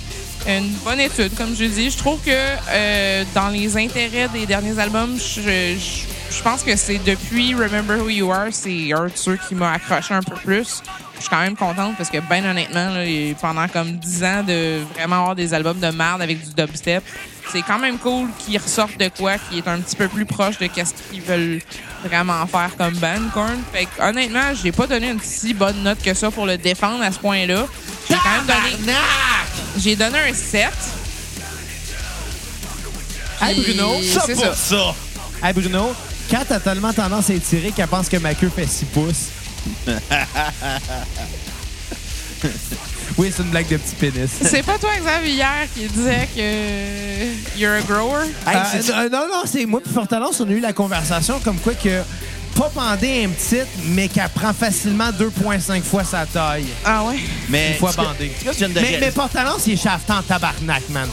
une 0.48 0.70
bonne 0.86 1.00
étude, 1.02 1.34
comme 1.36 1.54
je 1.56 1.66
dis. 1.66 1.92
Je 1.92 1.98
trouve 1.98 2.20
que 2.22 3.34
dans 3.36 3.50
les 3.50 3.76
intérêts 3.78 4.30
des 4.34 4.46
derniers 4.46 4.78
albums, 4.80 5.18
je, 5.20 5.42
je, 5.42 6.06
je 6.32 6.42
pense 6.42 6.64
que 6.64 6.76
c'est 6.76 7.00
depuis 7.00 7.54
Remember 7.54 7.98
Who 8.00 8.10
You 8.10 8.32
Are, 8.32 8.48
c'est 8.52 8.94
un 8.94 9.06
de 9.06 9.12
ceux 9.16 9.38
qui 9.48 9.56
m'a 9.56 9.74
accroché 9.74 10.14
un 10.14 10.22
peu 10.22 10.36
plus. 10.36 10.82
Je 11.16 11.22
suis 11.22 11.30
quand 11.30 11.42
même 11.42 11.56
contente 11.56 11.98
parce 11.98 12.10
que, 12.10 12.20
ben 12.30 12.46
honnêtement, 12.46 12.90
là, 12.92 13.04
pendant 13.42 13.68
comme 13.68 13.98
10 13.98 14.24
ans 14.24 14.44
de 14.44 14.80
vraiment 14.96 15.18
avoir 15.18 15.36
des 15.36 15.54
albums 15.54 15.80
de 15.80 15.90
merde 15.90 16.22
avec 16.22 16.42
du 16.42 16.54
dubstep, 16.54 17.04
c'est 17.52 17.62
quand 17.64 17.80
même 17.80 17.98
cool 17.98 18.28
qu'ils 18.40 18.58
ressortent 18.58 18.98
de 18.98 19.10
quoi 19.10 19.34
qui 19.38 19.58
est 19.58 19.68
un 19.68 19.80
petit 19.80 19.96
peu 19.96 20.08
plus 20.08 20.26
proche 20.26 20.58
de 20.60 20.68
qu'est-ce 20.68 20.94
qu'ils 21.12 21.22
veulent 21.22 21.62
vraiment 22.06 22.46
faire 22.48 22.70
comme 22.78 22.94
band, 22.96 23.30
Korn. 23.34 23.58
Fait 23.74 23.86
que, 23.86 24.02
honnêtement, 24.02 24.54
j'ai 24.62 24.72
pas 24.72 24.88
donné 24.88 25.10
une 25.10 25.20
si 25.20 25.54
bonne 25.54 25.84
note 25.84 26.02
que 26.02 26.14
ça 26.14 26.32
pour 26.32 26.46
le 26.46 26.58
défendre 26.58 27.04
à 27.04 27.12
ce 27.12 27.20
point-là. 27.20 27.66
J'ai 28.08 28.16
quand 28.16 28.32
même 28.32 28.46
donné... 28.46 28.98
J'ai 29.78 29.96
donné 29.96 30.20
un 30.20 30.34
7. 30.34 30.70
Hey, 33.42 33.62
Bruno, 33.62 34.02
Ça 34.04 34.24
c'est 34.26 34.36
pour 34.36 34.44
ça. 34.44 34.56
ça. 34.56 34.96
Hey 35.42 35.54
Bruno, 35.54 35.96
Kat 36.30 36.46
a 36.52 36.60
tellement 36.60 36.94
tendance 36.94 37.30
à 37.30 37.34
étirer 37.34 37.72
qu'elle 37.72 37.88
pense 37.88 38.08
que 38.10 38.18
ma 38.18 38.34
queue 38.36 38.52
fait 38.56 38.68
6 38.68 38.86
pouces. 38.86 39.28
oui, 43.18 43.32
c'est 43.36 43.44
une 43.44 43.50
blague 43.50 43.68
de 43.68 43.78
petit 43.78 43.96
pénis. 43.96 44.30
C'est 44.42 44.64
pas 44.64 44.78
toi, 44.78 44.92
Xavier, 45.02 45.34
hier, 45.34 45.68
qui 45.76 45.88
disait 45.88 46.28
que 46.36 47.58
you're 47.60 47.74
a 47.74 47.82
grower? 47.82 48.26
Hey, 48.48 48.56
Euh, 48.56 48.92
euh, 49.06 49.10
non, 49.10 49.28
non, 49.28 49.44
c'est 49.46 49.66
moi 49.66 49.82
puis 49.84 49.92
Fortalance, 49.94 50.40
on 50.40 50.48
a 50.48 50.52
eu 50.52 50.60
la 50.60 50.74
conversation 50.74 51.40
comme 51.40 51.58
quoi 51.58 51.74
que 51.74 52.02
pas 52.56 52.72
bandée 52.76 53.26
un 53.26 53.30
petite, 53.30 53.68
mais 53.86 54.08
qu'elle 54.08 54.30
prend 54.30 54.54
facilement 54.54 55.10
2,5 55.12 55.82
fois 55.84 56.04
sa 56.04 56.26
taille. 56.26 56.66
Ah 56.86 57.04
ouais? 57.06 57.18
mais 57.50 57.72
Une 57.72 57.78
fois 57.78 57.90
tu 57.92 57.96
sais- 57.96 58.02
bandé. 58.06 58.32
tu 58.38 58.46
sais 58.46 58.46
ce 58.46 58.46
que 58.46 58.54
je 58.54 58.58
viens 58.58 58.70
de 58.70 58.74
Mais, 58.88 58.98
mais 59.02 59.12
Portalance, 59.12 59.66
il 59.68 59.74
est 59.74 59.78
shaftant 59.78 60.18
en 60.20 60.24
tabarnak, 60.24 60.84
man. 60.90 61.10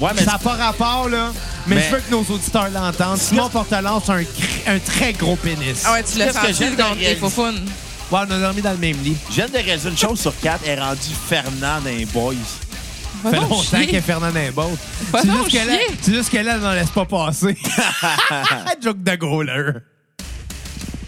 Ouais, 0.00 0.10
mais 0.16 0.24
ça 0.24 0.32
n'a 0.32 0.38
pas 0.38 0.54
rapport, 0.54 1.08
là. 1.08 1.32
Mais, 1.66 1.76
Mais- 1.76 1.82
je 1.90 1.94
veux 1.94 2.00
que 2.00 2.10
nos 2.10 2.22
auditeurs 2.34 2.70
l'entendent. 2.70 3.18
Simon 3.18 3.48
Portalance 3.50 4.08
a 4.08 4.14
un, 4.14 4.24
un 4.66 4.78
très 4.78 5.12
gros 5.12 5.36
pénis. 5.36 5.82
Ah 5.84 5.92
ouais, 5.92 6.02
tu 6.02 6.18
l'as 6.18 6.28
que 6.28 6.32
senti 6.52 6.70
de 6.70 6.76
contre 6.82 6.98
tes 6.98 7.16
faufounes. 7.16 7.60
Ouais, 8.10 8.18
on 8.26 8.30
a 8.30 8.38
dormi 8.40 8.62
dans 8.62 8.72
le 8.72 8.78
même 8.78 8.96
lit. 9.04 9.16
je 9.28 9.34
viens 9.36 9.46
de 9.48 9.52
réaliser 9.52 9.88
une 9.90 9.98
chose 9.98 10.18
sur 10.18 10.32
4, 10.40 10.62
elle 10.66 10.78
est 10.78 10.82
rendue 10.82 11.00
Fernand 11.28 11.80
d'un 11.84 12.04
boys. 12.12 12.34
Ça 13.22 13.30
fait 13.30 13.36
longtemps 13.36 13.80
qu'il 13.86 13.94
est 13.94 14.00
Fernand 14.00 14.30
Dimbaud. 14.30 14.76
Va 15.12 15.20
C'est 15.20 15.30
juste 15.30 15.50
que 15.50 15.56
là, 15.68 15.76
chier. 15.76 15.96
c'est 16.00 16.14
juste 16.14 16.30
que 16.30 16.38
là, 16.38 16.54
elle 16.54 16.60
n'en 16.62 16.72
laisse 16.72 16.88
pas 16.90 17.04
passer. 17.04 17.56
Joke 18.82 19.02
de 19.02 19.14
goaler. 19.16 19.72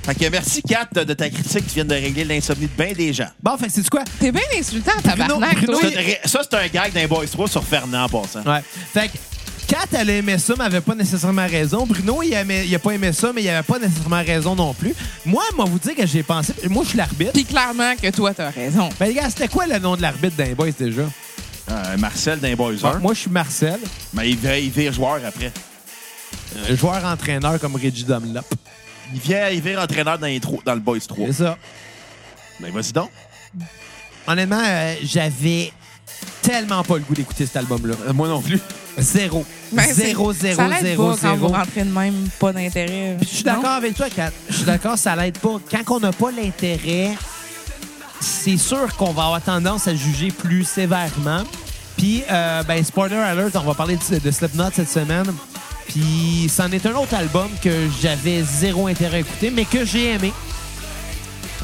Fait 0.05 0.15
que 0.17 0.29
merci, 0.31 0.63
Kat, 0.63 0.89
de, 0.93 1.15
ta 1.15 1.31
critique 1.31 1.67
qui 1.67 1.75
vient 1.77 1.85
de 1.85 1.95
régler 1.95 2.25
l'insomnie 2.25 2.67
de 2.67 2.83
bien 2.83 2.93
des 2.93 3.13
gens. 3.13 3.29
Bon, 3.41 3.57
fait 3.57 3.67
que 3.67 3.73
c'est 3.73 3.89
quoi? 3.89 4.03
T'es 4.19 4.33
bien 4.33 4.43
insultant, 4.59 4.91
tabarnak, 5.03 5.57
Bruno, 5.63 5.79
toi. 5.79 5.91
Ça, 6.25 6.29
ça, 6.29 6.41
c'est 6.51 6.57
un 6.57 6.67
gag 6.69 6.93
d'un 6.93 7.07
Boys 7.07 7.27
3 7.27 7.49
sur 7.49 7.63
Fernand 7.65 8.05
en 8.05 8.09
passant. 8.09 8.43
Ouais. 8.43 8.63
Fait 8.93 9.09
que 9.09 9.13
Kat, 9.69 9.87
elle 9.93 10.11
a 10.11 10.15
aimé 10.15 10.39
ça, 10.39 10.55
mais 10.59 10.65
elle 10.65 10.73
avait 10.73 10.81
pas 10.81 10.97
nécessairement 10.97 11.47
raison. 11.47 11.87
Bruno, 11.87 12.21
il, 12.23 12.33
aimait- 12.33 12.67
il 12.67 12.75
a 12.75 12.79
pas 12.81 12.91
aimé 12.91 13.13
ça, 13.13 13.33
mais 13.33 13.43
il 13.43 13.49
avait 13.49 13.63
pas 13.63 13.79
nécessairement 13.79 14.23
raison 14.25 14.57
non 14.57 14.75
plus. 14.75 14.93
Moi, 15.25 15.43
moi, 15.57 15.67
vous 15.67 15.79
dire 15.79 15.95
que 15.95 16.05
j'ai 16.07 16.23
pensé. 16.25 16.53
Moi, 16.69 16.83
je 16.83 16.89
suis 16.91 16.99
l'arbitre. 16.99 17.33
Puis 17.33 17.45
clairement 17.45 17.95
que 17.95 18.11
toi, 18.11 18.35
t'as 18.35 18.51
raison. 18.51 18.89
Ben, 18.99 19.07
les 19.07 19.15
gars, 19.15 19.31
c'était 19.31 19.49
quoi 19.49 19.67
le 19.69 19.79
nom 19.79 19.95
de 19.97 20.03
l'arbitre 20.03 20.37
d'un 20.37 20.53
boys 20.55 20.73
déjà? 20.79 21.03
Euh, 21.71 21.97
Marcel 21.97 22.41
d'un 22.41 22.55
Boys 22.57 22.75
1. 22.83 22.99
Moi, 22.99 23.15
je 23.15 23.21
suis 23.21 23.31
Marcel, 23.31 23.79
Mais 24.13 24.29
il 24.31 24.37
vire, 24.37 24.57
il 24.57 24.69
vire 24.71 24.93
joueur 24.93 25.21
après. 25.25 25.53
euh, 26.57 26.77
joueur-entraîneur 26.77 27.59
comme 27.61 27.77
Reggie 27.77 28.05
Dunlop. 28.05 28.45
Il 29.15 29.21
vient, 29.21 29.49
il 29.49 29.61
vire 29.61 29.81
entraîneur 29.81 30.19
dans, 30.19 30.27
les 30.27 30.41
tro- 30.41 30.63
dans 30.65 30.75
le 30.75 30.81
Boys 30.81 31.01
3. 31.07 31.27
C'est 31.29 31.45
ça. 31.45 31.59
Ben, 32.61 32.71
vas-y 32.73 32.93
donc. 32.93 33.11
Honnêtement, 34.27 34.63
euh, 34.65 34.95
j'avais 35.03 35.73
tellement 36.43 36.83
pas 36.85 36.95
le 36.95 37.01
goût 37.01 37.15
d'écouter 37.15 37.47
cet 37.47 37.57
album-là. 37.57 37.95
Euh, 38.09 38.13
moi 38.13 38.29
non 38.29 38.41
plus. 38.41 38.61
Zéro. 38.99 39.45
Ben, 39.73 39.83
c'est- 39.87 39.95
zéro, 39.95 40.33
zéro, 40.33 40.57
ça 40.57 40.69
l'aide 40.69 40.83
zéro, 40.83 41.11
pas 41.11 41.17
quand 41.21 41.35
vous 41.37 41.49
zéro. 41.49 41.59
rentrez 41.59 41.83
de 41.85 41.91
même, 41.91 42.29
pas 42.39 42.53
d'intérêt. 42.53 43.17
Puis 43.19 43.29
Je 43.31 43.35
suis 43.37 43.45
d'accord 43.45 43.71
avec 43.71 43.95
toi, 43.97 44.09
Kat. 44.11 44.31
Je 44.49 44.55
suis 44.57 44.65
d'accord, 44.65 44.99
ça 44.99 45.17
l'aide 45.17 45.39
pas. 45.39 45.59
Quand 45.71 45.97
on 45.97 46.01
n'a 46.01 46.13
pas 46.13 46.31
l'intérêt, 46.31 47.17
c'est 48.21 48.59
sûr 48.59 48.95
qu'on 48.97 49.13
va 49.13 49.25
avoir 49.25 49.43
tendance 49.43 49.89
à 49.89 49.95
juger 49.95 50.31
plus 50.31 50.65
sévèrement. 50.65 51.43
Puis, 51.97 52.23
euh, 52.31 52.63
ben, 52.65 52.83
spoiler 52.85 53.17
alert, 53.17 53.57
on 53.57 53.61
va 53.61 53.75
parler 53.75 53.97
de, 53.97 54.19
de 54.19 54.31
Slipknot 54.31 54.71
cette 54.75 54.91
semaine. 54.91 55.33
Puis, 55.93 56.49
c'en 56.49 56.71
est 56.73 56.85
un 56.87 56.95
autre 56.95 57.15
album 57.15 57.49
que 57.63 57.89
j'avais 58.01 58.43
zéro 58.43 58.87
intérêt 58.87 59.19
à 59.19 59.21
écouter, 59.21 59.51
mais 59.51 59.65
que 59.65 59.85
j'ai 59.85 60.13
aimé. 60.13 60.33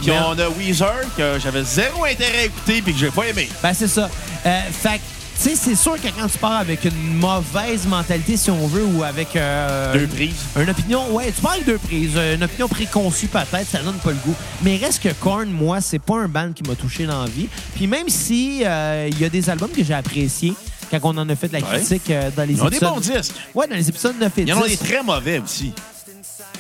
Puis 0.01 0.11
Mais- 0.11 0.19
on 0.19 0.39
a 0.39 0.49
Weezer, 0.51 0.95
que 1.17 1.39
j'avais 1.43 1.65
zéro 1.65 2.05
intérêt 2.05 2.39
à 2.41 2.45
écouter 2.45 2.83
puis 2.83 2.93
que 2.93 2.99
j'ai 2.99 3.11
pas 3.11 3.27
aimé. 3.27 3.49
Ben, 3.63 3.73
c'est 3.75 3.89
ça. 3.89 4.09
Euh, 4.47 4.61
fait 4.71 4.99
que, 4.99 5.43
tu 5.43 5.51
sais, 5.51 5.57
c'est 5.57 5.75
sûr 5.75 5.95
que 6.01 6.07
quand 6.09 6.29
tu 6.29 6.39
pars 6.39 6.59
avec 6.59 6.85
une 6.85 7.17
mauvaise 7.17 7.85
mentalité, 7.87 8.37
si 8.37 8.51
on 8.51 8.67
veut, 8.69 8.85
ou 8.85 9.03
avec. 9.03 9.35
euh, 9.35 9.93
Deux 9.95 10.07
prises. 10.07 10.35
Une 10.61 10.71
opinion, 10.71 11.11
ouais, 11.13 11.33
tu 11.35 11.41
parles 11.41 11.55
avec 11.55 11.67
deux 11.67 11.79
prises. 11.79 12.13
Euh, 12.17 12.37
Une 12.37 12.45
opinion 12.45 12.69
préconçue, 12.69 13.27
peut-être, 13.27 13.69
ça 13.69 13.79
donne 13.83 13.97
pas 13.99 14.11
le 14.11 14.17
goût. 14.25 14.35
Mais 14.63 14.77
reste 14.77 15.03
que 15.03 15.09
Korn, 15.09 15.49
moi, 15.51 15.81
c'est 15.81 15.99
pas 15.99 16.17
un 16.19 16.29
band 16.29 16.53
qui 16.55 16.63
m'a 16.69 16.77
touché 16.77 17.05
dans 17.07 17.23
la 17.25 17.29
vie. 17.31 17.49
Puis 17.75 17.87
même 17.89 18.09
si 18.09 18.63
euh, 18.65 19.09
il 19.11 19.19
y 19.19 19.25
a 19.25 19.29
des 19.29 19.51
albums 19.51 19.71
que 19.71 19.83
j'ai 19.83 19.95
appréciés 19.95 20.55
quand 20.91 20.99
on 21.03 21.17
en 21.19 21.29
a 21.29 21.37
fait 21.37 21.49
de 21.49 21.55
la 21.55 21.59
Ouais. 21.61 21.77
critique 21.79 22.11
euh, 22.11 22.31
dans 22.37 22.45
les 22.45 22.55
Ils 22.55 22.63
ont 22.63 22.69
des 22.69 22.77
épisodes. 22.77 22.95
bons 22.95 23.01
disques. 23.01 23.35
Ouais, 23.55 23.67
dans 23.67 23.75
les 23.77 23.89
épisodes 23.89 24.15
9 24.21 24.33
et 24.39 24.45
10. 24.45 24.47
Il 24.47 24.49
y 24.49 24.53
en 24.53 24.63
a 24.63 24.69
des 24.69 24.77
très 24.77 25.03
mauvais 25.03 25.39
aussi. 25.39 25.73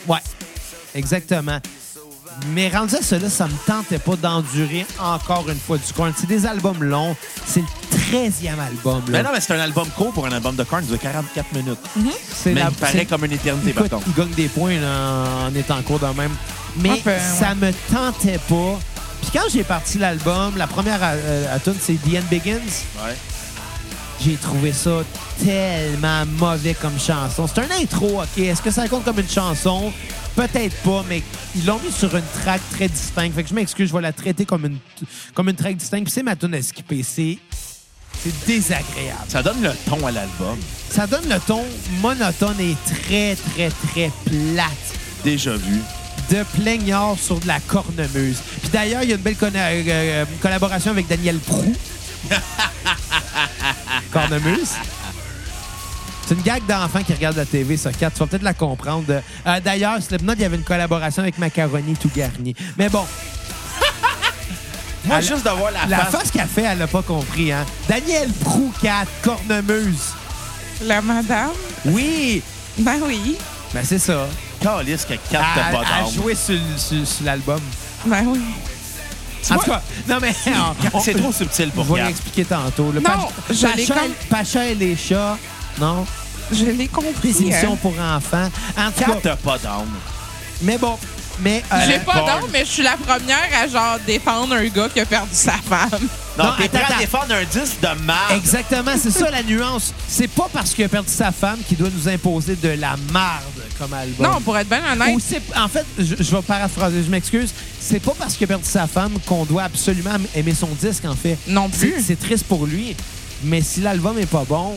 Ouais, 0.06 0.18
exactement. 0.94 1.58
Mais 2.54 2.68
rendu 2.68 2.94
à 2.94 3.02
cela, 3.02 3.28
ça 3.28 3.48
me 3.48 3.52
tentait 3.66 3.98
pas 3.98 4.14
d'endurer 4.14 4.86
encore 5.02 5.48
une 5.50 5.58
fois 5.58 5.76
du 5.76 5.92
Korn. 5.92 6.12
C'est 6.16 6.28
des 6.28 6.46
albums 6.46 6.84
longs. 6.84 7.16
C'est 7.44 7.60
le 7.60 7.66
13e 8.12 8.60
album. 8.60 9.02
là. 9.08 9.18
Mais 9.18 9.22
non, 9.24 9.30
mais 9.34 9.40
c'est 9.40 9.54
un 9.54 9.58
album 9.60 9.88
court 9.96 10.12
pour 10.12 10.24
un 10.24 10.30
album 10.32 10.54
de 10.54 10.62
Korn, 10.62 10.84
il 10.84 10.88
dure 10.88 11.00
44 11.00 11.52
minutes. 11.52 11.78
C'est 12.32 12.52
Mais 12.52 12.60
la- 12.60 12.68
il 12.70 12.76
paraît 12.76 13.06
comme 13.06 13.24
une 13.24 13.32
éternité, 13.32 13.72
par 13.72 13.86
Écoute, 13.86 13.98
contre. 13.98 14.08
il 14.08 14.14
gagne 14.14 14.34
des 14.34 14.48
points 14.48 14.78
là, 14.80 15.48
en 15.48 15.54
étant 15.56 15.82
court 15.82 15.98
de 15.98 16.06
même. 16.06 16.30
Mais 16.76 17.00
peu, 17.02 17.10
ouais. 17.10 17.18
ça 17.18 17.56
me 17.56 17.72
tentait 17.92 18.38
pas. 18.48 18.78
Puis 19.22 19.30
quand 19.32 19.48
j'ai 19.52 19.64
parti 19.64 19.98
l'album, 19.98 20.56
la 20.56 20.68
première 20.68 21.00
euh, 21.02 21.56
à 21.56 21.58
tune, 21.58 21.74
c'est 21.80 21.94
The 21.94 22.18
End 22.18 22.26
Begins. 22.30 22.54
Ouais. 23.04 23.16
J'ai 24.20 24.34
trouvé 24.34 24.72
ça 24.72 25.04
tellement 25.44 26.26
mauvais 26.26 26.74
comme 26.74 26.98
chanson. 26.98 27.46
C'est 27.46 27.60
un 27.60 27.80
intro, 27.80 28.20
OK? 28.20 28.38
Est-ce 28.38 28.60
que 28.60 28.70
ça 28.70 28.88
compte 28.88 29.04
comme 29.04 29.20
une 29.20 29.28
chanson? 29.28 29.92
Peut-être 30.34 30.76
pas, 30.82 31.04
mais 31.08 31.22
ils 31.54 31.64
l'ont 31.64 31.78
mis 31.78 31.92
sur 31.92 32.14
une 32.16 32.24
track 32.42 32.60
très 32.72 32.88
distincte. 32.88 33.34
Fait 33.34 33.42
que 33.44 33.48
je 33.48 33.54
m'excuse, 33.54 33.88
je 33.88 33.94
vais 33.94 34.02
la 34.02 34.12
traiter 34.12 34.44
comme 34.44 34.64
une, 34.66 34.78
comme 35.34 35.48
une 35.48 35.56
track 35.56 35.76
distincte. 35.76 36.04
Puis 36.04 36.12
c'est 36.12 36.22
ma 36.22 36.34
tune 36.36 36.54
à 36.54 36.62
skipper. 36.62 37.02
C'est 37.02 37.38
c'est 38.22 38.46
désagréable. 38.46 39.24
Ça 39.28 39.42
donne 39.42 39.62
le 39.62 39.70
ton 39.88 40.04
à 40.04 40.10
l'album. 40.10 40.58
Ça 40.90 41.06
donne 41.06 41.28
le 41.28 41.38
ton 41.38 41.64
monotone 42.00 42.58
et 42.60 42.76
très, 42.84 43.36
très, 43.36 43.70
très 43.70 44.10
plate. 44.24 44.72
Déjà 45.22 45.54
vu. 45.56 45.80
de 46.30 46.42
plaignard 46.60 47.16
sur 47.18 47.38
de 47.38 47.46
la 47.46 47.60
cornemuse. 47.60 48.38
Puis 48.60 48.70
d'ailleurs, 48.70 49.02
il 49.02 49.10
y 49.10 49.12
a 49.12 49.16
une 49.16 49.22
belle 49.22 49.36
euh, 49.42 49.48
euh, 49.54 50.24
collaboration 50.42 50.90
avec 50.90 51.06
Daniel 51.06 51.38
Prou. 51.38 51.72
cornemuse. 54.10 54.70
C'est 56.26 56.34
une 56.34 56.42
gag 56.42 56.62
d'enfant 56.66 57.02
qui 57.02 57.14
regarde 57.14 57.36
la 57.36 57.46
TV 57.46 57.76
sur 57.78 57.90
4. 57.90 58.12
Tu 58.12 58.18
vas 58.20 58.26
peut-être 58.26 58.42
la 58.42 58.52
comprendre. 58.54 59.22
Euh, 59.46 59.60
d'ailleurs, 59.60 60.02
Slipknot, 60.02 60.34
il 60.34 60.40
y 60.40 60.44
avait 60.44 60.56
une 60.56 60.62
collaboration 60.62 61.22
avec 61.22 61.38
Macaroni 61.38 61.94
tout 61.96 62.10
garni. 62.14 62.54
Mais 62.76 62.88
bon, 62.90 63.04
Moi, 65.04 65.16
Elle- 65.18 65.24
juste 65.24 65.44
de 65.44 65.50
voir 65.50 65.70
la, 65.70 65.86
la 65.86 66.04
face. 66.04 66.10
face 66.20 66.30
qu'elle 66.30 66.46
fait, 66.48 66.62
elle 66.64 66.78
l'a 66.78 66.86
pas 66.86 67.00
compris. 67.02 67.50
Hein? 67.52 67.64
Daniel 67.88 68.30
Prou 68.44 68.72
4, 68.82 69.08
cornemuse. 69.22 70.12
La 70.82 71.00
madame? 71.00 71.50
Oui, 71.86 72.42
Ben 72.78 72.98
oui. 73.06 73.36
ben 73.72 73.82
c'est 73.84 73.98
ça. 73.98 74.26
Calice 74.60 75.04
que 75.04 75.14
4 75.14 75.20
Elle 75.32 75.40
t'as 75.40 75.70
pas 75.72 75.80
a 75.80 76.02
d'âme. 76.02 76.12
joué 76.14 76.34
sur- 76.34 76.58
sur 76.78 77.24
l'album. 77.24 77.60
Ben 78.04 78.24
oui. 78.26 78.40
En 79.50 79.56
tout 79.58 79.70
cas, 79.70 79.82
non 80.08 80.18
mais... 80.20 80.34
C'est 81.02 81.14
trop 81.14 81.32
subtil 81.32 81.70
pour 81.70 81.84
On 81.90 81.94
va 81.94 82.00
Kat. 82.00 82.06
l'expliquer 82.08 82.44
tantôt. 82.44 82.90
Le 82.92 83.00
Non, 83.00 83.10
je 83.50 83.66
Pacha, 83.66 83.94
comme- 83.94 84.12
Pacha 84.30 84.66
et 84.66 84.74
les 84.74 84.96
chats, 84.96 85.36
non? 85.80 86.04
Je 86.52 86.64
l'ai 86.64 86.88
compris. 86.88 87.32
Des 87.32 87.42
émissions 87.42 87.74
hein. 87.74 87.78
pour 87.80 87.92
enfants. 87.98 88.48
En 88.76 88.90
tout 88.90 89.00
4 89.00 89.06
cas, 89.14 89.18
t'as 89.22 89.36
pas 89.36 89.58
d'âme. 89.58 89.88
mais 90.62 90.78
bon, 90.78 90.98
mais... 91.40 91.62
euh, 91.72 91.76
J'ai 91.86 91.98
pas 91.98 92.22
d'âme, 92.24 92.44
mais 92.52 92.60
je 92.64 92.70
suis 92.70 92.82
la 92.82 92.96
première 92.96 93.38
à 93.62 93.68
genre 93.68 93.98
défendre 94.06 94.54
un 94.54 94.66
gars 94.66 94.88
qui 94.88 95.00
a 95.00 95.06
perdu 95.06 95.28
sa 95.32 95.52
femme. 95.52 95.88
Non, 96.38 96.52
t'es 96.56 96.68
prêt 96.68 96.84
à 96.94 96.98
défendre 97.00 97.34
un 97.34 97.42
disque 97.42 97.80
de 97.82 98.00
marde. 98.04 98.30
Exactement, 98.36 98.92
c'est 98.96 99.10
ça 99.10 99.28
la 99.28 99.42
nuance. 99.42 99.92
C'est 100.06 100.28
pas 100.28 100.46
parce 100.52 100.70
qu'il 100.72 100.84
a 100.84 100.88
perdu 100.88 101.10
sa 101.10 101.32
femme 101.32 101.58
qu'il 101.66 101.76
doit 101.76 101.88
nous 101.92 102.08
imposer 102.08 102.54
de 102.54 102.68
la 102.68 102.94
marde 103.12 103.42
comme 103.78 103.92
album. 103.94 104.26
Non, 104.26 104.40
pour 104.40 104.56
être 104.58 104.68
bien 104.68 104.82
honnête, 104.92 105.14
Ou 105.14 105.20
c'est- 105.20 105.42
en 105.56 105.68
fait, 105.68 105.84
je, 105.98 106.16
je 106.18 106.36
vais 106.36 106.42
paraphraser, 106.42 107.02
je 107.02 107.10
m'excuse. 107.10 107.52
C'est 107.80 108.00
pas 108.00 108.14
parce 108.18 108.34
qu'il 108.36 108.44
a 108.44 108.48
perdu 108.48 108.64
sa 108.64 108.86
femme 108.86 109.12
qu'on 109.26 109.44
doit 109.44 109.64
absolument 109.64 110.16
aimer 110.34 110.54
son 110.54 110.68
disque, 110.80 111.04
en 111.04 111.14
fait. 111.14 111.38
non 111.46 111.68
C'est 111.72 111.86
plus. 111.88 112.02
c'est 112.04 112.16
triste 112.18 112.44
pour 112.46 112.66
lui. 112.66 112.94
Mais 113.44 113.60
si 113.62 113.80
l'album 113.80 114.18
est 114.18 114.26
pas 114.26 114.44
bon, 114.44 114.76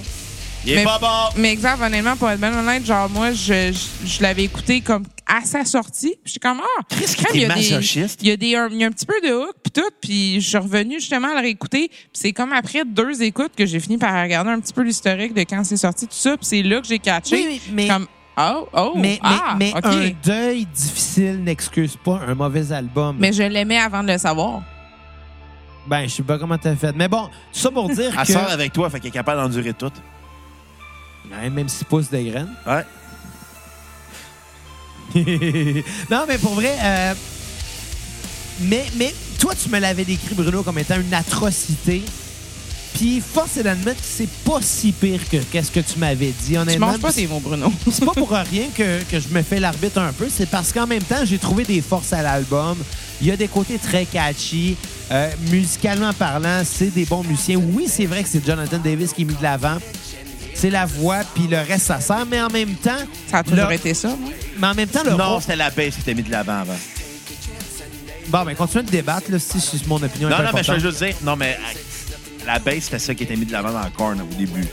Il 0.64 0.74
est 0.74 0.76
Mais- 0.76 0.84
pas 0.84 1.00
bon. 1.00 1.40
Mais 1.42 1.52
exact, 1.54 1.82
honnêtement, 1.82 2.16
pour 2.16 2.30
être 2.30 2.40
bien 2.40 2.56
honnête, 2.56 2.86
genre, 2.86 3.10
moi, 3.10 3.32
je, 3.34 3.74
je, 3.74 4.08
je 4.08 4.22
l'avais 4.22 4.44
écouté 4.44 4.82
comme 4.82 5.04
à 5.26 5.44
sa 5.44 5.66
sortie. 5.66 6.14
Puis 6.24 6.34
J'étais 6.34 6.48
comme, 6.48 6.62
ah, 6.62 6.82
Chris, 6.88 7.06
crème, 7.16 7.26
t'es 7.32 7.38
il 7.38 7.42
y 7.42 7.46
a 7.46 7.56
des- 7.56 7.72
masochiste. 7.72 8.20
Il 8.22 8.28
y, 8.28 8.32
a 8.32 8.38
des, 8.38 8.56
un, 8.56 8.70
il 8.70 8.78
y 8.78 8.84
a 8.84 8.88
un 8.88 8.92
petit 8.92 9.08
peu 9.08 9.20
de 9.28 9.34
hook, 9.34 9.56
puis 9.64 9.72
tout. 9.72 9.90
Puis 10.00 10.40
je 10.40 10.48
suis 10.50 10.58
revenu 10.60 11.00
justement 11.00 11.30
à 11.30 11.34
le 11.34 11.40
réécouter. 11.42 11.88
Puis 11.90 11.98
c'est 12.14 12.32
comme 12.32 12.54
après 12.54 12.84
deux 12.86 13.24
écoutes 13.24 13.54
que 13.58 13.66
j'ai 13.66 13.80
fini 13.80 13.98
par 13.98 14.14
regarder 14.22 14.52
un 14.52 14.60
petit 14.60 14.72
peu 14.74 14.84
l'historique 14.84 15.34
de 15.34 15.42
quand 15.42 15.64
c'est 15.64 15.78
sorti, 15.78 16.06
tout 16.06 16.14
ça. 16.14 16.38
Puis 16.38 16.46
c'est 16.46 16.62
là 16.62 16.80
que 16.80 16.86
j'ai 16.88 17.00
catché. 17.00 17.38
Oui, 17.38 17.46
oui, 17.50 17.62
mais- 17.74 17.88
Comme, 17.88 18.06
oh, 18.42 18.68
oh, 18.74 18.94
mais, 18.96 19.20
ah, 19.24 19.56
mais, 19.58 19.74
un 19.84 20.12
deuil 20.24 20.66
difficile 20.66 21.44
n'excuse 21.44 21.96
pas 21.96 22.20
un 22.28 22.36
mauvais 22.36 22.72
album. 22.72 23.16
Mais 23.20 23.34
je 23.34 23.44
l'aimais 23.44 23.80
avant 23.80 24.04
de 24.04 24.12
le 24.12 24.18
savoir. 24.18 24.62
Ben, 25.88 26.04
je 26.04 26.16
sais 26.16 26.24
pas 26.24 26.38
comment 26.38 26.58
t'as 26.58 26.76
fait. 26.76 26.96
Mais 26.96 27.08
bon, 27.08 27.26
tout 27.54 27.60
ça 27.60 27.72
pour 27.72 27.90
dire 27.90 28.14
Elle 28.20 28.26
que... 28.26 28.34
sort 28.34 28.50
avec 28.50 28.72
toi, 28.74 28.90
fait 28.90 29.00
qu'elle 29.00 29.10
est 29.10 29.12
capable 29.12 29.42
d'endurer 29.42 29.74
tout. 29.74 29.92
Ouais, 31.32 31.50
même 31.50 31.70
6 31.70 31.86
pouces 31.86 32.10
de 32.10 32.20
graines. 32.20 32.54
Ouais. 32.68 32.86
non, 36.10 36.26
mais 36.28 36.38
pour 36.38 36.54
vrai... 36.54 36.76
euh, 36.82 37.14
Mais, 38.62 38.86
mais 38.98 39.14
toi, 39.40 39.54
tu 39.56 39.70
me 39.70 39.80
l'avais 39.80 40.06
décrit, 40.06 40.36
Bruno, 40.36 40.64
comme 40.64 40.78
étant 40.78 41.00
une 41.00 41.14
atrocité. 41.14 42.04
Puis, 42.94 43.22
force 43.22 43.58
est 43.58 43.64
d'admettre 43.64 44.00
que 44.02 44.06
c'est 44.08 44.30
pas 44.46 44.60
si 44.62 44.92
pire 44.92 45.20
que 45.30 45.38
qu'est-ce 45.38 45.72
que 45.72 45.80
tu 45.80 45.98
m'avais 45.98 46.28
dit, 46.28 46.52
Tu 46.52 46.58
honnêtement. 46.58 46.88
manges 46.88 47.00
pas 47.00 47.14
tes 47.14 47.26
mots, 47.28 47.40
Bruno. 47.40 47.72
c'est 47.92 48.06
pas 48.06 48.12
pour 48.14 48.30
rien 48.32 48.66
que, 48.76 49.02
que 49.04 49.20
je 49.20 49.28
me 49.30 49.42
fais 49.42 49.60
l'arbitre 49.60 50.00
un 50.00 50.12
peu. 50.14 50.28
C'est 50.30 50.50
parce 50.50 50.72
qu'en 50.74 50.86
même 50.88 51.04
temps, 51.04 51.24
j'ai 51.26 51.38
trouvé 51.40 51.64
des 51.64 51.82
forces 51.82 52.14
à 52.14 52.22
l'album. 52.22 52.78
Il 53.22 53.28
y 53.28 53.32
a 53.32 53.38
des 53.38 53.48
côtés 53.48 53.78
très 53.80 54.06
catchy. 54.06 54.76
Euh, 55.12 55.30
musicalement 55.50 56.14
parlant, 56.14 56.62
c'est 56.66 56.94
des 56.94 57.06
bons 57.06 57.24
musiciens. 57.24 57.58
Oui, 57.58 57.86
c'est 57.88 58.06
vrai 58.06 58.24
que 58.24 58.30
c'est 58.30 58.46
Jonathan 58.46 58.78
Davis 58.78 59.14
qui 59.14 59.22
est 59.24 59.26
mis 59.26 59.36
de 59.36 59.44
l'avant. 59.44 59.78
C'est 60.54 60.70
la 60.70 60.86
voix, 60.86 61.20
puis 61.34 61.48
le 61.48 61.58
reste, 61.58 61.86
ça 61.88 62.00
sert. 62.02 62.26
Mais 62.30 62.42
en 62.42 62.50
même 62.50 62.76
temps, 62.76 62.92
Ça 63.30 63.40
a 63.40 63.44
toujours 63.44 63.68
le- 63.68 63.74
été 63.74 63.94
ça, 63.94 64.10
moi. 64.10 64.32
mais 64.60 64.68
en 64.68 64.74
même 64.76 64.88
temps, 64.90 65.04
le 65.04 65.12
Non, 65.12 65.40
c'était 65.40 65.56
la 65.56 65.70
baisse 65.70 65.96
qui 65.96 66.02
t'a 66.04 66.14
mis 66.14 66.24
de 66.24 66.32
l'avant 66.32 66.60
avant. 66.60 66.78
Bon, 68.28 68.44
ben, 68.46 68.56
continuez 68.56 68.84
de 68.84 68.90
débattre, 68.92 69.30
là, 69.32 69.40
si, 69.40 69.60
si 69.60 69.82
mon 69.88 70.02
opinion 70.02 70.30
Non, 70.30 70.38
est 70.38 70.44
non, 70.44 70.50
mais 70.54 70.64
je 70.64 70.72
veux 70.72 70.80
juste 70.80 71.04
dire, 71.04 71.16
non, 71.24 71.36
mais 71.36 71.58
la 72.46 72.60
baisse, 72.60 72.86
c'était 72.86 73.00
ça 73.00 73.14
qui 73.16 73.24
était 73.24 73.36
mis 73.36 73.46
de 73.46 73.52
l'avant 73.52 73.72
dans 73.72 73.84
le 73.84 73.90
corn 73.92 74.22
au 74.22 74.34
début. 74.36 74.66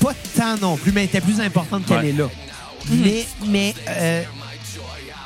Pas 0.00 0.14
tant 0.36 0.56
non 0.58 0.76
plus, 0.76 0.92
mais 0.92 1.02
elle 1.02 1.06
était 1.08 1.20
plus 1.20 1.40
importante 1.40 1.86
qu'elle 1.86 1.98
Ouais. 1.98 2.08
est 2.10 2.12
là. 2.12 2.28
Mais, 2.90 3.26
mais 3.46 3.74
euh, 3.88 4.22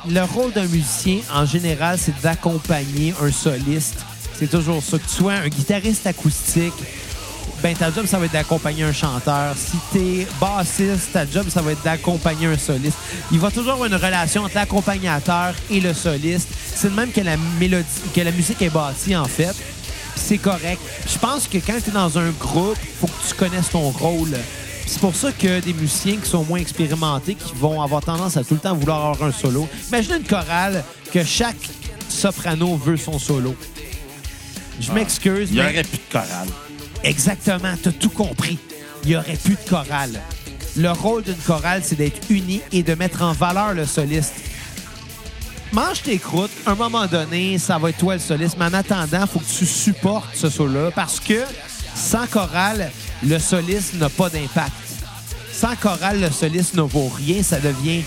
le 0.09 0.21
rôle 0.23 0.53
d'un 0.53 0.67
musicien, 0.67 1.19
en 1.33 1.47
général, 1.47 1.99
c'est 1.99 2.21
d'accompagner 2.21 3.15
un 3.23 3.33
soliste. 3.33 3.97
C'est 4.39 4.51
toujours 4.51 4.83
ça. 4.83 4.99
Que 4.99 5.05
tu 5.05 5.15
sois 5.17 5.33
un 5.33 5.49
guitariste 5.49 6.07
acoustique, 6.07 6.75
ben 7.63 7.75
ta 7.75 7.91
job, 7.91 8.05
ça 8.05 8.19
va 8.19 8.27
être 8.27 8.33
d'accompagner 8.33 8.85
un 8.85 8.93
chanteur. 8.93 9.55
Si 9.57 9.79
t'es 9.91 10.27
bassiste, 10.39 11.13
ta 11.15 11.25
job, 11.29 11.49
ça 11.49 11.63
va 11.63 11.73
être 11.73 11.83
d'accompagner 11.83 12.47
un 12.47 12.59
soliste. 12.59 12.99
Il 13.33 13.39
va 13.41 13.51
toujours 13.51 13.73
avoir 13.73 13.87
une 13.89 13.95
relation 13.95 14.43
entre 14.43 14.57
l'accompagnateur 14.57 15.55
et 15.71 15.81
le 15.81 15.95
soliste. 15.95 16.49
C'est 16.75 16.89
le 16.91 16.95
même 16.95 17.11
que 17.11 17.23
la 17.23 17.39
mélodie, 17.59 17.87
que 18.15 18.21
la 18.21 18.31
musique 18.33 18.61
est 18.61 18.69
bâtie, 18.69 19.17
en 19.17 19.25
fait. 19.25 19.55
C'est 20.17 20.39
correct. 20.39 20.81
Je 21.09 21.19
pense 21.19 21.47
que 21.47 21.59
quand 21.59 21.79
tu 21.83 21.91
es 21.91 21.93
dans 21.93 22.19
un 22.19 22.31
groupe, 22.31 22.77
faut 23.01 23.07
que 23.07 23.29
tu 23.29 23.35
connaisses 23.35 23.71
ton 23.71 23.91
rôle. 23.91 24.37
C'est 24.87 25.01
pour 25.01 25.15
ça 25.15 25.31
que 25.33 25.61
des 25.61 25.73
musiciens 25.73 26.17
qui 26.17 26.29
sont 26.29 26.45
moins 26.45 26.59
expérimentés, 26.59 27.35
qui 27.35 27.53
vont 27.55 27.81
avoir 27.83 28.03
tendance 28.03 28.37
à 28.37 28.45
tout 28.45 28.55
le 28.55 28.61
temps 28.61 28.75
vouloir 28.75 29.07
avoir 29.07 29.29
un 29.29 29.33
solo. 29.33 29.69
Imaginez 29.89 30.17
une 30.19 30.25
chorale 30.27 30.85
que 31.13 31.25
chaque 31.25 31.57
soprano 32.09 32.77
veut 32.77 32.97
son 32.97 33.19
solo. 33.19 33.55
Je 34.81 34.93
m'excuse, 34.93 35.49
Il 35.51 35.55
n'y 35.55 35.61
mais 35.61 35.71
aurait 35.73 35.83
plus 35.85 35.99
de 35.99 36.13
chorale. 36.13 36.49
exactement, 37.03 37.75
tu 37.83 37.89
as 37.89 37.93
tout 37.93 38.11
compris. 38.11 38.59
Il 39.05 39.11
n'y 39.11 39.17
aurait 39.17 39.37
plus 39.37 39.55
de 39.55 39.69
chorale. 39.69 40.21
Le 40.77 40.91
rôle 40.91 41.23
d'une 41.23 41.35
chorale, 41.37 41.83
c'est 41.85 41.97
d'être 41.97 42.21
uni 42.31 42.61
et 42.73 42.83
de 42.83 42.95
mettre 42.95 43.23
en 43.23 43.33
valeur 43.33 43.73
le 43.73 43.87
soliste. 43.87 44.35
Mange 45.73 46.03
tes 46.03 46.19
croûtes. 46.19 46.51
À 46.65 46.73
un 46.73 46.75
moment 46.75 47.07
donné, 47.07 47.59
ça 47.59 47.79
va 47.79 47.91
être 47.91 47.99
toi 47.99 48.15
le 48.15 48.21
soliste. 48.21 48.57
Mais 48.59 48.67
en 48.67 48.75
attendant, 48.75 49.23
il 49.23 49.27
faut 49.27 49.41
que 49.41 49.59
tu 49.59 49.67
supportes 49.67 50.35
ce 50.35 50.49
solo-là 50.49 50.91
parce 50.93 51.21
que 51.21 51.43
sans 51.95 52.27
chorale, 52.27 52.91
le 53.23 53.39
soliste 53.39 53.95
n'a 53.95 54.09
pas 54.09 54.29
d'impact. 54.29 54.73
Sans 55.53 55.75
chorale, 55.77 56.21
le 56.21 56.31
soliste 56.31 56.75
ne 56.75 56.83
vaut 56.83 57.11
rien. 57.17 57.43
Ça 57.43 57.59
devient 57.59 58.03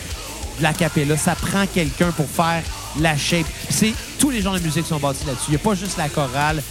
de 0.58 0.64
la 0.64 0.74
capella. 0.74 1.18
Ça 1.18 1.36
prend 1.36 1.66
quelqu'un 1.68 2.12
pour 2.12 2.28
faire 2.28 2.64
la 3.00 3.18
shape. 3.18 3.46
C'est 3.70 3.94
tous 4.20 4.30
les 4.30 4.42
genres 4.42 4.56
de 4.56 4.60
musique 4.60 4.86
sont 4.86 5.00
bâtis 5.00 5.26
là-dessus. 5.26 5.46
Il 5.48 5.52
n'y 5.52 5.56
a 5.58 5.60
pas 5.60 5.76
juste 5.76 5.98
la 5.98 6.10
chorale. 6.10 6.64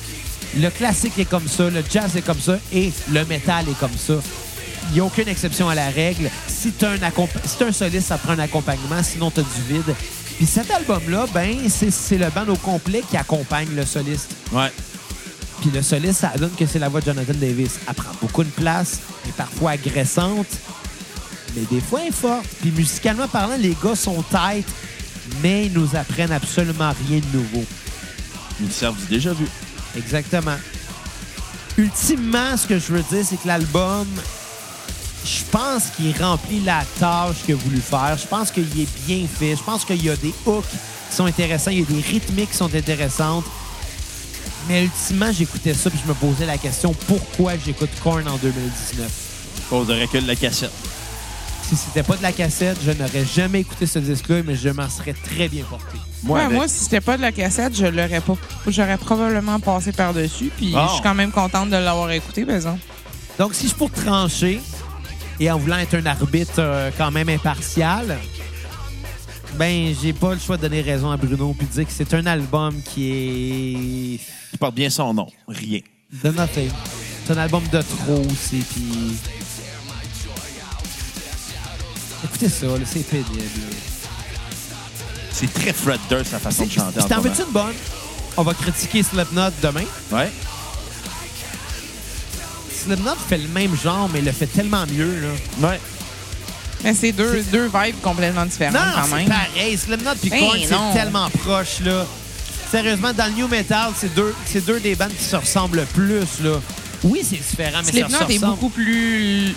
Le 0.57 0.71
classique 0.71 1.19
est 1.19 1.27
comme 1.27 1.47
ça, 1.47 1.69
le 1.69 1.85
jazz 1.91 2.17
est 2.17 2.23
comme 2.23 2.41
ça 2.41 2.59
et 2.73 2.91
le 3.11 3.25
métal 3.27 3.69
est 3.69 3.79
comme 3.79 3.97
ça. 3.97 4.15
Il 4.89 4.95
n'y 4.95 5.01
a 5.01 5.05
aucune 5.05 5.29
exception 5.29 5.69
à 5.69 5.75
la 5.75 5.91
règle. 5.91 6.31
Si 6.47 6.73
tu 6.73 6.87
un, 6.87 6.97
un 7.03 7.73
soliste, 7.73 8.09
ça 8.09 8.17
prend 8.17 8.33
un 8.33 8.39
accompagnement, 8.39 9.03
sinon 9.03 9.31
tu 9.31 9.41
as 9.41 9.43
du 9.43 9.75
vide. 9.75 9.95
Puis 10.39 10.47
cet 10.47 10.71
album-là, 10.71 11.27
ben, 11.35 11.69
c'est 11.69 12.17
le 12.17 12.31
band 12.31 12.47
au 12.49 12.57
complet 12.57 13.03
qui 13.11 13.17
accompagne 13.17 13.75
le 13.75 13.85
soliste. 13.85 14.31
Ouais. 14.53 14.73
Puis 15.61 15.71
le 15.75 15.83
soliste, 15.83 16.21
ça 16.21 16.33
donne 16.39 16.53
que 16.53 16.65
c'est 16.65 16.79
la 16.79 16.89
voix 16.89 17.01
de 17.01 17.07
Jonathan 17.07 17.33
Davis. 17.35 17.81
Elle 17.89 17.95
prend 17.95 18.13
beaucoup 18.23 18.45
de 18.45 18.51
place, 18.51 19.01
est 19.29 19.33
parfois 19.33 19.73
agressante, 19.73 20.47
mais 21.57 21.63
des 21.69 21.81
fois 21.81 22.03
elle 22.03 22.11
est 22.11 22.13
forte. 22.13 22.47
Puis 22.61 22.71
musicalement 22.71 23.27
parlant, 23.27 23.57
les 23.59 23.77
gars 23.83 23.97
sont 23.97 24.23
tight, 24.31 24.65
mais 25.43 25.67
ils 25.67 25.73
nous 25.73 25.97
apprennent 25.97 26.31
absolument 26.31 26.93
rien 27.09 27.19
de 27.19 27.37
nouveau. 27.37 27.65
Ils 28.61 28.71
servent 28.71 28.97
du 28.97 29.07
déjà 29.07 29.33
vu. 29.33 29.47
Exactement. 29.97 30.57
Ultimement, 31.77 32.57
ce 32.57 32.65
que 32.65 32.79
je 32.79 32.93
veux 32.93 33.03
dire, 33.03 33.25
c'est 33.29 33.43
que 33.43 33.49
l'album, 33.49 34.07
je 35.29 35.45
pense 35.51 35.85
qu'il 35.97 36.15
remplit 36.23 36.61
la 36.61 36.83
tâche 36.99 37.37
qu'il 37.45 37.55
a 37.55 37.59
voulu 37.59 37.81
faire. 37.81 38.17
Je 38.21 38.27
pense 38.27 38.51
qu'il 38.51 38.65
est 38.81 38.89
bien 39.07 39.27
fait. 39.27 39.57
Je 39.57 39.63
pense 39.63 39.85
qu'il 39.85 40.03
y 40.05 40.09
a 40.11 40.17
des 40.17 40.33
hooks 40.47 40.65
qui 41.11 41.17
sont 41.17 41.27
intéressants. 41.27 41.71
Il 41.71 41.81
y 41.81 41.83
a 41.83 41.87
des 41.87 42.01
rythmiques 42.01 42.51
qui 42.51 42.57
sont 42.57 42.75
intéressantes. 42.75 43.45
Mais 44.69 44.85
ultimement, 44.85 45.31
j'écoutais 45.33 45.75
ça 45.75 45.91
puis 45.91 45.99
je 46.03 46.09
me 46.09 46.15
posais 46.15 46.47
la 46.47 46.59
question 46.59 46.95
pourquoi 47.07 47.53
j'écoute 47.65 47.91
Korn 48.03 48.27
en 48.29 48.37
2019. 48.37 49.11
Cause 49.71 49.87
de 49.87 49.95
recul 50.01 50.23
de 50.23 50.29
la 50.29 50.37
cassette. 50.37 50.73
Si 51.69 51.77
c'était 51.77 52.03
pas 52.03 52.17
de 52.17 52.23
la 52.23 52.33
cassette, 52.33 52.79
je 52.85 52.93
n'aurais 52.93 53.25
jamais 53.27 53.61
écouté 53.61 53.87
ce 53.87 53.99
disque-là, 53.99 54.43
mais 54.45 54.57
je 54.57 54.71
m'en 54.71 54.89
serais 54.89 55.13
très 55.15 55.49
bien 55.49 55.65
porté. 55.65 55.99
Moi, 56.23 56.41
avec- 56.41 56.53
moi, 56.57 56.67
si 56.69 56.85
c'était 56.85 57.03
pas 57.03 57.17
de 57.19 57.23
la 57.23 57.33
cassette, 57.33 57.77
je 57.77 57.85
l'aurais 57.85 58.21
pas. 58.23 58.37
J'aurais 58.67 58.97
probablement 58.97 59.61
passé 59.61 59.93
par-dessus. 59.93 60.51
Puis 60.57 60.73
Bon. 60.73 60.87
je 60.87 60.93
suis 60.95 61.03
quand 61.03 61.15
même 61.15 61.31
contente 61.31 61.69
de 61.69 61.77
l'avoir 61.77 62.11
écouté, 62.11 62.45
par 62.47 62.57
exemple. 62.57 62.81
Donc, 63.39 63.55
si 63.55 63.69
je 63.69 63.75
pour 63.75 63.91
trancher, 63.91 64.61
et 65.41 65.51
en 65.51 65.59
voulant 65.59 65.79
être 65.79 65.95
un 65.95 66.07
arbitre 66.07 66.55
euh, 66.59 66.91
quand 66.97 67.11
même 67.11 67.29
impartial, 67.29 68.19
ben, 69.55 69.95
j'ai 70.01 70.13
pas 70.13 70.35
le 70.35 70.41
choix 70.41 70.57
de 70.57 70.63
donner 70.63 70.81
raison 70.83 71.11
à 71.11 71.17
Bruno 71.17 71.55
puis 71.57 71.67
de 71.67 71.73
dire 71.73 71.87
que 71.87 71.93
c'est 71.93 72.13
un 72.15 72.27
album 72.27 72.75
qui 72.83 73.11
est 73.11 74.21
Il 74.53 74.59
porte 74.59 74.75
bien 74.75 74.91
son 74.91 75.15
nom. 75.15 75.29
Rien. 75.47 75.81
de 76.23 76.31
nothing. 76.31 76.71
C'est 77.27 77.33
un 77.35 77.39
album 77.39 77.63
de 77.71 77.83
trop 77.83 78.23
aussi, 78.31 78.65
puis... 78.71 79.17
Écoutez 82.25 82.49
ça, 82.49 82.67
là, 82.67 82.85
c'est 82.85 83.07
pénible. 83.09 83.43
C'est 85.31 85.53
très 85.53 85.73
Fred 85.73 86.01
Durst, 86.09 86.31
sa 86.31 86.39
façon 86.39 86.67
de 86.67 86.71
chanter. 86.71 87.01
Si 87.01 87.07
t'en 87.09 87.21
veux-tu 87.21 87.43
une 87.43 87.53
bonne? 87.53 87.75
On 88.37 88.43
va 88.43 88.55
critiquer 88.55 89.03
Slipknot 89.03 89.51
demain. 89.63 89.85
Ouais. 90.11 90.31
Slipknot 92.95 93.15
fait 93.29 93.39
le 93.39 93.49
même 93.49 93.77
genre, 93.83 94.09
mais 94.13 94.19
il 94.21 94.25
le 94.25 94.33
fait 94.33 94.47
tellement 94.47 94.85
mieux, 94.87 95.21
là. 95.21 95.69
Ouais. 95.69 95.81
Mais 96.85 96.95
c'est 96.95 97.13
deux, 97.13 97.43
deux 97.51 97.67
vibes 97.67 98.01
complètement 98.03 98.47
différentes 98.47 98.75
Non, 98.75 98.81
quand 98.95 99.05
c'est 99.11 99.15
même. 99.17 99.29
pareil. 99.29 99.77
Slipknot 99.77 100.11
puis 100.21 100.31
Ben 100.31 100.41
Korn, 100.41 100.59
c'est 100.93 100.99
tellement 100.99 101.29
proche, 101.31 101.81
là. 101.85 102.07
Sérieusement, 102.71 103.13
dans 103.13 103.27
le 103.27 103.33
new 103.33 103.49
metal, 103.49 103.93
c'est 103.97 104.15
deux, 104.15 104.35
c'est 104.47 104.65
deux 104.65 104.79
des 104.79 104.95
bandes 104.95 105.13
qui 105.17 105.25
se 105.25 105.37
ressemblent 105.37 105.79
le 105.79 105.85
plus, 105.87 106.25
là. 106.45 106.61
Oui, 107.05 107.21
c'est 107.23 107.37
différent, 107.37 107.79
mais 107.85 107.85
ça 107.85 107.91
Slipknot 107.93 108.19
se 108.19 108.23
est 108.23 108.37
ressemble. 108.37 108.47
beaucoup 108.55 108.69
plus. 108.71 109.55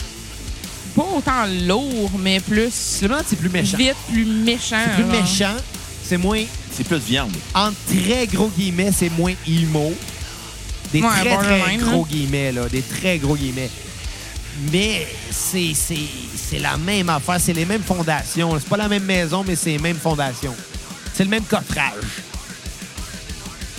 Pas 0.96 1.06
autant 1.16 1.46
lourd, 1.68 2.12
mais 2.20 2.40
plus 2.40 2.72
Slipknot, 2.74 3.18
c'est 3.28 3.36
plus 3.38 3.50
méchant. 3.50 3.78
vite, 3.78 3.96
plus 4.12 4.26
méchant. 4.26 4.78
C'est 4.86 4.94
plus 5.04 5.12
genre. 5.12 5.22
méchant. 5.22 5.56
C'est 6.04 6.18
moins, 6.18 6.44
C'est 6.76 6.84
plus 6.86 6.98
viande. 6.98 7.32
en 7.54 7.70
très 7.88 8.28
gros 8.28 8.50
guillemets, 8.58 8.92
c'est 8.98 9.10
moins 9.12 9.34
emo. 9.48 9.94
Des 10.92 11.02
Ouais, 11.02 11.08
très, 11.38 11.78
gros 11.78 12.06
guillemets, 12.06 12.52
là. 12.52 12.68
Des 12.70 12.82
très 12.82 13.18
gros 13.18 13.36
guillemets. 13.36 13.70
Mais 14.72 15.08
c'est 15.32 16.60
la 16.60 16.78
même 16.78 17.10
affaire. 17.10 17.38
C'est 17.40 17.54
les 17.54 17.66
mêmes 17.66 17.84
fondations. 17.84 18.58
C'est 18.60 18.68
pas 18.70 18.78
la 18.78 18.88
même 18.90 19.04
maison, 19.06 19.44
mais 19.48 19.56
c'est 19.56 19.72
les 19.72 19.80
mêmes 19.80 19.98
fondations. 19.98 20.56
C'est 21.14 21.24
le 21.24 21.30
même 21.30 21.44
coffrage. 21.44 21.94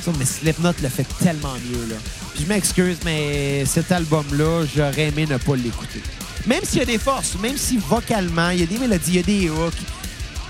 Ça, 0.05 0.11
mais 0.19 0.25
Slipknot 0.25 0.73
le 0.83 0.89
fait 0.89 1.07
tellement 1.23 1.55
mieux, 1.71 1.87
là. 1.91 1.97
Puis 2.35 2.45
je 2.45 2.49
m'excuse, 2.49 2.97
mais 3.05 3.65
cet 3.67 3.93
album-là, 3.93 4.65
j'aurais 4.75 5.09
aimé 5.09 5.27
ne 5.27 5.37
pas 5.37 5.55
l'écouter. 5.55 6.03
Même 6.47 6.65
s'il 6.65 6.79
y 6.81 6.83
a 6.83 6.87
des 6.87 6.99
forces, 6.99 7.37
même 7.41 7.57
si 7.57 7.77
vocalement, 7.77 8.51
il 8.51 8.61
y 8.61 8.63
a 8.65 8.67
des 8.67 8.79
mélodies, 8.79 9.11
il 9.11 9.17
y 9.17 9.19
a 9.21 9.23
des 9.23 9.49
hooks, 9.51 9.75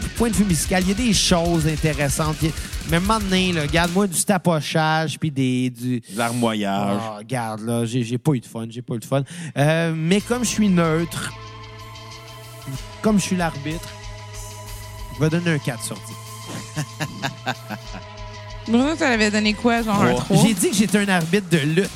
du 0.00 0.08
point 0.16 0.30
de 0.30 0.34
vue 0.36 0.44
musical, 0.44 0.82
il 0.84 0.88
y 0.88 0.92
a 0.92 0.94
des 0.94 1.12
choses 1.12 1.66
intéressantes. 1.66 2.36
Il 2.40 2.48
y 2.48 2.50
a- 2.50 2.54
Mais 2.90 2.96
à 2.96 2.98
un 2.98 3.00
moment 3.00 3.18
donné, 3.20 3.52
là, 3.52 3.62
regarde-moi 3.62 4.06
du 4.06 4.22
tapochage, 4.24 5.18
puis 5.18 5.30
des... 5.30 5.70
Du... 5.70 6.02
L'armoyage. 6.14 6.98
Ah, 7.00 7.16
regarde, 7.18 7.60
là, 7.62 7.84
j'ai 7.86 8.02
j'ai 8.04 8.18
pas 8.18 8.32
eu 8.32 8.40
de 8.40 8.46
fun, 8.46 8.66
j'ai 8.68 8.82
pas 8.82 8.94
eu 8.94 8.98
de 8.98 9.04
fun. 9.04 9.22
Euh, 9.56 9.92
mais 9.96 10.20
comme 10.20 10.44
je 10.44 10.48
suis 10.50 10.68
neutre, 10.68 11.32
comme 13.00 13.18
je 13.18 13.24
suis 13.24 13.36
l'arbitre, 13.36 13.88
je 15.16 15.20
vais 15.24 15.30
donner 15.30 15.50
un 15.52 15.58
4 15.58 15.82
sur 15.82 15.96
10. 15.96 16.02
Bruno, 18.68 18.94
tu 18.96 19.02
avais 19.02 19.30
donné 19.30 19.54
quoi, 19.54 19.82
genre 19.82 20.02
un 20.02 20.10
Trois? 20.14 20.24
3? 20.24 20.42
J'ai 20.46 20.54
dit 20.54 20.70
que 20.70 20.76
j'étais 20.76 20.98
un 20.98 21.08
arbitre 21.08 21.48
de 21.50 21.58
lutte. 21.58 21.90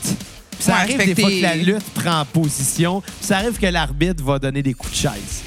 Puis 0.50 0.62
Ça 0.64 0.72
Ouais, 0.72 0.78
arrive 0.80 0.96
fait 0.96 1.06
des 1.06 1.14
que 1.14 1.20
fois 1.20 1.30
t'es- 1.30 1.36
que 1.36 1.42
la 1.42 1.54
lutte 1.56 1.90
prend 1.94 2.24
position. 2.24 3.00
puis 3.02 3.12
Ça 3.20 3.38
arrive 3.38 3.58
que 3.58 3.66
l'arbitre 3.66 4.24
va 4.24 4.38
donner 4.38 4.62
des 4.62 4.74
coups 4.74 4.92
de 4.92 4.96
chaise. 4.96 5.42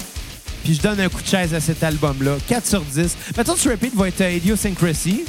Puis 0.70 0.76
je 0.76 0.84
donne 0.84 1.00
un 1.00 1.10
coup 1.10 1.20
de 1.24 1.28
chaise 1.28 1.52
à 1.56 1.60
cet 1.60 1.82
album-là. 1.84 2.34
4 2.48 2.64
sur 2.68 2.82
10. 2.82 3.18
Mettons 3.36 3.56
que 3.56 3.70
Repeat 3.70 3.96
va 3.96 4.08
être 4.08 4.22
euh, 4.22 4.34
Idiosyncrasy. 4.34 5.26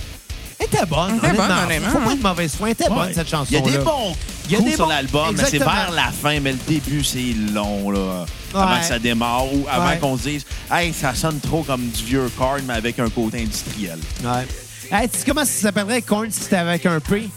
Elle 0.58 0.66
était 0.66 0.84
bonne. 0.84 1.18
Elle 1.22 1.30
était 1.30 1.38
bonne, 1.38 1.50
honnêtement. 1.64 1.88
Faut 1.88 1.98
pas 1.98 2.10
hein. 2.10 2.14
de 2.16 2.22
mauvaise 2.22 2.54
foi. 2.56 2.66
Elle 2.68 2.72
était 2.72 2.90
bonne, 2.90 3.14
cette 3.14 3.30
chanson 3.30 3.46
Il 3.50 3.54
y 3.54 3.56
a 3.56 3.62
des 3.62 3.78
bons 3.78 4.14
Il 4.44 4.52
y 4.52 4.56
a 4.56 4.60
des 4.60 4.72
sur 4.72 4.84
bons- 4.84 4.90
l'album, 4.90 5.34
mais 5.34 5.44
c'est 5.48 5.56
vers 5.56 5.90
la 5.94 6.10
fin, 6.12 6.38
mais 6.40 6.52
le 6.52 6.58
début, 6.68 7.02
c'est 7.02 7.32
long, 7.54 7.90
là. 7.90 8.26
Avant 8.52 8.74
Ouais. 8.74 8.80
que 8.80 8.84
ça 8.84 8.98
démarre 8.98 9.46
ou 9.46 9.64
avant 9.66 9.86
Ouais. 9.88 9.98
qu'on 9.98 10.18
se 10.18 10.24
dise, 10.24 10.44
hey, 10.70 10.92
ça 10.92 11.14
sonne 11.14 11.40
trop 11.40 11.62
comme 11.62 11.88
du 11.88 12.04
vieux 12.04 12.30
corn, 12.36 12.60
mais 12.68 12.74
avec 12.74 12.98
un 12.98 13.08
côté 13.08 13.40
industriel. 13.40 13.98
Ouais. 14.22 14.46
Hey, 14.92 15.08
tu 15.08 15.20
sais 15.20 15.24
comment 15.24 15.46
ça 15.46 15.52
s'appellerait 15.52 16.02
Korn 16.02 16.30
si 16.30 16.40
c'était 16.42 16.56
avec 16.56 16.84
un 16.84 17.00
P? 17.00 17.30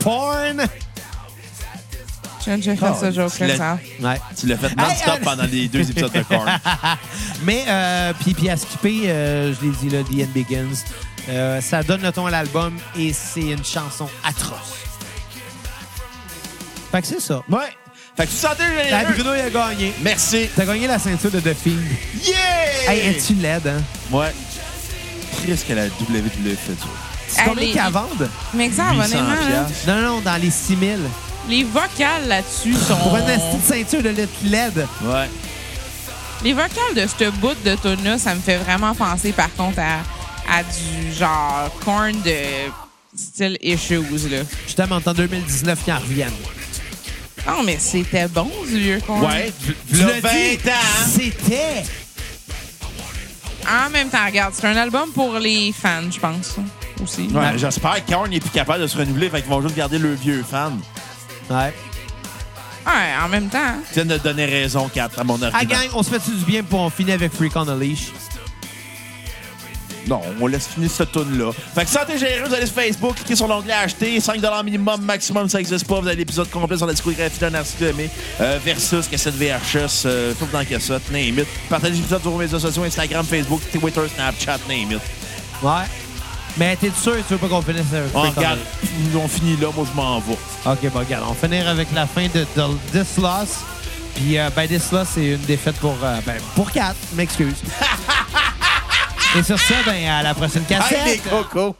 Porn! 0.00 0.62
Fait 2.44 2.56
Oh, 2.82 2.94
ce 3.00 3.36
tu 3.46 3.56
ça. 3.56 3.78
Ouais. 4.00 4.20
Tu 4.38 4.46
l'as 4.46 4.56
fait 4.56 4.74
non-stop 4.76 5.08
Hey, 5.14 5.20
euh, 5.20 5.24
pendant 5.24 5.44
les 5.44 5.68
deux 5.68 5.80
épisodes 5.90 6.12
de 6.12 6.22
corn. 6.22 6.48
Mais, 7.42 7.64
euh, 7.68 8.12
puis, 8.20 8.34
puis 8.34 8.48
à 8.48 8.56
skipper, 8.56 9.02
euh, 9.06 9.52
je 9.54 9.66
l'ai 9.66 9.72
dit 9.76 9.90
là, 9.90 10.02
The 10.02 10.26
End 10.26 10.32
Begins, 10.34 10.84
euh, 11.28 11.60
ça 11.60 11.82
donne 11.82 12.02
le 12.02 12.10
ton 12.12 12.26
à 12.26 12.30
l'album 12.30 12.74
et 12.98 13.12
c'est 13.12 13.40
une 13.40 13.64
chanson 13.64 14.08
atroce. 14.24 14.74
Fait 16.90 17.02
que 17.02 17.06
c'est 17.06 17.20
ça. 17.20 17.42
Ouais. 17.48 17.58
Fait 18.16 18.26
que 18.26 18.30
tu 18.30 18.36
sentais 18.36 18.64
Hey, 18.64 18.88
généreux. 18.90 19.12
Bruno, 19.14 19.30
il 19.34 19.40
a 19.40 19.50
gagné. 19.50 19.92
Merci. 20.02 20.48
T'as 20.56 20.64
gagné 20.64 20.86
la 20.86 20.98
ceinture 20.98 21.30
de 21.30 21.40
The 21.40 21.54
Fiend. 21.54 21.76
Yeah! 22.24 22.92
Hey, 22.92 23.08
es-tu 23.16 23.34
laide, 23.34 23.66
hein? 23.68 23.82
Ouais. 24.10 24.34
Triste 25.42 25.68
que 25.68 25.72
la 25.74 25.84
WWE 25.86 26.56
fait 26.56 26.72
ça. 26.80 26.86
C'est 27.28 27.40
Hey, 27.42 27.48
combien 27.48 27.66
les- 27.66 27.72
qu'elle 27.72 27.92
vendent? 27.92 28.28
Mais 28.54 28.64
exemple, 28.66 28.96
800 28.96 29.04
honnêtement, 29.04 29.28
là, 29.48 29.64
piastres. 29.64 29.86
Non, 29.86 30.00
non, 30.02 30.20
dans 30.20 30.36
les 30.42 30.50
6000. 30.50 30.98
Les 31.48 31.64
vocales 31.64 32.28
là-dessus 32.28 32.74
sont. 32.74 32.96
Pour 32.96 33.16
une 33.16 33.24
petite 33.24 33.64
ceinture 33.64 34.02
de 34.02 34.10
lutte 34.10 34.28
LED. 34.44 34.86
Ouais. 35.02 35.28
Les 36.42 36.52
vocales 36.52 36.94
de 36.96 37.06
ce 37.06 37.30
bout 37.30 37.54
de 37.64 37.74
tune 37.76 38.18
ça 38.18 38.34
me 38.34 38.40
fait 38.40 38.56
vraiment 38.56 38.94
penser, 38.94 39.32
par 39.32 39.52
contre, 39.54 39.78
à, 39.80 39.98
à 40.50 40.62
du 40.62 41.12
genre 41.12 41.70
corn 41.84 42.12
de 42.22 42.34
style 43.14 43.58
issues, 43.62 44.00
là. 44.30 44.38
Justement, 44.66 45.00
en 45.04 45.12
2019, 45.12 45.84
qu'ils 45.84 45.92
en 45.92 45.98
reviennent. 45.98 46.30
Non, 47.46 47.62
mais 47.64 47.78
c'était 47.78 48.28
bon, 48.28 48.50
du 48.66 48.78
vieux 48.78 49.00
corn. 49.06 49.24
Ouais. 49.24 49.52
Tu 49.62 49.74
l'as 49.96 50.20
20 50.20 50.28
dit, 50.30 50.70
ans. 50.70 51.06
C'était. 51.06 51.82
En 53.68 53.90
même 53.90 54.08
temps, 54.08 54.24
regarde, 54.24 54.54
c'est 54.56 54.66
un 54.66 54.76
album 54.76 55.10
pour 55.12 55.38
les 55.38 55.72
fans, 55.72 56.10
je 56.10 56.18
pense, 56.18 56.56
aussi. 57.02 57.28
Ouais, 57.32 57.56
J'espère 57.56 58.04
que 58.04 58.10
Korn 58.10 58.30
n'est 58.30 58.40
plus 58.40 58.50
capable 58.50 58.82
de 58.82 58.86
se 58.86 58.96
renouveler, 58.96 59.28
fait 59.28 59.42
qu'ils 59.42 59.50
vont 59.50 59.60
juste 59.62 59.76
garder 59.76 59.98
le 59.98 60.14
vieux 60.14 60.42
fan. 60.48 60.80
Ouais. 61.50 61.74
Ouais, 62.86 62.92
en 63.24 63.28
même 63.28 63.48
temps. 63.48 63.74
Tu 63.88 63.94
viens 64.00 64.04
de 64.06 64.16
donner 64.18 64.46
raison, 64.46 64.88
Kat, 64.88 65.10
à 65.16 65.24
mon 65.24 65.38
Ah, 65.42 65.46
argument. 65.46 65.72
gang, 65.74 65.88
on 65.94 66.02
se 66.02 66.10
fait 66.10 66.30
du 66.30 66.44
bien 66.44 66.62
pour 66.62 66.80
on 66.80 66.90
finit 66.90 67.12
avec 67.12 67.32
Freak 67.32 67.54
on 67.56 67.66
the 67.66 67.78
Leash? 67.78 68.08
Non, 70.08 70.22
on 70.40 70.46
laisse 70.46 70.66
finir 70.66 70.90
cette 70.90 71.12
tune-là. 71.12 71.52
Fait 71.74 71.84
que 71.84 71.90
santé 71.90 72.18
généreux, 72.18 72.48
vous 72.48 72.54
allez 72.54 72.64
sur 72.66 72.74
Facebook, 72.74 73.14
cliquez 73.16 73.36
sur 73.36 73.46
l'onglet 73.46 73.74
acheter, 73.74 74.18
5 74.18 74.40
minimum, 74.64 75.02
maximum, 75.02 75.48
ça 75.48 75.58
n'existe 75.58 75.86
pas. 75.86 76.00
Vous 76.00 76.06
avez 76.06 76.16
l'épisode 76.16 76.48
complet 76.50 76.78
sur 76.78 76.86
la 76.86 76.94
discographie 76.94 77.38
d'un 77.38 77.52
artiste 77.54 77.82
aimé, 77.82 78.08
euh, 78.40 78.58
versus 78.64 79.06
cassette 79.06 79.34
VHS, 79.34 80.04
euh, 80.06 80.32
tout 80.38 80.46
dans 80.50 80.64
cassette, 80.64 81.10
name 81.12 81.38
it. 81.40 81.46
Partagez 81.68 81.94
l'épisode 81.94 82.22
sur 82.22 82.30
vos 82.30 82.38
médias 82.38 82.58
sociaux, 82.58 82.82
Instagram, 82.84 83.24
Facebook, 83.26 83.60
Twitter, 83.70 84.00
Snapchat, 84.14 84.58
name 84.68 84.92
it. 84.92 85.00
Ouais. 85.62 85.84
Mais 86.56 86.76
t'es 86.76 86.90
sûr 86.90 87.16
que 87.16 87.22
tu 87.22 87.34
veux 87.34 87.38
pas 87.38 87.48
qu'on 87.48 87.62
finisse 87.62 87.92
avec 87.92 88.14
On 88.14 88.22
Freak 88.22 88.36
on 88.36 88.40
regarde, 88.40 88.58
on 89.16 89.28
finit 89.28 89.56
là, 89.56 89.68
moi 89.74 89.86
je 89.90 89.96
m'en 89.96 90.18
vais. 90.20 90.36
OK, 90.66 90.92
bon, 90.92 90.98
regarde. 90.98 91.24
On 91.28 91.32
va 91.32 91.48
finir 91.48 91.68
avec 91.68 91.88
la 91.94 92.06
fin 92.06 92.26
de, 92.26 92.40
de 92.40 92.76
This 92.92 93.16
Loss. 93.18 93.60
Puis, 94.14 94.38
euh, 94.38 94.50
ben, 94.54 94.66
This 94.66 94.90
Loss, 94.92 95.08
c'est 95.14 95.26
une 95.30 95.40
défaite 95.42 95.76
pour, 95.76 95.96
euh, 96.02 96.18
ben, 96.26 96.36
pour 96.54 96.70
4. 96.70 96.94
M'excuse. 97.14 97.62
Et 99.38 99.42
sur 99.42 99.58
ça, 99.58 99.74
ben, 99.86 100.08
à 100.08 100.22
la 100.22 100.34
prochaine 100.34 100.64
cassette. 100.64 100.98
Hey 101.06 101.12
les 101.12 101.18
cocos! 101.18 101.76